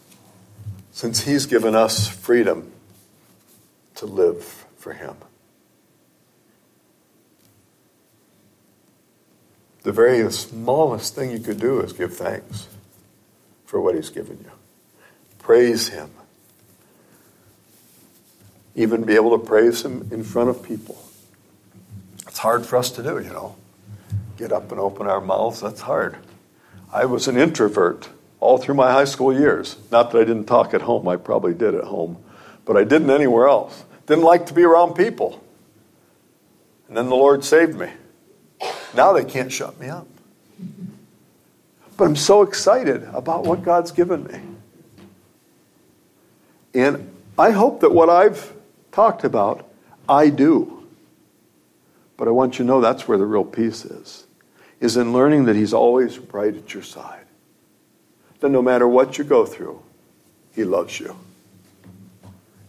since 0.92 1.22
He's 1.22 1.46
given 1.46 1.74
us 1.74 2.08
freedom 2.08 2.72
to 3.96 4.06
live 4.06 4.66
for 4.76 4.92
Him? 4.92 5.16
The 9.82 9.92
very 9.92 10.30
smallest 10.32 11.14
thing 11.14 11.30
you 11.30 11.40
could 11.40 11.58
do 11.58 11.80
is 11.80 11.92
give 11.92 12.16
thanks 12.16 12.68
for 13.64 13.80
what 13.80 13.94
He's 13.94 14.10
given 14.10 14.38
you. 14.44 14.50
Praise 15.38 15.88
Him. 15.88 16.10
Even 18.74 19.04
be 19.04 19.14
able 19.14 19.38
to 19.38 19.44
praise 19.44 19.84
Him 19.84 20.08
in 20.12 20.22
front 20.22 20.50
of 20.50 20.62
people. 20.62 21.02
It's 22.26 22.38
hard 22.38 22.66
for 22.66 22.76
us 22.76 22.90
to 22.92 23.02
do, 23.02 23.18
you 23.18 23.30
know 23.30 23.56
get 24.40 24.52
up 24.52 24.72
and 24.72 24.80
open 24.80 25.06
our 25.06 25.20
mouths. 25.20 25.60
That's 25.60 25.82
hard. 25.82 26.16
I 26.90 27.04
was 27.04 27.28
an 27.28 27.36
introvert 27.36 28.08
all 28.40 28.56
through 28.56 28.74
my 28.74 28.90
high 28.90 29.04
school 29.04 29.38
years. 29.38 29.76
Not 29.92 30.10
that 30.10 30.18
I 30.18 30.24
didn't 30.24 30.46
talk 30.46 30.72
at 30.72 30.80
home, 30.80 31.06
I 31.06 31.16
probably 31.16 31.52
did 31.52 31.74
at 31.74 31.84
home, 31.84 32.16
but 32.64 32.76
I 32.76 32.84
didn't 32.84 33.10
anywhere 33.10 33.46
else. 33.46 33.84
Didn't 34.06 34.24
like 34.24 34.46
to 34.46 34.54
be 34.54 34.64
around 34.64 34.94
people. 34.94 35.44
And 36.88 36.96
then 36.96 37.10
the 37.10 37.16
Lord 37.16 37.44
saved 37.44 37.78
me. 37.78 37.90
Now 38.94 39.12
they 39.12 39.24
can't 39.24 39.52
shut 39.52 39.78
me 39.78 39.88
up. 39.88 40.06
But 41.96 42.04
I'm 42.04 42.16
so 42.16 42.42
excited 42.42 43.04
about 43.12 43.44
what 43.44 43.62
God's 43.62 43.92
given 43.92 44.24
me. 44.24 44.40
And 46.74 47.10
I 47.38 47.50
hope 47.50 47.80
that 47.80 47.92
what 47.92 48.08
I've 48.08 48.52
talked 48.92 49.24
about, 49.24 49.68
I 50.08 50.30
do. 50.30 50.86
But 52.16 52.28
I 52.28 52.30
want 52.30 52.54
you 52.54 52.64
to 52.64 52.68
know 52.68 52.80
that's 52.80 53.06
where 53.06 53.18
the 53.18 53.26
real 53.26 53.44
peace 53.44 53.84
is 53.84 54.26
is 54.80 54.96
in 54.96 55.12
learning 55.12 55.44
that 55.44 55.56
He's 55.56 55.74
always 55.74 56.18
right 56.18 56.54
at 56.54 56.72
your 56.72 56.82
side. 56.82 57.26
That 58.40 58.48
no 58.48 58.62
matter 58.62 58.88
what 58.88 59.18
you 59.18 59.24
go 59.24 59.44
through, 59.44 59.82
He 60.54 60.64
loves 60.64 60.98
you. 60.98 61.16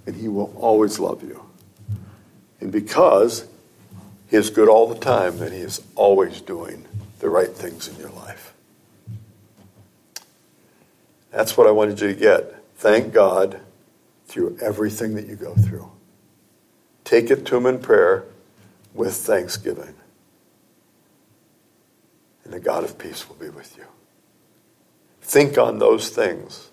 And 0.05 0.15
He 0.15 0.27
will 0.27 0.53
always 0.57 0.99
love 0.99 1.23
you. 1.23 1.43
And 2.59 2.71
because 2.71 3.47
He 4.31 4.37
is 4.37 4.49
good 4.49 4.69
all 4.69 4.87
the 4.87 4.99
time, 4.99 5.37
then 5.37 5.51
He 5.51 5.59
is 5.59 5.81
always 5.95 6.41
doing 6.41 6.87
the 7.19 7.29
right 7.29 7.49
things 7.49 7.87
in 7.87 7.97
your 7.97 8.09
life. 8.09 8.53
That's 11.29 11.55
what 11.55 11.67
I 11.67 11.71
wanted 11.71 12.01
you 12.01 12.07
to 12.07 12.19
get. 12.19 12.55
Thank 12.77 13.13
God 13.13 13.59
through 14.25 14.57
everything 14.61 15.13
that 15.15 15.27
you 15.27 15.35
go 15.35 15.53
through. 15.53 15.91
Take 17.03 17.29
it 17.29 17.45
to 17.45 17.57
Him 17.57 17.67
in 17.67 17.79
prayer 17.79 18.23
with 18.93 19.13
thanksgiving 19.13 19.93
and 22.51 22.53
the 22.53 22.59
God 22.59 22.83
of 22.83 22.97
peace 22.97 23.29
will 23.29 23.37
be 23.37 23.49
with 23.49 23.77
you. 23.77 23.85
Think 25.21 25.57
on 25.57 25.79
those 25.79 26.09
things. 26.09 26.69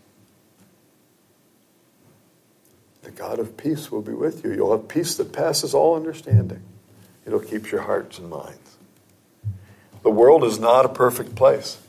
The 3.03 3.13
God 3.13 3.39
of 3.39 3.57
peace 3.57 3.91
will 3.91 4.03
be 4.03 4.13
with 4.13 4.45
you. 4.45 4.53
You'll 4.53 4.73
have 4.73 4.89
peace 4.89 5.17
that 5.17 5.33
passes 5.33 5.75
all 5.75 5.95
understanding. 5.95 6.63
It'll 7.29 7.39
keep 7.39 7.71
your 7.71 7.83
hearts 7.83 8.19
and 8.19 8.29
minds. 8.29 8.77
The 10.03 10.11
world 10.11 10.43
is 10.43 10.59
not 10.59 10.85
a 10.85 10.89
perfect 10.89 11.37
place. 11.37 11.81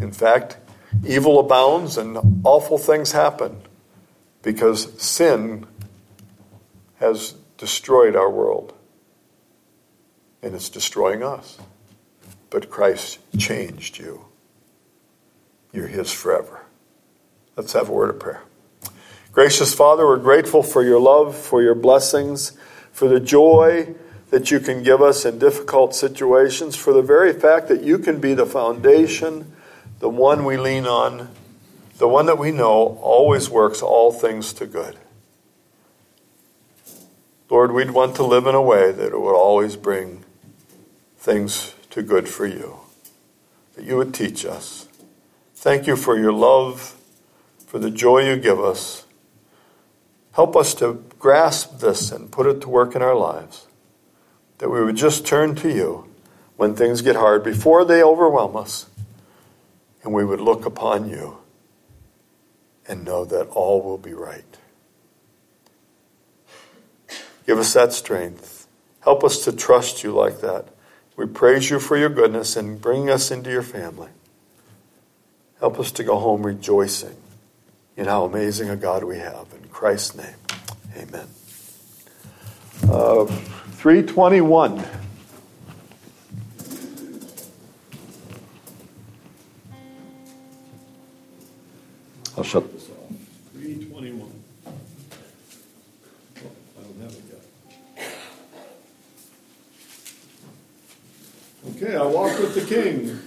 In 0.00 0.12
fact, 0.12 0.58
evil 1.06 1.38
abounds 1.40 1.96
and 1.96 2.42
awful 2.44 2.76
things 2.76 3.12
happen 3.12 3.62
because 4.42 5.00
sin 5.00 5.66
has 6.96 7.34
destroyed 7.56 8.16
our 8.16 8.28
world 8.28 8.74
and 10.42 10.54
it's 10.54 10.68
destroying 10.68 11.22
us 11.22 11.58
but 12.54 12.70
Christ 12.70 13.18
changed 13.36 13.98
you. 13.98 14.26
You're 15.72 15.88
His 15.88 16.12
forever. 16.12 16.62
Let's 17.56 17.72
have 17.72 17.88
a 17.88 17.92
word 17.92 18.10
of 18.10 18.20
prayer. 18.20 18.42
Gracious 19.32 19.74
Father, 19.74 20.06
we're 20.06 20.18
grateful 20.18 20.62
for 20.62 20.84
your 20.84 21.00
love, 21.00 21.36
for 21.36 21.62
your 21.62 21.74
blessings, 21.74 22.52
for 22.92 23.08
the 23.08 23.18
joy 23.18 23.96
that 24.30 24.50
you 24.50 24.60
can 24.60 24.82
give 24.82 25.00
us 25.00 25.24
in 25.24 25.38
difficult 25.38 25.94
situations, 25.94 26.76
for 26.76 26.92
the 26.92 27.02
very 27.02 27.32
fact 27.32 27.68
that 27.68 27.82
you 27.82 27.98
can 27.98 28.20
be 28.20 28.34
the 28.34 28.46
foundation, 28.46 29.52
the 30.00 30.08
one 30.08 30.44
we 30.44 30.56
lean 30.56 30.86
on, 30.86 31.30
the 31.98 32.08
one 32.08 32.26
that 32.26 32.38
we 32.38 32.50
know 32.50 32.98
always 33.00 33.48
works 33.48 33.80
all 33.82 34.12
things 34.12 34.52
to 34.54 34.66
good. 34.66 34.96
Lord, 37.48 37.72
we'd 37.72 37.92
want 37.92 38.16
to 38.16 38.24
live 38.24 38.46
in 38.46 38.54
a 38.54 38.62
way 38.62 38.90
that 38.90 39.12
it 39.12 39.20
would 39.20 39.36
always 39.36 39.76
bring 39.76 40.24
things 41.16 41.74
to 41.90 42.02
good 42.02 42.28
for 42.28 42.46
you. 42.46 42.80
That 43.76 43.84
you 43.84 43.96
would 43.96 44.12
teach 44.14 44.44
us 44.44 44.88
Thank 45.64 45.86
you 45.86 45.96
for 45.96 46.18
your 46.18 46.30
love, 46.30 46.94
for 47.66 47.78
the 47.78 47.90
joy 47.90 48.28
you 48.28 48.36
give 48.36 48.60
us. 48.60 49.06
Help 50.32 50.56
us 50.56 50.74
to 50.74 51.02
grasp 51.18 51.78
this 51.78 52.12
and 52.12 52.30
put 52.30 52.46
it 52.46 52.60
to 52.60 52.68
work 52.68 52.94
in 52.94 53.00
our 53.00 53.14
lives. 53.14 53.66
That 54.58 54.70
we 54.70 54.82
would 54.82 54.96
just 54.96 55.26
turn 55.26 55.54
to 55.56 55.68
you 55.68 56.08
when 56.56 56.74
things 56.74 57.02
get 57.02 57.16
hard 57.16 57.42
before 57.42 57.84
they 57.84 58.02
overwhelm 58.02 58.56
us, 58.56 58.86
and 60.02 60.12
we 60.12 60.24
would 60.24 60.40
look 60.40 60.64
upon 60.64 61.08
you 61.08 61.38
and 62.86 63.04
know 63.04 63.24
that 63.24 63.48
all 63.48 63.82
will 63.82 63.98
be 63.98 64.12
right. 64.12 64.44
Give 67.46 67.58
us 67.58 67.72
that 67.74 67.92
strength. 67.92 68.66
Help 69.00 69.24
us 69.24 69.44
to 69.44 69.52
trust 69.52 70.02
you 70.02 70.12
like 70.12 70.40
that. 70.40 70.68
We 71.16 71.26
praise 71.26 71.70
you 71.70 71.78
for 71.78 71.96
your 71.96 72.08
goodness 72.08 72.56
and 72.56 72.80
bringing 72.80 73.10
us 73.10 73.30
into 73.30 73.50
your 73.50 73.62
family. 73.62 74.08
Help 75.60 75.78
us 75.78 75.92
to 75.92 76.04
go 76.04 76.18
home 76.18 76.44
rejoicing 76.44 77.16
in 77.96 78.06
how 78.06 78.24
amazing 78.24 78.68
a 78.70 78.76
God 78.76 79.04
we 79.04 79.18
have. 79.18 79.46
In 79.54 79.68
Christ's 79.68 80.16
name, 80.16 80.34
amen. 80.96 81.28
Uh, 82.88 83.26
321. 83.84 84.82
I'll 92.34 92.44
shut 92.44 92.72
this 92.72 92.88
off. 92.88 92.96
321. 93.52 94.32
Oh, 94.66 94.70
I 96.78 96.82
don't 96.82 97.00
have 97.02 97.12
it 97.12 97.24
yet. 97.98 98.08
Okay, 101.76 101.94
I 101.94 102.06
walk 102.06 102.38
with 102.38 102.54
the 102.54 102.62
King. 102.62 103.18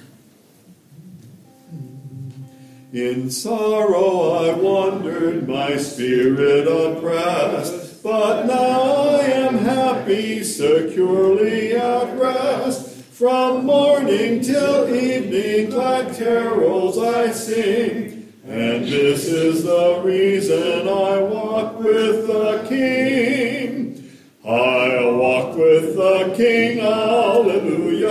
In 2.93 3.29
sorrow 3.29 4.31
I 4.43 4.53
wandered, 4.55 5.47
my 5.47 5.77
spirit 5.77 6.67
oppressed, 6.67 7.86
but 8.07 8.45
now 8.45 9.17
I 9.19 9.23
am 9.45 9.57
happy, 9.57 10.41
securely 10.41 11.73
at 11.73 12.17
rest. 12.17 13.03
From 13.11 13.65
morning 13.65 14.39
till 14.39 14.95
evening, 14.95 15.71
glad 15.71 16.15
carols 16.15 16.97
I 16.97 17.31
sing. 17.31 18.31
And 18.45 18.85
this 18.85 19.25
is 19.25 19.65
the 19.65 20.01
reason 20.05 20.87
I 20.87 21.19
walk 21.19 21.79
with 21.79 22.27
the 22.27 22.65
King. 22.69 24.09
I'll 24.45 25.17
walk 25.17 25.57
with 25.57 25.97
the 25.97 26.33
King, 26.37 26.77
hallelujah. 26.77 28.07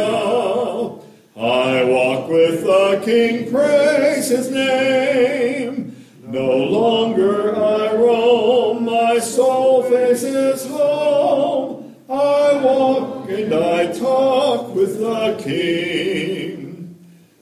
I 1.38 1.84
walk 1.84 2.28
with 2.28 2.64
the 2.64 3.00
King, 3.02 3.50
praise 3.50 4.28
his 4.28 4.50
name. 4.50 5.96
No 6.22 6.54
longer 6.54 7.56
I 7.56 7.94
roam, 7.94 8.84
my 9.16 9.22
soul 9.22 9.82
faces 9.84 10.66
home. 10.66 11.96
I 12.06 12.60
walk 12.62 13.30
and 13.30 13.54
I 13.54 13.90
talk 13.90 14.74
with 14.74 14.98
the 14.98 15.40
King. 15.42 16.98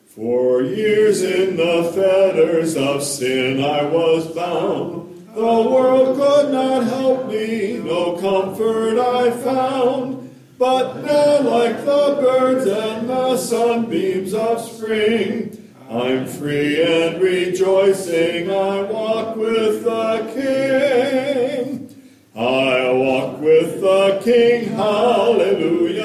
For 0.07 0.62
years 0.62 1.22
in 1.22 1.57
the 1.57 1.91
fetters 1.93 2.77
of 2.77 3.03
sin 3.03 3.61
I 3.61 3.83
was 3.87 4.29
bound. 4.29 5.27
The 5.35 5.41
world 5.43 6.16
could 6.16 6.53
not 6.53 6.85
help 6.85 7.27
me, 7.27 7.79
no 7.79 8.18
comfort 8.18 8.97
I 8.97 9.33
found. 9.33 10.31
But 10.57 11.03
now, 11.03 11.41
like 11.41 11.85
the 11.85 12.18
birds 12.20 12.66
and 12.68 13.09
the 13.09 13.37
sunbeams 13.37 14.33
of 14.33 14.61
spring, 14.61 15.53
I'm 15.95 16.26
free 16.26 16.82
and 16.82 17.22
rejoicing. 17.22 18.51
I 18.51 18.82
walk 18.82 19.36
with 19.36 19.84
the 19.84 20.28
King. 20.34 21.88
I 22.34 22.90
walk 22.90 23.40
with 23.40 23.80
the 23.80 24.20
King. 24.24 24.70
Hallelujah. 24.70 26.05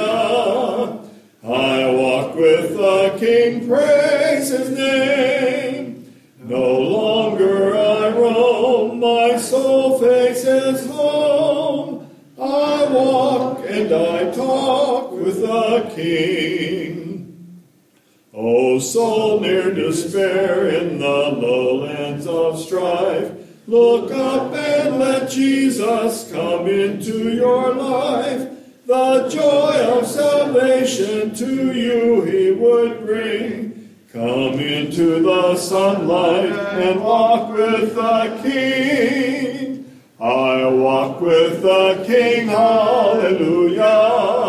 I 1.43 1.89
walk 1.89 2.35
with 2.35 2.77
the 2.77 3.15
King, 3.17 3.67
praise 3.67 4.49
his 4.49 4.69
name. 4.69 6.13
No 6.37 6.79
longer 6.79 7.75
I 7.75 8.09
roam, 8.09 8.99
my 8.99 9.37
soul 9.37 9.97
faces 9.97 10.85
home. 10.85 12.07
I 12.39 12.85
walk 12.91 13.65
and 13.67 13.91
I 13.91 14.29
talk 14.29 15.13
with 15.13 15.41
the 15.41 15.91
King. 15.95 16.98
O 18.41 18.79
soul 18.79 19.41
near 19.41 19.73
despair 19.73 20.69
in 20.69 20.97
the 20.97 21.05
lowlands 21.05 22.25
of 22.25 22.57
strife, 22.57 23.33
look 23.67 24.13
up 24.13 24.53
and 24.53 24.97
let 24.97 25.29
Jesus 25.29 26.31
come 26.31 26.65
into 26.65 27.33
your 27.33 27.75
life. 27.75 28.47
The 28.85 29.27
joy 29.27 29.85
of 29.91 30.07
salvation 30.07 31.35
to 31.35 31.73
you 31.73 32.21
he 32.21 32.51
would 32.51 33.05
bring. 33.05 33.89
Come 34.13 34.57
into 34.57 35.21
the 35.21 35.57
sunlight 35.57 36.53
and 36.53 37.03
walk 37.03 37.51
with 37.51 37.93
the 37.93 38.39
King. 38.41 39.99
I 40.17 40.65
walk 40.65 41.19
with 41.19 41.61
the 41.61 42.05
King, 42.07 42.47
hallelujah. 42.47 44.48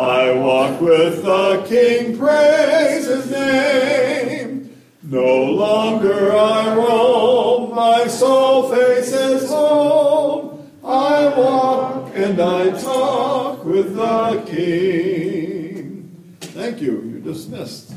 I 0.00 0.32
walk 0.32 0.80
with 0.80 1.22
the 1.22 1.62
King, 1.68 2.16
praise 2.16 3.04
his 3.04 3.30
name. 3.30 4.82
No 5.02 5.44
longer 5.44 6.32
I 6.32 6.74
roam, 6.74 7.74
my 7.74 8.06
soul 8.06 8.70
faces 8.70 9.50
home. 9.50 10.70
I 10.82 11.28
walk 11.36 12.12
and 12.14 12.40
I 12.40 12.70
talk 12.80 13.62
with 13.66 13.94
the 13.94 14.42
King. 14.46 16.36
Thank 16.40 16.80
you. 16.80 17.02
You're 17.02 17.20
dismissed. 17.20 17.92